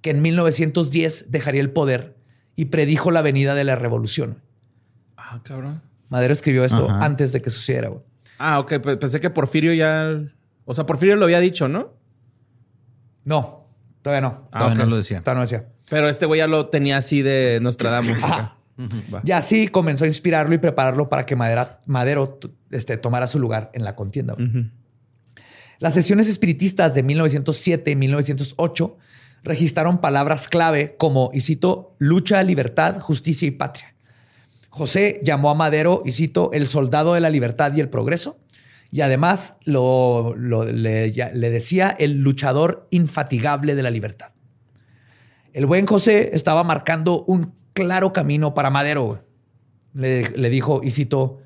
que 0.00 0.10
en 0.10 0.20
1910 0.22 1.26
dejaría 1.30 1.60
el 1.60 1.70
poder 1.70 2.16
y 2.56 2.66
predijo 2.66 3.10
la 3.10 3.22
venida 3.22 3.54
de 3.54 3.64
la 3.64 3.76
revolución. 3.76 4.42
Ah, 5.16 5.40
cabrón. 5.44 5.80
Madero 6.08 6.32
escribió 6.32 6.64
esto 6.64 6.90
Ajá. 6.90 7.04
antes 7.04 7.32
de 7.32 7.40
que 7.40 7.50
sucediera. 7.50 7.88
güey. 7.88 8.02
Ah, 8.38 8.58
ok. 8.58 8.68
pe- 8.80 8.96
Pensé 8.96 9.20
que 9.20 9.30
Porfirio 9.30 9.72
ya. 9.72 10.20
O 10.64 10.74
sea, 10.74 10.84
Porfirio 10.84 11.16
lo 11.16 11.24
había 11.24 11.38
dicho, 11.40 11.68
¿no? 11.68 11.92
No, 13.24 13.68
todavía 14.02 14.20
no. 14.20 14.48
Ah, 14.52 14.58
Todavía 14.58 14.84
no 14.84 14.90
lo 14.90 14.96
decía. 14.96 15.20
Todavía 15.20 15.36
no 15.36 15.40
decía. 15.42 15.66
Pero 15.88 16.08
este 16.08 16.26
güey 16.26 16.38
ya 16.38 16.46
lo 16.48 16.66
tenía 16.68 16.96
así 16.96 17.22
de 17.22 17.58
Nostradamus. 17.62 18.22
Ajá. 18.22 18.56
Va. 19.12 19.20
Y 19.24 19.32
así 19.32 19.68
comenzó 19.68 20.04
a 20.04 20.06
inspirarlo 20.06 20.54
y 20.54 20.58
prepararlo 20.58 21.08
para 21.08 21.26
que 21.26 21.36
Madera- 21.36 21.80
Madero 21.86 22.38
este, 22.70 22.96
tomara 22.96 23.26
su 23.26 23.38
lugar 23.38 23.70
en 23.74 23.84
la 23.84 23.94
contienda. 23.94 24.34
Las 25.78 25.94
sesiones 25.94 26.28
espiritistas 26.28 26.94
de 26.94 27.02
1907 27.02 27.90
y 27.90 27.96
1908 27.96 28.96
registraron 29.42 29.98
palabras 30.00 30.48
clave 30.48 30.94
como, 30.96 31.30
y 31.34 31.40
cito, 31.40 31.94
lucha, 31.98 32.42
libertad, 32.42 33.00
justicia 33.00 33.46
y 33.48 33.50
patria. 33.50 33.94
José 34.70 35.20
llamó 35.24 35.50
a 35.50 35.54
Madero, 35.54 36.02
y 36.06 36.12
cito, 36.12 36.50
el 36.52 36.66
soldado 36.66 37.14
de 37.14 37.20
la 37.20 37.28
libertad 37.30 37.74
y 37.74 37.80
el 37.80 37.88
progreso, 37.88 38.38
y 38.90 39.00
además 39.00 39.56
lo, 39.64 40.34
lo- 40.36 40.64
le, 40.64 41.12
ya- 41.12 41.30
le 41.32 41.50
decía 41.50 41.90
el 41.98 42.22
luchador 42.22 42.86
infatigable 42.90 43.74
de 43.74 43.82
la 43.82 43.90
libertad. 43.90 44.30
El 45.52 45.66
buen 45.66 45.84
José 45.86 46.30
estaba 46.32 46.62
marcando 46.64 47.24
un 47.26 47.54
claro 47.72 48.12
camino 48.12 48.54
para 48.54 48.70
Madero. 48.70 49.24
Le, 49.94 50.30
le 50.30 50.50
dijo, 50.50 50.80
y 50.82 50.90
cito, 50.90 51.40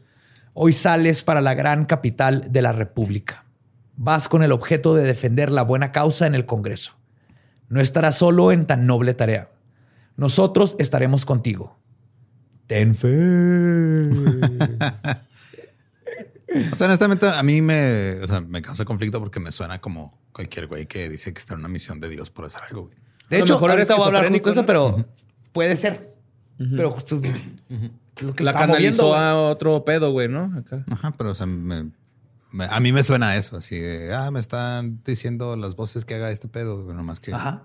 hoy 0.54 0.72
sales 0.72 1.24
para 1.24 1.40
la 1.40 1.54
gran 1.54 1.84
capital 1.84 2.46
de 2.50 2.62
la 2.62 2.72
República. 2.72 3.44
Vas 3.96 4.28
con 4.28 4.42
el 4.42 4.52
objeto 4.52 4.94
de 4.94 5.04
defender 5.04 5.50
la 5.50 5.62
buena 5.62 5.92
causa 5.92 6.26
en 6.26 6.34
el 6.34 6.46
Congreso. 6.46 6.94
No 7.68 7.80
estarás 7.80 8.16
solo 8.16 8.52
en 8.52 8.66
tan 8.66 8.86
noble 8.86 9.14
tarea. 9.14 9.50
Nosotros 10.16 10.76
estaremos 10.78 11.26
contigo. 11.26 11.76
Ten 12.66 12.94
fe. 12.94 13.08
O 16.72 16.76
sea, 16.76 16.86
honestamente, 16.86 17.28
a 17.28 17.42
mí 17.42 17.60
me, 17.60 18.14
o 18.22 18.26
sea, 18.26 18.40
me 18.40 18.62
causa 18.62 18.84
conflicto 18.84 19.20
porque 19.20 19.40
me 19.40 19.52
suena 19.52 19.80
como 19.80 20.18
cualquier 20.32 20.66
güey 20.66 20.86
que 20.86 21.08
dice 21.08 21.32
que 21.32 21.38
está 21.38 21.54
en 21.54 21.60
una 21.60 21.68
misión 21.68 22.00
de 22.00 22.08
Dios 22.08 22.30
por 22.30 22.46
hacer 22.46 22.62
algo. 22.68 22.84
güey. 22.84 22.96
De 23.28 23.40
hecho, 23.40 23.54
mejor 23.54 23.72
ahorita 23.72 23.94
voy 23.94 24.04
a 24.04 24.06
hablar 24.06 24.30
de 24.30 24.50
eso, 24.50 24.64
pero 24.64 24.96
puede 25.52 25.76
ser. 25.76 26.15
Pero 26.58 26.90
justo 26.90 27.16
lo 28.20 28.34
que 28.34 28.44
La 28.44 28.50
está 28.52 28.66
moviendo, 28.66 28.66
canalizó 28.66 29.08
güey. 29.08 29.20
a 29.20 29.36
otro 29.36 29.84
pedo, 29.84 30.10
güey, 30.12 30.28
¿no? 30.28 30.52
Acá. 30.56 30.84
Ajá, 30.90 31.12
pero 31.18 31.30
o 31.32 31.34
sea, 31.34 31.46
me- 31.46 31.90
me- 32.52 32.64
a 32.64 32.80
mí 32.80 32.92
me 32.92 33.02
suena 33.02 33.30
a 33.30 33.36
eso, 33.36 33.56
así 33.58 33.78
de, 33.78 34.14
ah, 34.14 34.30
me 34.30 34.40
están 34.40 35.00
diciendo 35.04 35.56
las 35.56 35.76
voces 35.76 36.04
que 36.04 36.14
haga 36.14 36.30
este 36.30 36.48
pedo, 36.48 36.82
güey, 36.82 36.96
nomás 36.96 37.20
que... 37.20 37.34
Ajá. 37.34 37.64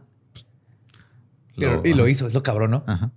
lo- 1.55 1.81
Pero- 1.81 1.81
y 1.85 1.93
lo 1.93 2.07
hizo, 2.07 2.27
es 2.27 2.33
lo 2.33 2.43
cabrón, 2.43 2.71
¿no? 2.71 2.83
Ajá. 2.87 3.11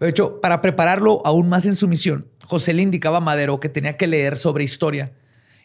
De 0.00 0.08
hecho, 0.08 0.40
para 0.40 0.60
prepararlo 0.62 1.20
aún 1.26 1.48
más 1.48 1.66
en 1.66 1.74
su 1.76 1.88
misión, 1.88 2.28
José 2.46 2.72
le 2.72 2.82
indicaba 2.82 3.18
a 3.18 3.20
Madero 3.20 3.60
que 3.60 3.68
tenía 3.68 3.96
que 3.98 4.06
leer 4.06 4.38
sobre 4.38 4.64
historia 4.64 5.12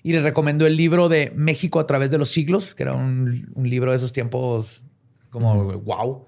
y 0.04 0.12
le 0.12 0.22
recomendó 0.22 0.66
el 0.68 0.76
libro 0.76 1.08
de 1.08 1.32
México 1.36 1.80
a 1.80 1.88
través 1.88 2.12
de 2.12 2.18
los 2.18 2.30
siglos, 2.30 2.76
que 2.76 2.84
era 2.84 2.94
un, 2.94 3.50
un 3.56 3.70
libro 3.70 3.92
de 3.92 3.98
esos 3.98 4.12
tiempos 4.12 4.84
como 5.30 5.72
wow. 5.80 6.26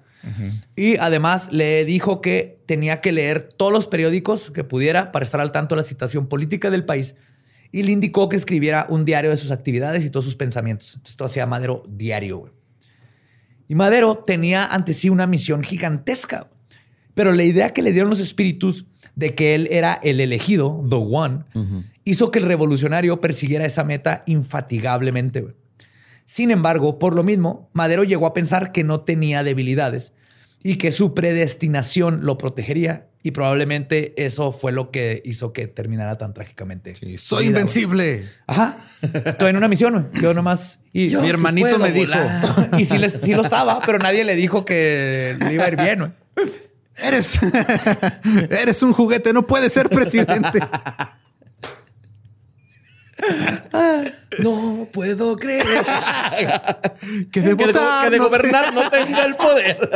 Y 0.76 0.98
además 0.98 1.52
le 1.52 1.84
dijo 1.86 2.22
que 2.22 2.62
tenía 2.66 3.02
que 3.02 3.12
leer 3.12 3.42
todos 3.44 3.72
los 3.72 3.88
periódicos 3.88 4.52
que 4.52 4.64
pudiera 4.64 5.12
para 5.12 5.26
estar 5.26 5.42
al 5.42 5.52
tanto 5.52 5.76
de 5.76 5.82
la 5.82 5.88
situación 5.88 6.28
política 6.28 6.70
del 6.70 6.86
país 6.86 7.16
y 7.72 7.84
le 7.84 7.92
indicó 7.92 8.30
que 8.30 8.36
escribiera 8.36 8.86
un 8.90 9.06
diario 9.06 9.30
de 9.30 9.38
sus 9.38 9.52
actividades 9.52 10.06
y 10.06 10.10
todos 10.10 10.26
sus 10.26 10.36
pensamientos. 10.36 10.90
Entonces, 10.90 11.12
esto 11.12 11.26
hacía 11.26 11.46
Madero 11.46 11.84
diario. 11.88 12.40
güey. 12.40 12.52
Y 13.68 13.76
Madero 13.76 14.18
tenía 14.18 14.66
ante 14.66 14.94
sí 14.94 15.10
una 15.10 15.28
misión 15.28 15.64
gigantesca. 15.64 16.50
Pero 17.14 17.34
la 17.34 17.44
idea 17.44 17.74
que 17.74 17.82
le 17.82 17.92
dieron 17.92 18.10
los 18.10 18.20
espíritus 18.20 18.86
de 19.16 19.36
que 19.36 19.56
él 19.56 19.68
era 19.72 20.00
el 20.04 20.20
elegido, 20.20 20.84
the 20.90 20.96
one, 20.96 21.46
hizo 22.04 22.32
que 22.32 22.40
el 22.40 22.46
revolucionario 22.46 23.20
persiguiera 23.20 23.66
esa 23.66 23.84
meta 23.84 24.24
infatigablemente. 24.26 25.42
güey. 25.42 25.54
Sin 26.32 26.50
embargo, 26.50 26.98
por 26.98 27.14
lo 27.14 27.24
mismo, 27.24 27.70
Madero 27.74 28.06
llegó 28.06 28.26
a 28.26 28.34
pensar 28.34 28.72
que 28.72 28.86
no 28.86 29.02
tenía 29.02 29.44
debilidades 29.44 30.14
y 30.64 30.78
que 30.78 30.94
su 30.94 31.14
predestinación 31.14 32.22
lo 32.26 32.38
protegería. 32.38 33.08
Y 33.22 33.32
probablemente 33.32 34.14
eso 34.16 34.54
fue 34.54 34.72
lo 34.72 34.92
que 34.92 35.22
hizo 35.26 35.52
que 35.52 35.68
terminara 35.68 36.18
tan 36.18 36.34
trágicamente. 36.34 36.96
Sí, 36.96 37.18
soy 37.18 37.50
vida, 37.50 37.60
invencible. 37.60 38.30
Ajá. 38.48 38.78
Estoy 39.26 39.50
en 39.50 39.58
una 39.58 39.68
misión. 39.68 40.10
Yo 40.22 40.34
nomás. 40.34 40.80
Y 40.94 41.10
Mi 41.18 41.28
hermanito 41.28 41.78
me 41.80 41.92
dijo, 41.92 42.14
y 42.78 42.86
sí, 42.86 42.98
les- 42.98 43.20
sí 43.22 43.34
lo 43.34 43.42
estaba, 43.42 43.82
pero 43.86 44.00
nadie 44.00 44.24
le 44.24 44.36
dijo 44.38 44.64
que 44.64 45.36
le 45.38 45.54
iba 45.54 45.66
a 45.66 45.68
ir 45.68 45.76
bien. 45.76 46.14
eres, 46.96 47.40
eres 48.50 48.82
un 48.84 48.94
juguete, 48.94 49.34
no 49.34 49.46
puedes 49.46 49.74
ser 49.74 49.90
presidente. 49.90 50.60
No 54.40 54.88
puedo 54.92 55.36
creer 55.36 55.66
que 55.66 56.46
de 56.46 57.30
que, 57.32 57.42
de, 57.42 57.54
votar, 57.54 58.06
que 58.06 58.12
de 58.12 58.18
no 58.18 58.24
te- 58.24 58.30
gobernar 58.30 58.74
no 58.74 58.90
tenga 58.90 59.26
el 59.26 59.36
poder. 59.36 59.90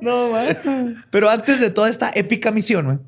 no, 0.00 0.30
man. 0.30 1.04
Pero 1.10 1.30
antes 1.30 1.60
de 1.60 1.70
toda 1.70 1.88
esta 1.88 2.10
épica 2.14 2.50
misión, 2.52 3.02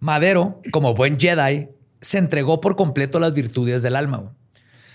Madero, 0.00 0.60
como 0.72 0.94
buen 0.94 1.18
Jedi, 1.18 1.68
se 2.00 2.18
entregó 2.18 2.60
por 2.60 2.76
completo 2.76 3.18
a 3.18 3.20
las 3.20 3.34
virtudes 3.34 3.82
del 3.82 3.96
alma. 3.96 4.32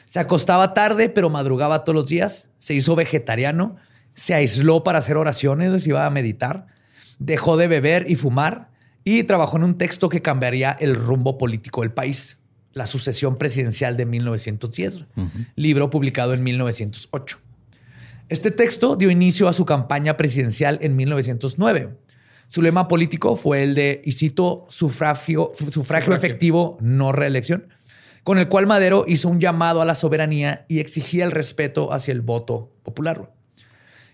Se 0.06 0.20
acostaba 0.20 0.74
tarde, 0.74 1.10
pero 1.10 1.30
madrugaba 1.30 1.84
todos 1.84 1.96
los 1.96 2.08
días. 2.08 2.50
Se 2.60 2.74
hizo 2.74 2.96
vegetariano. 2.96 3.78
Se 4.16 4.34
aisló 4.34 4.84
para 4.84 5.00
hacer 5.00 5.18
oraciones, 5.18 5.86
iba 5.88 6.06
a 6.06 6.10
meditar. 6.10 6.66
Dejó 7.20 7.58
de 7.58 7.68
beber 7.68 8.10
y 8.10 8.16
fumar. 8.16 8.70
Y 9.04 9.24
trabajó 9.24 9.58
en 9.58 9.64
un 9.64 9.78
texto 9.78 10.10
que 10.10 10.22
cambiaría 10.22 10.72
el 10.80 10.96
rumbo 10.96 11.38
político 11.38 11.82
del 11.82 11.92
país. 11.92 12.38
La 12.74 12.86
sucesión 12.86 13.38
presidencial 13.38 13.98
de 13.98 14.06
1910. 14.06 15.06
Libro 15.56 15.90
publicado 15.90 16.34
en 16.34 16.44
1908. 16.44 17.40
Este 18.30 18.52
texto 18.52 18.96
dio 18.96 19.10
inicio 19.10 19.48
a 19.48 19.54
su 19.54 19.66
campaña 19.66 20.16
presidencial 20.16 20.78
en 20.82 20.96
1909. 20.96 21.98
Su 22.48 22.62
lema 22.62 22.88
político 22.88 23.36
fue 23.36 23.64
el 23.64 23.76
de, 23.76 24.02
y 24.04 24.12
cito, 24.12 24.66
sufragio, 24.70 25.52
sufragio 25.72 26.16
efectivo, 26.16 26.78
no 26.80 27.12
reelección, 27.12 27.68
con 28.24 28.38
el 28.38 28.48
cual 28.48 28.68
Madero 28.68 29.06
hizo 29.08 29.30
un 29.30 29.40
llamado 29.40 29.82
a 29.82 29.86
la 29.86 29.96
soberanía 29.96 30.66
y 30.68 30.80
exigía 30.80 31.26
el 31.26 31.32
respeto 31.32 31.92
hacia 31.94 32.12
el 32.12 32.22
voto 32.22 32.72
popular. 32.84 33.32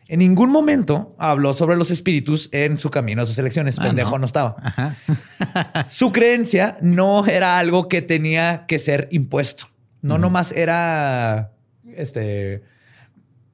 En 0.07 0.19
ningún 0.19 0.51
momento 0.51 1.15
habló 1.17 1.53
sobre 1.53 1.77
los 1.77 1.89
espíritus 1.89 2.49
en 2.51 2.77
su 2.77 2.89
camino 2.91 3.23
a 3.23 3.25
sus 3.25 3.37
elecciones. 3.39 3.79
Ah, 3.79 3.83
Pendejo 3.83 4.11
no. 4.11 4.19
no 4.19 4.25
estaba. 4.25 4.55
Su 5.87 6.11
creencia 6.11 6.77
no 6.81 7.25
era 7.25 7.57
algo 7.57 7.87
que 7.87 8.01
tenía 8.01 8.65
que 8.67 8.77
ser 8.77 9.07
impuesto. 9.11 9.65
No 10.01 10.19
nomás 10.19 10.51
era 10.51 11.51
este 11.95 12.61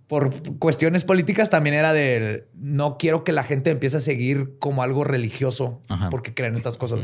por 0.07 0.29
cuestiones 0.59 1.05
políticas 1.05 1.49
también 1.49 1.73
era 1.73 1.93
de 1.93 2.49
no 2.53 2.97
quiero 2.97 3.23
que 3.23 3.31
la 3.31 3.45
gente 3.45 3.69
empiece 3.69 3.95
a 3.95 4.01
seguir 4.01 4.57
como 4.59 4.83
algo 4.83 5.05
religioso 5.05 5.81
Ajá. 5.87 6.09
porque 6.09 6.33
creen 6.33 6.57
estas 6.57 6.77
cosas. 6.77 6.99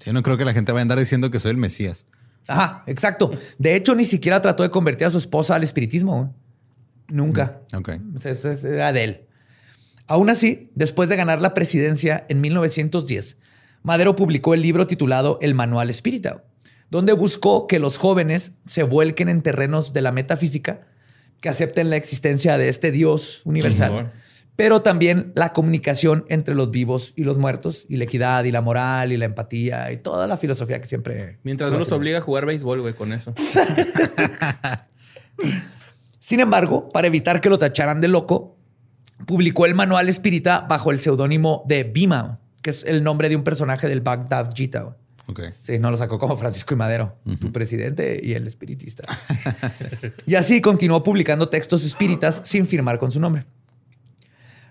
Sí, 0.00 0.10
no 0.10 0.24
creo 0.24 0.36
que 0.36 0.44
la 0.44 0.52
gente 0.52 0.72
vaya 0.72 0.80
a 0.80 0.82
andar 0.82 0.98
diciendo 0.98 1.30
que 1.30 1.38
soy 1.38 1.52
el 1.52 1.56
Mesías. 1.56 2.06
Ajá, 2.48 2.82
exacto. 2.88 3.30
De 3.58 3.76
hecho, 3.76 3.94
ni 3.94 4.04
siquiera 4.04 4.40
trató 4.40 4.64
de 4.64 4.70
convertir 4.70 5.06
a 5.06 5.10
su 5.10 5.18
esposa 5.18 5.54
al 5.54 5.62
espiritismo. 5.62 6.34
Nunca. 7.08 7.60
Ok. 7.74 7.90
Eso 8.24 8.50
es- 8.50 8.64
era 8.64 8.92
de 8.92 9.04
él. 9.04 9.20
Aún 10.06 10.30
así, 10.30 10.70
después 10.74 11.08
de 11.08 11.16
ganar 11.16 11.40
la 11.42 11.52
presidencia 11.54 12.24
en 12.28 12.40
1910, 12.40 13.36
Madero 13.82 14.16
publicó 14.16 14.54
el 14.54 14.62
libro 14.62 14.86
titulado 14.86 15.38
El 15.42 15.54
Manual 15.54 15.90
Espírita, 15.90 16.44
donde 16.90 17.12
buscó 17.12 17.66
que 17.66 17.78
los 17.78 17.98
jóvenes 17.98 18.52
se 18.66 18.82
vuelquen 18.82 19.28
en 19.28 19.42
terrenos 19.42 19.92
de 19.92 20.02
la 20.02 20.12
metafísica, 20.12 20.86
que 21.40 21.48
acepten 21.50 21.90
la 21.90 21.96
existencia 21.96 22.56
de 22.58 22.68
este 22.70 22.90
Dios 22.90 23.42
universal, 23.44 24.12
pero 24.56 24.82
también 24.82 25.30
la 25.36 25.52
comunicación 25.52 26.24
entre 26.28 26.54
los 26.54 26.70
vivos 26.72 27.12
y 27.14 27.22
los 27.24 27.38
muertos, 27.38 27.84
y 27.88 27.96
la 27.96 28.04
equidad 28.04 28.42
y 28.44 28.50
la 28.50 28.60
moral 28.62 29.12
y 29.12 29.16
la 29.18 29.26
empatía 29.26 29.92
y 29.92 29.98
toda 29.98 30.26
la 30.26 30.36
filosofía 30.36 30.80
que 30.80 30.88
siempre... 30.88 31.38
Mientras 31.44 31.70
no 31.70 31.78
los 31.78 31.92
obliga 31.92 32.18
a 32.18 32.22
jugar 32.22 32.46
béisbol, 32.46 32.80
güey, 32.80 32.94
con 32.94 33.12
eso. 33.12 33.34
Sin 36.28 36.40
embargo, 36.40 36.90
para 36.90 37.06
evitar 37.06 37.40
que 37.40 37.48
lo 37.48 37.56
tacharan 37.56 38.02
de 38.02 38.08
loco, 38.08 38.54
publicó 39.24 39.64
el 39.64 39.74
manual 39.74 40.10
espírita 40.10 40.66
bajo 40.68 40.90
el 40.90 41.00
seudónimo 41.00 41.64
de 41.66 41.84
Bhima, 41.84 42.38
que 42.60 42.68
es 42.68 42.84
el 42.84 43.02
nombre 43.02 43.30
de 43.30 43.36
un 43.36 43.44
personaje 43.44 43.88
del 43.88 44.02
Bhagavad 44.02 44.52
Gita. 44.54 44.94
Ok. 45.26 45.40
Sí, 45.62 45.78
no 45.78 45.90
lo 45.90 45.96
sacó 45.96 46.18
como 46.18 46.36
Francisco 46.36 46.74
y 46.74 46.76
Madero, 46.76 47.16
tu 47.40 47.50
presidente 47.50 48.20
y 48.22 48.34
el 48.34 48.46
espiritista. 48.46 49.04
y 50.26 50.34
así 50.34 50.60
continuó 50.60 51.02
publicando 51.02 51.48
textos 51.48 51.86
espíritas 51.86 52.42
sin 52.44 52.66
firmar 52.66 52.98
con 52.98 53.10
su 53.10 53.20
nombre. 53.20 53.46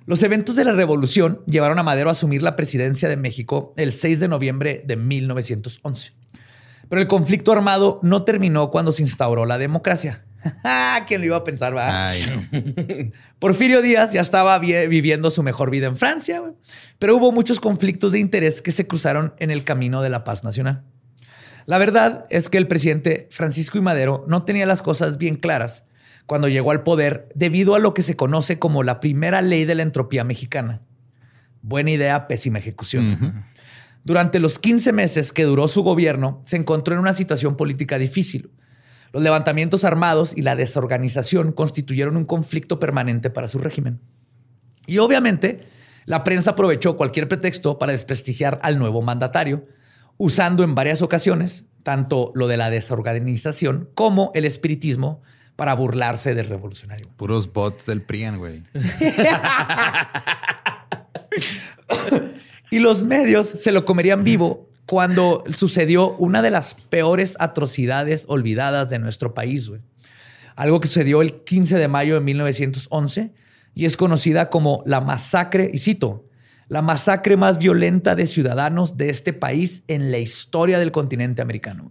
Los 0.05 0.21
eventos 0.21 0.57
de 0.57 0.63
la 0.63 0.73
revolución 0.73 1.41
llevaron 1.47 1.79
a 1.79 1.83
Madero 1.83 2.09
a 2.09 2.11
asumir 2.11 2.43
la 2.43 2.55
presidencia 2.55 3.09
de 3.09 3.17
México 3.17 3.73
el 3.77 3.93
6 3.93 4.19
de 4.19 4.27
noviembre 4.27 4.83
de 4.85 4.95
1911. 4.95 6.11
Pero 6.87 7.01
el 7.01 7.07
conflicto 7.07 7.51
armado 7.51 7.99
no 8.03 8.25
terminó 8.25 8.69
cuando 8.69 8.91
se 8.91 9.01
instauró 9.01 9.47
la 9.47 9.57
democracia. 9.57 10.26
¿Quién 11.07 11.21
lo 11.21 11.27
iba 11.27 11.38
a 11.38 11.43
pensar, 11.43 11.75
va? 11.75 12.11
No. 12.51 13.11
Porfirio 13.39 13.81
Díaz 13.81 14.11
ya 14.13 14.21
estaba 14.21 14.57
vi- 14.59 14.88
viviendo 14.88 15.29
su 15.31 15.43
mejor 15.43 15.69
vida 15.71 15.88
en 15.88 15.97
Francia, 15.97 16.43
pero 16.99 17.15
hubo 17.17 17.31
muchos 17.31 17.59
conflictos 17.59 18.11
de 18.13 18.19
interés 18.19 18.61
que 18.61 18.71
se 18.71 18.88
cruzaron 18.88 19.33
en 19.39 19.51
el 19.51 19.63
camino 19.63 20.01
de 20.01 20.09
la 20.09 20.23
paz 20.23 20.43
nacional. 20.43 20.83
La 21.65 21.77
verdad 21.77 22.25
es 22.29 22.49
que 22.49 22.57
el 22.57 22.67
presidente 22.67 23.27
Francisco 23.31 23.77
I. 23.77 23.81
Madero 23.81 24.23
no 24.27 24.43
tenía 24.43 24.65
las 24.65 24.81
cosas 24.81 25.17
bien 25.17 25.35
claras 25.35 25.83
cuando 26.25 26.47
llegó 26.47 26.71
al 26.71 26.83
poder 26.83 27.29
debido 27.35 27.75
a 27.75 27.79
lo 27.79 27.93
que 27.93 28.03
se 28.03 28.15
conoce 28.15 28.57
como 28.59 28.83
la 28.83 28.99
primera 28.99 29.41
ley 29.41 29.65
de 29.65 29.75
la 29.75 29.83
entropía 29.83 30.23
mexicana. 30.23 30.81
Buena 31.61 31.91
idea, 31.91 32.27
pésima 32.27 32.59
ejecución. 32.59 33.45
Durante 34.05 34.39
los 34.39 34.59
15 34.59 34.93
meses 34.93 35.33
que 35.33 35.43
duró 35.43 35.67
su 35.67 35.83
gobierno, 35.83 36.41
se 36.45 36.55
encontró 36.55 36.93
en 36.93 37.01
una 37.01 37.13
situación 37.13 37.57
política 37.57 37.97
difícil. 37.97 38.49
Los 39.13 39.23
levantamientos 39.23 39.83
armados 39.83 40.35
y 40.35 40.41
la 40.41 40.55
desorganización 40.55 41.51
constituyeron 41.51 42.17
un 42.17 42.25
conflicto 42.25 42.79
permanente 42.79 43.29
para 43.29 43.47
su 43.47 43.59
régimen. 43.59 43.99
Y 44.85 44.99
obviamente, 44.99 45.67
la 46.05 46.23
prensa 46.23 46.51
aprovechó 46.51 46.97
cualquier 46.97 47.27
pretexto 47.27 47.77
para 47.77 47.91
desprestigiar 47.91 48.59
al 48.63 48.79
nuevo 48.79 49.01
mandatario, 49.01 49.65
usando 50.17 50.63
en 50.63 50.75
varias 50.75 51.01
ocasiones 51.01 51.65
tanto 51.83 52.31
lo 52.35 52.47
de 52.47 52.57
la 52.57 52.69
desorganización 52.69 53.89
como 53.93 54.31
el 54.35 54.45
espiritismo 54.45 55.21
para 55.55 55.73
burlarse 55.73 56.35
del 56.35 56.47
revolucionario. 56.47 57.07
Puros 57.15 57.51
bots 57.51 57.85
del 57.85 58.01
PRIAN, 58.01 58.37
güey. 58.37 58.63
Y 62.69 62.79
los 62.79 63.03
medios 63.03 63.47
se 63.47 63.71
lo 63.71 63.85
comerían 63.85 64.23
vivo 64.23 64.69
cuando 64.88 65.43
sucedió 65.55 66.13
una 66.13 66.41
de 66.41 66.49
las 66.49 66.73
peores 66.73 67.35
atrocidades 67.39 68.25
olvidadas 68.29 68.89
de 68.89 68.99
nuestro 68.99 69.33
país. 69.33 69.69
Algo 70.55 70.79
que 70.79 70.88
sucedió 70.88 71.21
el 71.21 71.43
15 71.43 71.77
de 71.77 71.88
mayo 71.89 72.15
de 72.15 72.21
1911 72.21 73.33
y 73.75 73.85
es 73.85 73.97
conocida 73.97 74.49
como 74.49 74.81
la 74.85 75.01
masacre, 75.01 75.69
y 75.73 75.79
cito, 75.79 76.25
la 76.69 76.81
masacre 76.81 77.35
más 77.35 77.57
violenta 77.57 78.15
de 78.15 78.25
ciudadanos 78.25 78.95
de 78.95 79.09
este 79.09 79.33
país 79.33 79.83
en 79.89 80.09
la 80.09 80.19
historia 80.19 80.79
del 80.79 80.93
continente 80.93 81.41
americano. 81.41 81.89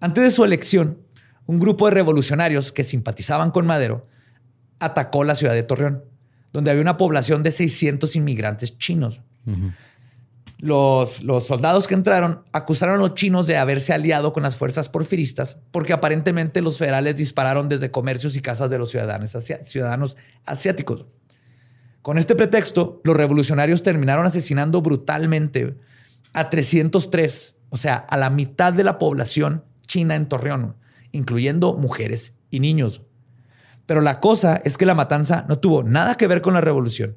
Antes 0.00 0.22
de 0.22 0.30
su 0.30 0.44
elección, 0.44 0.98
un 1.46 1.58
grupo 1.58 1.86
de 1.86 1.94
revolucionarios 1.94 2.70
que 2.70 2.84
simpatizaban 2.84 3.50
con 3.50 3.66
Madero 3.66 4.06
atacó 4.78 5.24
la 5.24 5.34
ciudad 5.34 5.52
de 5.52 5.64
Torreón, 5.64 6.04
donde 6.52 6.70
había 6.70 6.82
una 6.82 6.96
población 6.96 7.42
de 7.42 7.50
600 7.50 8.14
inmigrantes 8.14 8.78
chinos. 8.78 9.20
Los, 10.62 11.24
soldados 11.40 11.88
que 11.88 11.94
entraron 11.94 12.44
acusaron 12.52 12.94
a 12.94 12.98
los 12.98 13.16
chinos 13.16 13.48
de 13.48 13.56
haberse 13.56 13.92
aliado 13.92 14.32
con 14.32 14.44
las 14.44 14.54
fuerzas 14.54 14.88
porfiristas 14.88 15.58
porque 15.72 15.92
aparentemente 15.92 16.62
los 16.62 16.78
federales 16.78 17.16
dispararon 17.16 17.68
desde 17.68 17.90
comercios 17.90 18.36
y 18.36 18.42
casas 18.42 18.70
de 18.70 18.78
los 18.78 18.90
ciudadanos 18.90 20.16
asiáticos. 20.46 21.06
Con 22.00 22.16
este 22.16 22.36
pretexto, 22.36 23.00
los 23.02 23.16
revolucionarios 23.16 23.82
terminaron 23.82 24.24
asesinando 24.24 24.82
brutalmente 24.82 25.74
a 26.32 26.48
303, 26.48 27.56
o 27.70 27.76
sea, 27.76 27.96
a 27.96 28.16
la 28.16 28.30
mitad 28.30 28.72
de 28.72 28.84
la 28.84 28.98
población 28.98 29.64
china 29.88 30.14
en 30.14 30.26
Torreón, 30.26 30.76
incluyendo 31.10 31.74
mujeres 31.74 32.34
y 32.50 32.60
niños. 32.60 33.02
Pero 33.86 34.00
la 34.00 34.20
cosa 34.20 34.62
es 34.64 34.78
que 34.78 34.86
la 34.86 34.94
matanza 34.94 35.44
no 35.48 35.58
tuvo 35.58 35.82
nada 35.82 36.14
que 36.14 36.28
ver 36.28 36.40
con 36.40 36.54
la 36.54 36.60
revolución, 36.60 37.16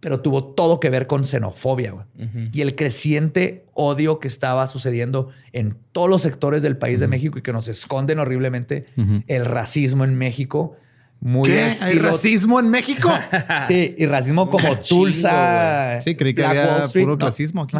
pero 0.00 0.20
tuvo 0.20 0.44
todo 0.44 0.78
que 0.80 0.90
ver 0.90 1.06
con 1.06 1.24
xenofobia 1.24 1.90
güey. 1.92 2.06
y 2.52 2.60
el 2.62 2.74
creciente 2.76 3.64
odio 3.74 4.20
que 4.20 4.28
estaba 4.28 4.66
sucediendo 4.66 5.30
en 5.52 5.76
todos 5.92 6.08
los 6.08 6.22
sectores 6.22 6.62
del 6.62 6.76
país 6.76 7.00
de 7.00 7.08
México 7.08 7.38
y 7.38 7.42
que 7.42 7.52
nos 7.52 7.66
esconden 7.68 8.18
horriblemente 8.18 8.86
el 9.26 9.44
racismo 9.44 10.04
en 10.04 10.14
México. 10.16 10.76
Muy 11.20 11.48
¿Qué? 11.50 11.62
¿Hay 11.62 11.70
estilo- 11.70 12.10
racismo 12.10 12.60
en 12.60 12.70
México? 12.70 13.10
Sí, 13.66 13.96
y 13.98 14.06
racismo 14.06 14.48
como 14.50 14.76
Tulsa. 14.78 16.00
Sí, 16.00 16.14
creí 16.14 16.32
que 16.32 16.42
Black 16.42 16.50
había 16.56 16.72
Wall 16.74 16.82
Street, 16.84 17.02
puro 17.04 17.14
no. 17.14 17.18
clasismo 17.18 17.62
aquí. 17.62 17.76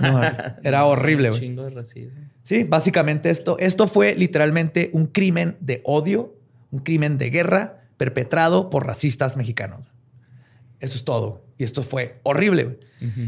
No, 0.00 0.20
era 0.62 0.84
horrible. 0.86 1.30
Un 1.30 1.38
chingo 1.38 1.64
de 1.64 1.70
racismo. 1.70 2.18
Sí, 2.42 2.64
básicamente 2.64 3.28
esto, 3.28 3.58
esto 3.58 3.86
fue 3.86 4.14
literalmente 4.14 4.88
un 4.94 5.06
crimen 5.06 5.56
de 5.60 5.82
odio, 5.84 6.34
un 6.70 6.80
crimen 6.80 7.18
de 7.18 7.28
guerra 7.30 7.82
perpetrado 7.98 8.70
por 8.70 8.86
racistas 8.86 9.36
mexicanos. 9.36 9.87
Eso 10.80 10.96
es 10.96 11.04
todo. 11.04 11.44
Y 11.58 11.64
esto 11.64 11.82
fue 11.82 12.20
horrible. 12.22 12.78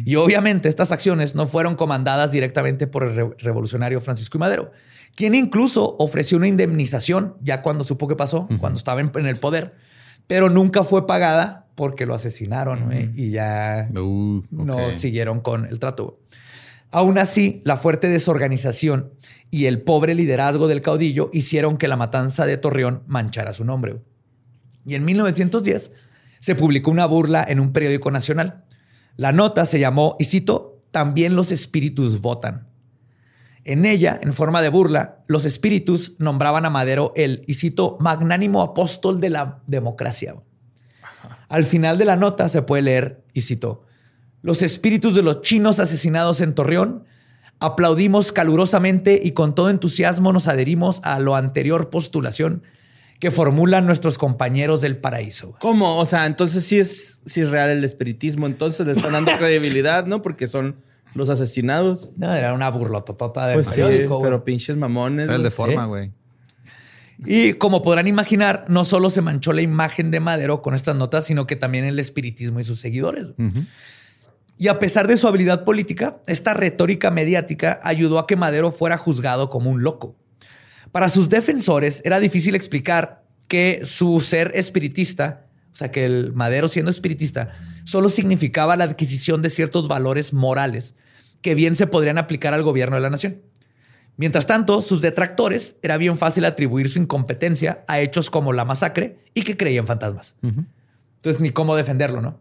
Y 0.04 0.16
obviamente 0.16 0.68
estas 0.68 0.90
acciones 0.92 1.34
no 1.34 1.46
fueron 1.46 1.76
comandadas 1.76 2.32
directamente 2.32 2.86
por 2.86 3.04
el 3.04 3.14
re- 3.14 3.30
revolucionario 3.38 4.00
Francisco 4.00 4.36
I. 4.38 4.40
Madero, 4.40 4.72
quien 5.14 5.34
incluso 5.34 5.96
ofreció 5.98 6.38
una 6.38 6.48
indemnización 6.48 7.36
ya 7.40 7.62
cuando 7.62 7.84
supo 7.84 8.08
qué 8.08 8.16
pasó, 8.16 8.48
cuando 8.58 8.78
estaba 8.78 9.00
en, 9.00 9.10
en 9.14 9.26
el 9.26 9.38
poder, 9.38 9.74
pero 10.26 10.48
nunca 10.50 10.82
fue 10.84 11.06
pagada 11.06 11.66
porque 11.76 12.04
lo 12.06 12.14
asesinaron 12.14 12.92
y 13.16 13.30
ya 13.30 13.88
Uh, 13.96 14.42
no 14.50 14.90
siguieron 14.96 15.40
con 15.40 15.66
el 15.66 15.78
trato. 15.78 16.18
Aún 16.92 17.18
así, 17.18 17.62
la 17.64 17.76
fuerte 17.76 18.08
desorganización 18.08 19.12
y 19.52 19.66
el 19.66 19.80
pobre 19.82 20.14
liderazgo 20.16 20.66
del 20.68 20.82
caudillo 20.82 21.30
hicieron 21.32 21.76
que 21.76 21.86
la 21.88 21.96
matanza 21.96 22.46
de 22.46 22.56
Torreón 22.56 23.02
manchara 23.06 23.52
su 23.52 23.64
nombre. 23.64 24.00
Y 24.84 24.96
en 24.96 25.04
1910 25.04 25.92
se 26.40 26.56
publicó 26.56 26.90
una 26.90 27.06
burla 27.06 27.44
en 27.46 27.60
un 27.60 27.72
periódico 27.72 28.10
nacional. 28.10 28.64
La 29.16 29.32
nota 29.32 29.66
se 29.66 29.78
llamó, 29.78 30.16
y 30.18 30.24
cito, 30.24 30.82
También 30.90 31.36
los 31.36 31.52
espíritus 31.52 32.20
votan. 32.20 32.66
En 33.62 33.84
ella, 33.84 34.18
en 34.20 34.32
forma 34.32 34.60
de 34.62 34.70
burla, 34.70 35.22
los 35.28 35.44
espíritus 35.44 36.14
nombraban 36.18 36.64
a 36.64 36.70
Madero 36.70 37.12
el, 37.14 37.44
y 37.46 37.54
cito, 37.54 37.96
magnánimo 38.00 38.62
apóstol 38.62 39.20
de 39.20 39.30
la 39.30 39.62
democracia. 39.68 40.34
Al 41.48 41.64
final 41.64 41.98
de 41.98 42.06
la 42.06 42.16
nota 42.16 42.48
se 42.48 42.62
puede 42.62 42.82
leer, 42.82 43.22
y 43.34 43.42
cito, 43.42 43.84
los 44.42 44.62
espíritus 44.62 45.14
de 45.14 45.22
los 45.22 45.42
chinos 45.42 45.78
asesinados 45.78 46.40
en 46.40 46.54
Torreón, 46.54 47.04
aplaudimos 47.60 48.32
calurosamente 48.32 49.20
y 49.22 49.32
con 49.32 49.54
todo 49.54 49.68
entusiasmo 49.68 50.32
nos 50.32 50.48
adherimos 50.48 51.00
a 51.04 51.20
lo 51.20 51.36
anterior 51.36 51.90
postulación 51.90 52.62
que 53.20 53.30
formulan 53.30 53.86
nuestros 53.86 54.18
compañeros 54.18 54.80
del 54.80 54.96
paraíso. 54.96 55.54
¿Cómo? 55.60 55.98
O 55.98 56.06
sea, 56.06 56.26
entonces 56.26 56.64
sí 56.64 56.78
es, 56.78 57.20
sí 57.26 57.42
es 57.42 57.50
real 57.50 57.70
el 57.70 57.84
espiritismo. 57.84 58.46
Entonces 58.46 58.86
le 58.86 58.92
están 58.94 59.12
dando 59.12 59.30
credibilidad, 59.38 60.06
¿no? 60.06 60.22
Porque 60.22 60.46
son 60.48 60.76
los 61.14 61.28
asesinados. 61.28 62.10
No, 62.16 62.34
era 62.34 62.54
una 62.54 62.68
burlototota 62.70 63.46
de 63.46 63.54
Pues 63.54 63.66
sí, 63.66 63.82
periódico, 63.82 64.22
pero 64.22 64.42
pinches 64.44 64.76
mamones. 64.76 65.26
Era 65.26 65.36
el 65.36 65.42
de 65.42 65.50
güey. 65.50 65.56
forma, 65.56 65.82
Sí. 65.82 65.88
güey. 65.88 66.12
Y 67.26 67.52
como 67.54 67.82
podrán 67.82 68.08
imaginar, 68.08 68.64
no 68.68 68.84
solo 68.84 69.10
se 69.10 69.20
manchó 69.20 69.52
la 69.52 69.60
imagen 69.60 70.10
de 70.10 70.20
Madero 70.20 70.62
con 70.62 70.74
estas 70.74 70.96
notas, 70.96 71.26
sino 71.26 71.46
que 71.46 71.54
también 71.54 71.84
el 71.84 71.98
espiritismo 71.98 72.60
y 72.60 72.64
sus 72.64 72.80
seguidores. 72.80 73.26
Y 74.56 74.68
a 74.68 74.78
pesar 74.78 75.06
de 75.06 75.18
su 75.18 75.28
habilidad 75.28 75.64
política, 75.64 76.22
esta 76.26 76.54
retórica 76.54 77.10
mediática 77.10 77.78
ayudó 77.82 78.18
a 78.18 78.26
que 78.26 78.36
Madero 78.36 78.72
fuera 78.72 78.96
juzgado 78.96 79.50
como 79.50 79.68
un 79.70 79.82
loco. 79.82 80.16
Para 80.92 81.08
sus 81.08 81.28
defensores 81.28 82.02
era 82.04 82.20
difícil 82.20 82.54
explicar 82.54 83.24
que 83.48 83.80
su 83.84 84.20
ser 84.20 84.52
espiritista, 84.54 85.46
o 85.72 85.76
sea, 85.76 85.90
que 85.90 86.04
el 86.04 86.32
Madero 86.32 86.68
siendo 86.68 86.90
espiritista, 86.90 87.52
solo 87.84 88.08
significaba 88.08 88.76
la 88.76 88.84
adquisición 88.84 89.42
de 89.42 89.50
ciertos 89.50 89.88
valores 89.88 90.32
morales 90.32 90.94
que 91.42 91.54
bien 91.54 91.74
se 91.74 91.86
podrían 91.86 92.18
aplicar 92.18 92.54
al 92.54 92.62
gobierno 92.62 92.96
de 92.96 93.02
la 93.02 93.10
nación. 93.10 93.40
Mientras 94.16 94.46
tanto, 94.46 94.82
sus 94.82 95.00
detractores 95.00 95.76
era 95.82 95.96
bien 95.96 96.18
fácil 96.18 96.44
atribuir 96.44 96.90
su 96.90 96.98
incompetencia 96.98 97.84
a 97.88 98.00
hechos 98.00 98.28
como 98.28 98.52
la 98.52 98.64
masacre 98.64 99.18
y 99.32 99.42
que 99.42 99.56
creían 99.56 99.86
fantasmas. 99.86 100.34
Entonces, 100.42 101.40
ni 101.40 101.50
cómo 101.50 101.74
defenderlo, 101.74 102.20
¿no? 102.20 102.40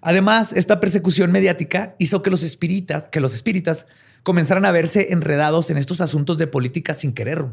Además, 0.00 0.52
esta 0.54 0.80
persecución 0.80 1.30
mediática 1.32 1.94
hizo 1.98 2.22
que 2.22 2.30
los 2.30 2.42
espíritas, 2.42 3.06
que 3.08 3.20
los 3.20 3.34
espíritas 3.34 3.86
comenzaran 4.26 4.64
a 4.64 4.72
verse 4.72 5.12
enredados 5.12 5.70
en 5.70 5.76
estos 5.78 6.00
asuntos 6.00 6.36
de 6.36 6.48
política 6.48 6.94
sin 6.94 7.12
querer. 7.12 7.46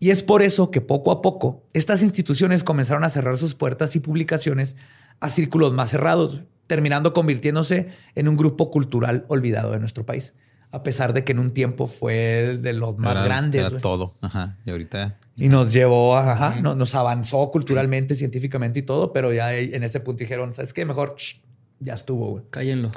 Y 0.00 0.10
es 0.10 0.24
por 0.24 0.42
eso 0.42 0.72
que 0.72 0.80
poco 0.80 1.12
a 1.12 1.22
poco 1.22 1.62
estas 1.72 2.02
instituciones 2.02 2.64
comenzaron 2.64 3.04
a 3.04 3.08
cerrar 3.10 3.38
sus 3.38 3.54
puertas 3.54 3.94
y 3.94 4.00
publicaciones 4.00 4.74
a 5.20 5.28
círculos 5.28 5.72
más 5.72 5.90
cerrados, 5.90 6.40
terminando 6.66 7.12
convirtiéndose 7.12 7.90
en 8.16 8.26
un 8.26 8.36
grupo 8.36 8.72
cultural 8.72 9.24
olvidado 9.28 9.70
de 9.70 9.78
nuestro 9.78 10.04
país. 10.04 10.34
A 10.72 10.82
pesar 10.82 11.12
de 11.12 11.22
que 11.22 11.30
en 11.30 11.38
un 11.38 11.52
tiempo 11.52 11.86
fue 11.86 12.58
de 12.60 12.72
los 12.72 12.98
más 12.98 13.12
Era- 13.12 13.24
grandes. 13.24 13.60
Era 13.70 13.78
todo. 13.78 14.16
Ajá. 14.20 14.58
Y 14.66 14.70
ahorita. 14.72 15.20
Y 15.36 15.48
nos 15.48 15.72
llevó, 15.72 16.16
a- 16.16 16.32
ajá, 16.32 16.60
no- 16.60 16.74
nos 16.74 16.96
avanzó 16.96 17.52
culturalmente, 17.52 18.16
científicamente 18.16 18.80
y 18.80 18.82
todo, 18.82 19.12
pero 19.12 19.32
ya 19.32 19.54
en 19.56 19.84
ese 19.84 20.00
punto 20.00 20.18
dijeron, 20.24 20.54
¿sabes 20.54 20.72
qué? 20.72 20.84
Mejor 20.84 21.14
shh, 21.16 21.36
ya 21.78 21.94
estuvo, 21.94 22.30
güey. 22.30 22.42
Cállenlo. 22.50 22.90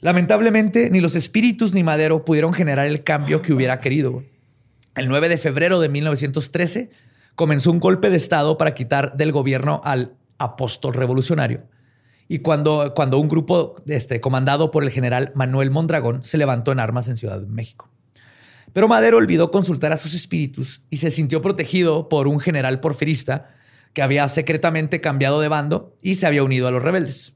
Lamentablemente, 0.00 0.90
ni 0.90 1.00
los 1.00 1.14
espíritus 1.16 1.72
ni 1.72 1.82
Madero 1.82 2.24
pudieron 2.24 2.52
generar 2.52 2.86
el 2.86 3.04
cambio 3.04 3.42
que 3.42 3.52
hubiera 3.52 3.80
querido. 3.80 4.22
El 4.94 5.08
9 5.08 5.28
de 5.28 5.38
febrero 5.38 5.80
de 5.80 5.88
1913 5.88 6.90
comenzó 7.34 7.70
un 7.70 7.80
golpe 7.80 8.10
de 8.10 8.16
Estado 8.16 8.58
para 8.58 8.74
quitar 8.74 9.16
del 9.16 9.32
gobierno 9.32 9.80
al 9.84 10.14
apóstol 10.38 10.94
revolucionario. 10.94 11.64
Y 12.28 12.38
cuando, 12.38 12.92
cuando 12.94 13.18
un 13.18 13.28
grupo 13.28 13.76
este, 13.86 14.20
comandado 14.20 14.70
por 14.70 14.82
el 14.82 14.90
general 14.90 15.32
Manuel 15.34 15.70
Mondragón 15.70 16.24
se 16.24 16.38
levantó 16.38 16.72
en 16.72 16.80
armas 16.80 17.08
en 17.08 17.16
Ciudad 17.16 17.40
de 17.40 17.46
México. 17.46 17.90
Pero 18.72 18.88
Madero 18.88 19.18
olvidó 19.18 19.50
consultar 19.50 19.92
a 19.92 19.96
sus 19.96 20.14
espíritus 20.14 20.82
y 20.90 20.96
se 20.96 21.10
sintió 21.10 21.40
protegido 21.42 22.08
por 22.08 22.26
un 22.26 22.40
general 22.40 22.80
porfirista 22.80 23.50
que 23.92 24.02
había 24.02 24.26
secretamente 24.28 25.00
cambiado 25.00 25.40
de 25.40 25.48
bando 25.48 25.96
y 26.02 26.16
se 26.16 26.26
había 26.26 26.42
unido 26.42 26.66
a 26.66 26.70
los 26.70 26.82
rebeldes. 26.82 27.33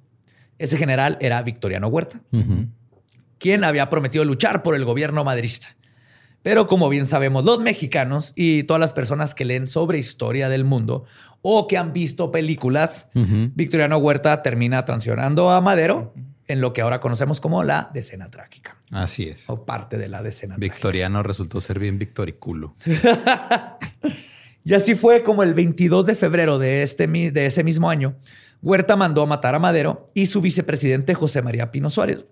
Ese 0.59 0.77
general 0.77 1.17
era 1.21 1.41
Victoriano 1.43 1.89
Huerta, 1.89 2.21
quien 3.39 3.65
había 3.65 3.89
prometido 3.91 4.25
luchar 4.25 4.63
por 4.63 4.75
el 4.75 4.85
gobierno 4.85 5.25
madrista. 5.25 5.77
Pero 6.43 6.67
como 6.67 6.89
bien 6.89 7.07
sabemos 7.07 7.45
los 7.45 7.61
mexicanos 7.61 8.33
y 8.37 8.63
todas 8.63 8.81
las 8.81 8.93
personas 8.93 9.35
que 9.35 9.45
leen 9.45 9.67
sobre 9.67 9.99
historia 9.99 10.49
del 10.49 10.65
mundo 10.65 11.05
o 11.43 11.67
que 11.67 11.77
han 11.77 11.93
visto 11.93 12.31
películas, 12.31 13.09
Victoriano 13.15 13.99
Huerta 13.99 14.43
termina 14.43 14.85
transicionando 14.85 15.51
a 15.51 15.61
Madero 15.61 16.15
en 16.47 16.61
lo 16.61 16.73
que 16.73 16.81
ahora 16.81 17.01
conocemos 17.01 17.41
como 17.41 17.63
la 17.63 17.91
decena 17.93 18.31
trágica. 18.31 18.77
Así 18.91 19.29
es. 19.29 19.49
O 19.51 19.67
parte 19.67 19.99
de 19.99 20.09
la 20.09 20.23
decena 20.23 20.57
Victoriano 20.57 21.23
resultó 21.23 21.61
ser 21.61 21.79
bien 21.79 21.99
victoriculo. 21.99 22.75
y 24.65 24.75
así 24.75 24.95
fue 24.95 25.23
como 25.23 25.43
el 25.43 25.55
22 25.55 26.07
de 26.07 26.15
febrero 26.15 26.59
de, 26.59 26.83
este, 26.83 27.07
de 27.07 27.47
ese 27.47 27.63
mismo 27.65 27.91
año, 27.91 28.17
Huerta 28.63 28.97
mandó 28.97 29.23
a 29.23 29.27
matar 29.27 29.55
a 29.55 29.59
Madero 29.59 30.09
y 30.15 30.27
su 30.27 30.41
vicepresidente 30.41 31.15
José 31.15 31.43
María 31.43 31.71
Pino 31.71 31.91
Suárez, 31.91 32.27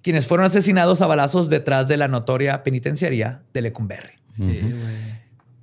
quienes 0.00 0.26
fueron 0.26 0.46
asesinados 0.46 1.02
a 1.02 1.06
balazos 1.06 1.48
detrás 1.48 1.88
de 1.88 1.96
la 1.96 2.08
notoria 2.08 2.62
penitenciaría 2.62 3.42
de 3.52 3.62
Lecumberri. 3.62 4.12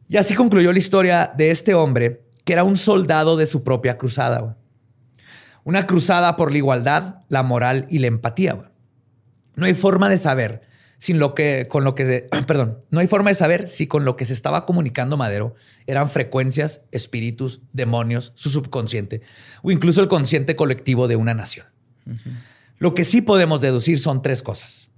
y 0.07 0.17
así 0.17 0.35
concluyó 0.35 0.71
la 0.73 0.79
historia 0.79 1.31
de 1.37 1.51
este 1.51 1.73
hombre 1.73 2.23
que 2.43 2.53
era 2.53 2.63
un 2.63 2.77
soldado 2.77 3.37
de 3.37 3.45
su 3.45 3.63
propia 3.63 3.97
cruzada. 3.97 4.57
Una 5.63 5.85
cruzada 5.85 6.35
por 6.35 6.51
la 6.51 6.57
igualdad, 6.57 7.17
la 7.27 7.43
moral 7.43 7.85
y 7.89 7.99
la 7.99 8.07
empatía. 8.07 8.57
No 9.55 9.65
hay 9.65 9.73
forma 9.73 10.09
de 10.09 10.17
saber 10.17 10.61
sin 10.99 11.17
lo 11.17 11.33
que, 11.33 11.65
con 11.67 11.83
lo 11.83 11.95
que, 11.95 12.29
perdón, 12.47 12.77
no 12.91 12.99
hay 12.99 13.07
forma 13.07 13.31
de 13.31 13.35
saber 13.35 13.67
si 13.67 13.87
con 13.87 14.05
lo 14.05 14.15
que 14.15 14.25
se 14.25 14.33
estaba 14.33 14.65
comunicando 14.67 15.17
Madero 15.17 15.55
eran 15.87 16.09
frecuencias, 16.09 16.81
espíritus, 16.91 17.61
demonios, 17.73 18.33
su 18.35 18.51
subconsciente 18.51 19.21
o 19.63 19.71
incluso 19.71 20.01
el 20.01 20.07
consciente 20.07 20.55
colectivo 20.55 21.07
de 21.07 21.15
una 21.15 21.33
nación. 21.33 21.65
Lo 22.77 22.93
que 22.93 23.05
sí 23.05 23.21
podemos 23.21 23.61
deducir 23.61 23.99
son 23.99 24.21
tres 24.21 24.43
cosas. 24.43 24.89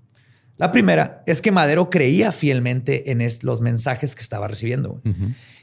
La 0.57 0.71
primera 0.71 1.23
es 1.25 1.41
que 1.41 1.51
Madero 1.51 1.89
creía 1.89 2.31
fielmente 2.31 3.11
en 3.11 3.25
los 3.41 3.61
mensajes 3.61 4.15
que 4.15 4.21
estaba 4.21 4.47
recibiendo. 4.47 5.01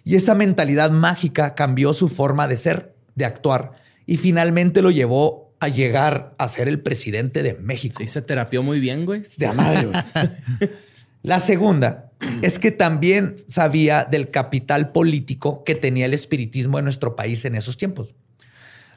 Y 0.05 0.17
esa 0.17 0.35
mentalidad 0.35 0.91
mágica 0.91 1.55
cambió 1.55 1.93
su 1.93 2.09
forma 2.09 2.49
de 2.49 2.57
ser, 2.57 2.95
de 3.15 3.25
actuar, 3.25 3.73
y 4.07 4.17
finalmente 4.17 4.83
lo 4.83 4.91
llevó 4.91 5.48
a 5.61 5.69
llegar 5.69 6.35
a 6.39 6.49
ser 6.49 6.69
el 6.69 6.81
presidente 6.81 7.43
de 7.43 7.55
México. 7.55 7.97
Sí, 7.99 8.07
se 8.07 8.23
terapió 8.23 8.63
muy 8.63 8.81
bien, 8.81 9.05
güey. 9.07 9.23
De 9.37 9.53
madre. 9.53 9.89
La 11.23 11.41
segunda 11.41 12.13
es 12.43 12.59
que 12.59 12.71
también 12.71 13.37
sabía 13.49 14.05
del 14.05 14.31
capital 14.31 14.93
político 14.93 15.65
que 15.65 15.75
tenía 15.75 16.07
el 16.07 16.15
espiritismo 16.15 16.79
en 16.79 16.85
nuestro 16.85 17.17
país 17.17 17.45
en 17.45 17.55
esos 17.55 17.77
tiempos. 17.77 18.15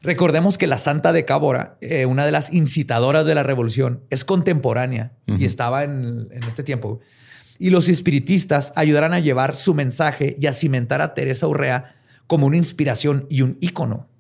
Recordemos 0.03 0.57
que 0.57 0.65
la 0.65 0.77
Santa 0.77 1.13
de 1.13 1.25
Cábora, 1.25 1.77
eh, 1.81 2.05
una 2.05 2.25
de 2.25 2.31
las 2.31 2.51
incitadoras 2.51 3.25
de 3.25 3.35
la 3.35 3.43
revolución, 3.43 4.03
es 4.09 4.25
contemporánea 4.25 5.13
y 5.27 5.45
estaba 5.45 5.83
en, 5.83 6.27
en, 6.31 6.43
este 6.47 6.63
tiempo. 6.63 6.99
Y 7.59 7.69
los 7.69 7.87
espiritistas 7.87 8.73
ayudarán 8.75 9.13
a 9.13 9.19
llevar 9.19 9.55
su 9.55 9.75
mensaje 9.75 10.37
y 10.39 10.47
a 10.47 10.53
cimentar 10.53 11.01
a 11.01 11.13
Teresa 11.13 11.47
Urrea 11.47 11.95
como 12.25 12.47
una 12.47 12.57
inspiración 12.57 13.27
y 13.29 13.41
un 13.41 13.57
ícono 13.61 14.10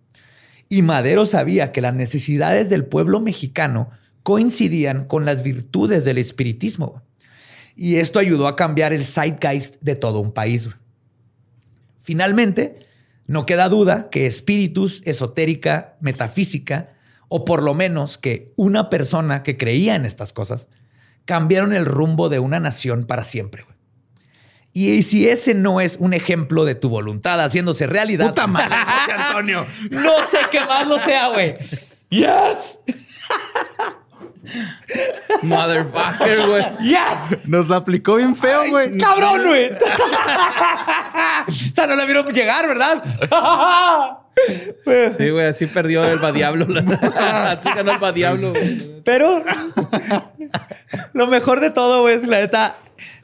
y 0.71 0.83
Madero 0.83 1.25
sabía 1.25 1.73
que 1.73 1.81
las 1.81 1.93
necesidades 1.93 2.69
del 2.69 2.85
pueblo 2.85 3.19
mexicano 3.19 3.89
coincidían 4.23 5.03
con 5.03 5.25
las 5.25 5.43
virtudes 5.43 6.05
del 6.05 6.17
espiritismo. 6.17 7.01
Y 7.75 7.97
esto 7.97 8.19
ayudó 8.19 8.47
a 8.47 8.55
cambiar 8.55 8.93
el 8.93 9.03
zeitgeist 9.03 9.81
de 9.81 9.97
todo 9.97 10.21
un 10.21 10.31
país. 10.31 10.69
Finalmente, 12.01 12.79
no 13.27 13.45
queda 13.45 13.67
duda 13.67 14.09
que 14.09 14.25
espíritus, 14.25 15.01
esotérica, 15.03 15.97
metafísica, 15.99 16.93
o 17.27 17.43
por 17.43 17.63
lo 17.63 17.73
menos 17.73 18.17
que 18.17 18.53
una 18.55 18.89
persona 18.89 19.43
que 19.43 19.57
creía 19.57 19.97
en 19.97 20.05
estas 20.05 20.31
cosas, 20.31 20.69
cambiaron 21.25 21.73
el 21.73 21.85
rumbo 21.85 22.29
de 22.29 22.39
una 22.39 22.61
nación 22.61 23.03
para 23.03 23.25
siempre. 23.25 23.65
Y 24.73 25.03
si 25.03 25.27
ese 25.27 25.53
no 25.53 25.81
es 25.81 25.97
un 25.97 26.13
ejemplo 26.13 26.63
de 26.63 26.75
tu 26.75 26.89
voluntad 26.89 27.39
haciéndose 27.43 27.87
realidad. 27.87 28.29
Puta 28.29 28.47
madre, 28.47 28.75
Antonio. 29.17 29.65
no 29.89 30.13
sé 30.31 30.39
qué 30.49 30.61
más 30.61 30.87
lo 30.87 30.97
sea, 30.97 31.27
güey. 31.29 31.57
Yes. 32.09 32.79
Motherfucker, 35.41 36.47
güey. 36.47 36.63
Yes. 36.83 37.39
Nos 37.45 37.67
la 37.69 37.77
aplicó 37.77 38.15
bien 38.15 38.35
feo, 38.35 38.69
güey. 38.69 38.97
Cabrón, 38.97 39.45
güey. 39.45 39.71
o 41.47 41.51
sea, 41.51 41.87
no 41.87 41.95
la 41.95 42.05
vieron 42.05 42.25
llegar, 42.27 42.67
¿verdad? 42.67 43.03
sí, 45.17 45.29
güey, 45.29 45.47
así 45.47 45.65
perdió 45.67 46.03
el 46.03 46.19
Badiablo. 46.19 46.65
así 46.65 47.69
ganó 47.75 47.91
el 47.91 47.99
Badiablo. 47.99 48.53
Pero 49.03 49.43
lo 51.13 51.27
mejor 51.27 51.59
de 51.59 51.69
todo, 51.71 52.01
güey, 52.01 52.15
es 52.15 52.27
la 52.27 52.39
neta 52.39 52.77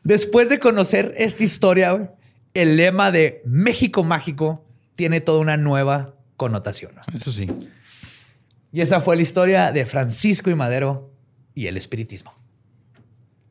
Después 0.08 0.48
de 0.48 0.58
conocer 0.58 1.14
esta 1.18 1.44
historia, 1.44 2.14
el 2.54 2.78
lema 2.78 3.12
de 3.12 3.42
México 3.44 4.06
Mágico 4.06 4.66
tiene 4.96 5.20
toda 5.20 5.42
una 5.42 5.58
nueva 5.58 6.16
connotación. 6.38 6.94
Eso 7.14 7.34
sí. 7.34 7.52
Y 8.72 8.80
esa 8.80 9.02
fue 9.02 9.18
la 9.18 9.22
historia 9.22 9.74
de 9.74 9.86
Francisco 9.86 10.50
y 10.50 10.56
Madero 10.56 11.12
y 11.54 11.68
el 11.68 11.76
espiritismo. 11.76 12.34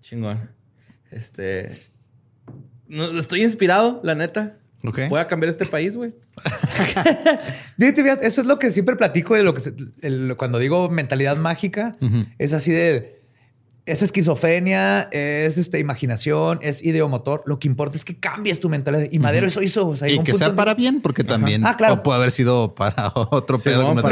Chingón. 0.00 0.50
Este. 1.11 1.72
estoy 3.18 3.42
inspirado, 3.42 4.00
la 4.02 4.14
neta. 4.14 4.57
Voy 5.11 5.20
a 5.20 5.26
cambiar 5.26 5.50
este 5.50 5.66
país, 5.66 5.94
güey. 5.94 6.14
Eso 7.78 8.40
es 8.40 8.46
lo 8.46 8.59
que 8.59 8.70
siempre 8.70 8.96
platico 8.96 9.34
de 9.34 9.42
lo 9.42 9.52
que 9.52 10.36
cuando 10.38 10.59
digo 10.59 10.88
mentalidad 10.88 11.36
mágica. 11.36 11.98
Es 12.38 12.54
así 12.54 12.70
de 12.70 13.16
es 13.87 14.03
esquizofrenia, 14.03 15.09
es 15.12 15.59
este, 15.59 15.78
imaginación, 15.78 16.59
es 16.61 16.84
ideomotor. 16.84 17.45
Lo 17.47 17.61
que 17.61 17.68
importa 17.68 17.97
es 17.97 18.05
que 18.05 18.18
cambies 18.18 18.59
tu 18.59 18.68
mentalidad. 18.68 19.07
Y 19.12 19.20
Madero 19.20 19.47
eso 19.47 19.62
hizo. 19.62 19.95
y 20.07 20.18
que 20.24 20.34
sea 20.34 20.55
para 20.57 20.74
bien, 20.74 21.01
porque 21.01 21.22
también 21.22 21.64
ah, 21.64 21.76
claro. 21.76 22.03
puede 22.03 22.18
haber 22.18 22.32
sido 22.32 22.74
para 22.74 23.12
otro 23.14 23.59
pedo. 23.61 23.95
No, 23.95 24.03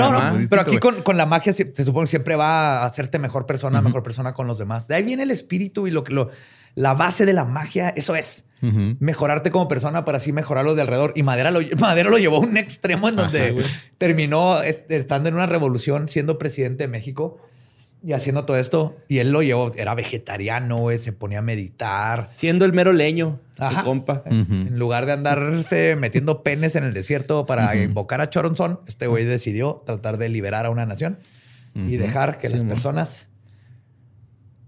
pero 0.49 0.63
aquí 0.63 0.79
con, 0.79 1.17
la 1.17 1.27
magia 1.27 1.53
te 1.53 1.85
supongo 1.85 2.03
que 2.03 2.09
siempre 2.09 2.37
va 2.37 2.83
a 2.83 2.87
hacerte 2.87 3.19
mejor 3.19 3.47
persona, 3.47 3.83
mejor 3.83 4.05
persona 4.05 4.33
con 4.33 4.47
los 4.47 4.59
demás. 4.59 4.87
De 4.87 4.95
ahí 4.95 5.03
viene 5.03 5.25
el 5.25 5.33
espíritu 5.33 5.89
y 5.89 5.91
lo 5.91 6.05
que 6.05 6.13
lo, 6.13 6.31
la 6.77 6.95
base 6.95 7.27
de 7.27 7.33
la 7.33 7.45
magia, 7.45 7.91
eso 7.91 8.15
es. 8.15 8.45
Mejorarte 8.99 9.51
como 9.51 9.69
persona 9.69 10.07
para 10.07 10.17
así 10.17 10.33
mejorar 10.33 10.65
los 10.65 10.75
de 10.75 10.81
alrededor. 10.81 11.13
Y 11.17 11.23
Madera 11.23 11.51
lo, 11.51 11.61
Madero 11.79 12.11
lo 12.11 12.17
llevó 12.17 12.37
a 12.37 12.41
un 12.41 12.57
extremo 12.57 13.11
en 13.11 13.17
donde 13.17 13.63
terminó 13.99 14.63
eh, 14.63 14.87
estando 14.89 15.29
en 15.29 15.35
una 15.35 15.47
revolución 15.47 16.09
siendo 16.09 16.39
presidente 16.39 16.85
de 16.85 16.89
México 16.89 17.41
y 18.05 18.13
haciendo 18.13 18.45
todo 18.45 18.59
esto. 18.59 18.95
Y 19.09 19.19
él 19.19 19.31
lo 19.31 19.43
llevó, 19.43 19.73
era 19.75 19.95
vegetariano, 19.95 20.87
se 20.99 21.13
ponía 21.13 21.39
a 21.39 21.43
meditar. 21.43 22.29
Siendo 22.31 22.67
el 22.67 22.75
mero 22.75 22.93
leño, 22.93 23.41
Ajá. 23.57 23.83
compa. 23.83 24.23
En 24.27 24.79
lugar 24.79 25.07
de 25.07 25.13
andarse 25.13 25.97
metiendo 25.97 26.43
penes 26.43 26.77
en 26.77 26.85
el 26.85 26.93
desierto 26.93 27.47
para 27.47 27.75
invocar 27.77 28.21
a 28.21 28.29
Choronzón, 28.29 28.81
este 28.87 29.07
güey 29.07 29.25
decidió 29.25 29.83
tratar 29.87 30.19
de 30.19 30.29
liberar 30.29 30.67
a 30.67 30.71
una 30.71 30.85
nación 30.85 31.19
y 31.75 31.97
dejar 31.97 32.37
que 32.37 32.51
las 32.51 32.63
personas 32.65 33.27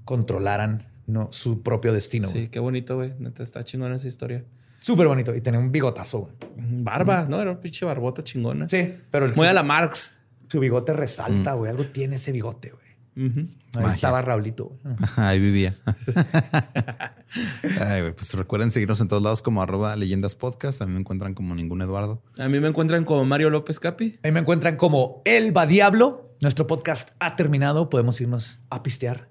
controlaran 0.04 0.86
no, 1.06 1.28
su 1.30 1.62
propio 1.62 1.92
destino. 1.92 2.28
Sí, 2.28 2.48
qué 2.48 2.58
bonito, 2.58 2.96
güey. 2.96 3.12
Neta, 3.18 3.42
está 3.42 3.62
chingona 3.62 3.96
esa 3.96 4.08
historia. 4.08 4.44
Súper 4.80 5.06
bonito. 5.06 5.34
Y 5.34 5.40
tenía 5.40 5.60
un 5.60 5.70
bigotazo. 5.70 6.30
Barba, 6.56 7.26
¿no? 7.28 7.40
Era 7.40 7.52
un 7.52 7.58
pinche 7.58 7.84
barbota 7.84 8.24
chingona. 8.24 8.66
Sí, 8.66 8.94
pero... 9.10 9.26
El 9.26 9.34
Muy 9.34 9.46
a 9.46 9.52
la 9.52 9.62
Marx. 9.62 10.14
Su 10.48 10.58
bigote 10.58 10.92
resalta, 10.92 11.54
güey. 11.54 11.70
Algo 11.70 11.86
tiene 11.86 12.16
ese 12.16 12.32
bigote, 12.32 12.70
güey. 12.70 12.85
Ahí 13.16 13.94
estaba 13.94 14.20
Raulito. 14.20 14.78
Ahí 15.16 15.40
vivía. 15.40 15.74
pues 18.16 18.34
recuerden 18.34 18.70
seguirnos 18.70 19.00
en 19.00 19.08
todos 19.08 19.22
lados 19.22 19.42
como 19.42 19.62
arroba 19.62 19.96
leyendas 19.96 20.34
podcast. 20.34 20.82
A 20.82 20.86
mí 20.86 20.92
me 20.92 21.00
encuentran 21.00 21.34
como 21.34 21.54
ningún 21.54 21.80
Eduardo. 21.80 22.22
A 22.38 22.48
mí 22.48 22.60
me 22.60 22.68
encuentran 22.68 23.04
como 23.04 23.24
Mario 23.24 23.50
López 23.50 23.80
Capi. 23.80 24.18
A 24.22 24.28
mí 24.28 24.32
me 24.32 24.40
encuentran 24.40 24.76
como 24.76 25.22
El 25.24 25.54
Diablo. 25.68 26.34
Nuestro 26.42 26.66
podcast 26.66 27.10
ha 27.18 27.36
terminado. 27.36 27.88
Podemos 27.88 28.20
irnos 28.20 28.58
a 28.68 28.82
pistear. 28.82 29.28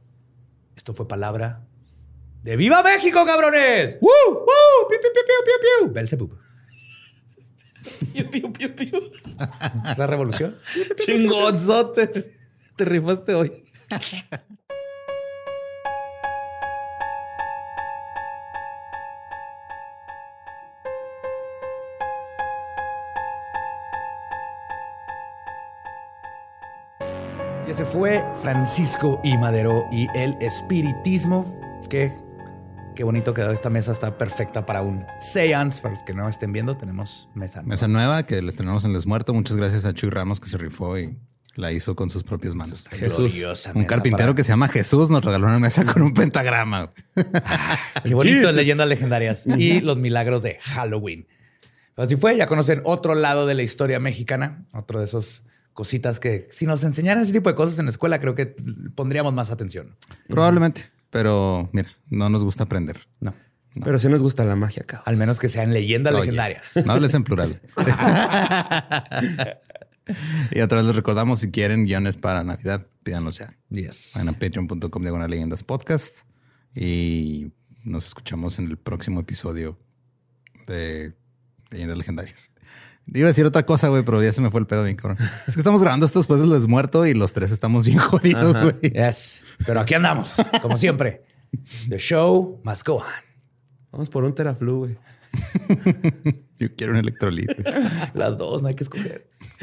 Esto 0.76 0.94
fue 0.94 1.08
palabra 1.08 1.62
de 2.46 2.56
¡Viva 2.58 2.84
México, 2.84 3.26
cabrones! 3.26 3.98
¡Woo! 4.02 4.12
¡Woo! 4.30 4.88
¡Piu, 4.88 5.00
piu, 5.02 5.12
piu, 5.12 5.24
piu, 5.26 5.88
piu! 5.88 5.94
Belzebub. 5.94 6.38
Piu, 8.14 8.30
piu, 8.30 8.54
piu, 8.54 8.76
piu. 8.76 9.12
¿Es 9.92 9.98
la 9.98 10.08
revolución? 10.08 10.56
Chingonzote. 10.98 12.08
Te 12.76 12.86
rifaste 12.86 13.34
hoy. 13.34 13.65
Y 27.68 27.72
ese 27.72 27.84
fue 27.84 28.24
Francisco 28.42 29.20
y 29.24 29.38
Madero 29.38 29.86
y 29.92 30.08
el 30.16 30.38
espiritismo. 30.40 31.46
Que 31.90 32.16
qué 32.96 33.04
bonito 33.04 33.34
quedó 33.34 33.52
esta 33.52 33.70
mesa, 33.70 33.92
está 33.92 34.18
perfecta 34.18 34.66
para 34.66 34.84
un 34.84 35.06
seance. 35.20 35.82
Para 35.82 35.96
los 35.96 36.04
que 36.04 36.14
no 36.14 36.30
estén 36.30 36.52
viendo, 36.52 36.78
tenemos 36.78 37.28
mesa 37.34 37.62
nueva. 37.62 37.70
Mesa 37.70 37.88
nueva 37.88 38.24
que 38.26 38.42
les 38.42 38.56
tenemos 38.56 38.86
en 38.86 38.94
Desmuerto. 38.94 39.34
Muchas 39.34 39.58
gracias 39.58 39.86
a 39.86 39.94
Chuy 39.94 40.12
Ramos 40.12 40.40
que 40.40 40.48
se 40.48 40.58
rifó 40.58 40.98
y 41.00 41.18
la 41.56 41.72
hizo 41.72 41.96
con 41.96 42.10
sus 42.10 42.24
propias 42.24 42.54
manos. 42.56 42.86
Jesús. 42.90 43.34
Gloriosa 43.34 43.72
Un 43.76 43.86
carpintero 43.86 44.28
para- 44.30 44.36
que 44.36 44.44
se 44.44 44.50
llama 44.50 44.68
Jesús 44.68 45.10
nos 45.10 45.24
regaló 45.24 45.48
una 45.48 45.60
mesa 45.60 45.86
con 45.86 46.02
un 46.02 46.14
pentagrama. 46.14 46.92
Qué 48.04 48.14
bonito, 48.14 48.52
leyendas 48.52 48.88
legendarias 48.88 49.46
y 49.48 49.82
los 49.82 49.98
milagros 49.98 50.44
de 50.44 50.58
Halloween. 50.62 51.28
Así 51.98 52.18
fue, 52.18 52.36
ya 52.36 52.46
conocen 52.46 52.82
otro 52.84 53.16
lado 53.16 53.46
de 53.48 53.54
la 53.56 53.64
historia 53.64 54.00
mexicana, 54.02 54.66
otro 54.74 55.00
de 55.00 55.06
esos 55.06 55.44
cositas 55.72 56.20
que 56.20 56.48
si 56.52 56.66
nos 56.66 56.84
enseñaran 56.84 57.24
ese 57.24 57.32
tipo 57.34 57.50
de 57.50 57.56
cosas 57.56 57.80
en 57.80 57.86
la 57.86 57.92
escuela, 57.92 58.20
creo 58.20 58.36
que 58.36 58.56
pondríamos 58.96 59.34
más 59.34 59.50
atención. 59.50 59.96
Probablemente. 60.28 60.90
Pero 61.10 61.70
mira, 61.72 61.90
no 62.10 62.30
nos 62.30 62.44
gusta 62.44 62.64
aprender. 62.66 63.08
No, 63.22 63.34
Pero 63.82 63.98
sí 64.00 64.10
nos 64.10 64.22
gusta 64.22 64.44
la 64.44 64.58
magia, 64.58 64.84
cabrón. 64.86 65.04
al 65.08 65.16
menos 65.18 65.40
que 65.40 65.48
sean 65.48 65.74
leyendas 65.74 66.14
Oye, 66.14 66.22
legendarias. 66.24 66.72
No 66.86 66.92
hables 66.94 67.14
en 67.14 67.24
plural. 67.24 67.62
y 70.52 70.60
otra 70.62 70.78
vez 70.78 70.86
les 70.88 70.96
recordamos, 70.96 71.40
si 71.40 71.52
quieren 71.52 71.86
guiones 71.86 72.18
para 72.18 72.44
Navidad, 72.44 72.88
pídanlos 73.04 73.38
ya. 73.38 73.56
Yes. 73.70 74.12
Vayan 74.16 74.30
a 74.30 74.40
patreon.com 74.40 75.02
diagonal 75.02 75.30
leyendas 75.30 75.64
podcast 75.64 76.20
y 76.76 77.52
nos 77.84 78.08
escuchamos 78.08 78.60
en 78.60 78.66
el 78.66 78.78
próximo 78.78 79.20
episodio 79.22 79.78
de 80.68 81.14
Leyendas 81.72 81.98
Legendarias. 81.98 82.52
Iba 83.14 83.28
a 83.28 83.30
decir 83.30 83.46
otra 83.46 83.66
cosa, 83.68 83.88
güey, 83.90 84.04
pero 84.04 84.24
ya 84.24 84.34
se 84.34 84.42
me 84.42 84.50
fue 84.50 84.60
el 84.60 84.66
pedo 84.66 84.84
bien, 84.84 84.96
cabrón. 84.96 85.18
Es 85.48 85.54
que 85.54 85.60
estamos 85.60 85.82
grabando 85.82 86.08
esto 86.08 86.18
después 86.18 86.40
del 86.40 86.50
desmuerto 86.50 87.06
y 87.06 87.14
los 87.14 87.34
tres 87.34 87.52
estamos 87.52 87.86
bien 87.86 88.00
jodidos, 88.00 88.60
güey. 88.60 88.92
Yes. 88.92 89.44
Pero 89.66 89.80
aquí 89.80 89.94
andamos, 89.94 90.38
como 90.62 90.76
siempre. 90.78 91.24
The 91.88 92.00
show 92.00 92.60
must 92.64 92.86
go 92.88 92.96
on. 92.98 93.06
Vamos 93.92 94.10
por 94.10 94.24
un 94.24 94.34
teraflu, 94.34 94.78
güey. 94.80 94.98
Yo 96.60 96.76
quiero 96.76 96.94
un 96.94 96.98
electrolit. 97.00 97.48
güey. 97.56 97.76
Las 98.16 98.38
dos, 98.38 98.62
no 98.64 98.70
hay 98.70 98.76
que 98.76 98.84
escoger. 98.84 99.30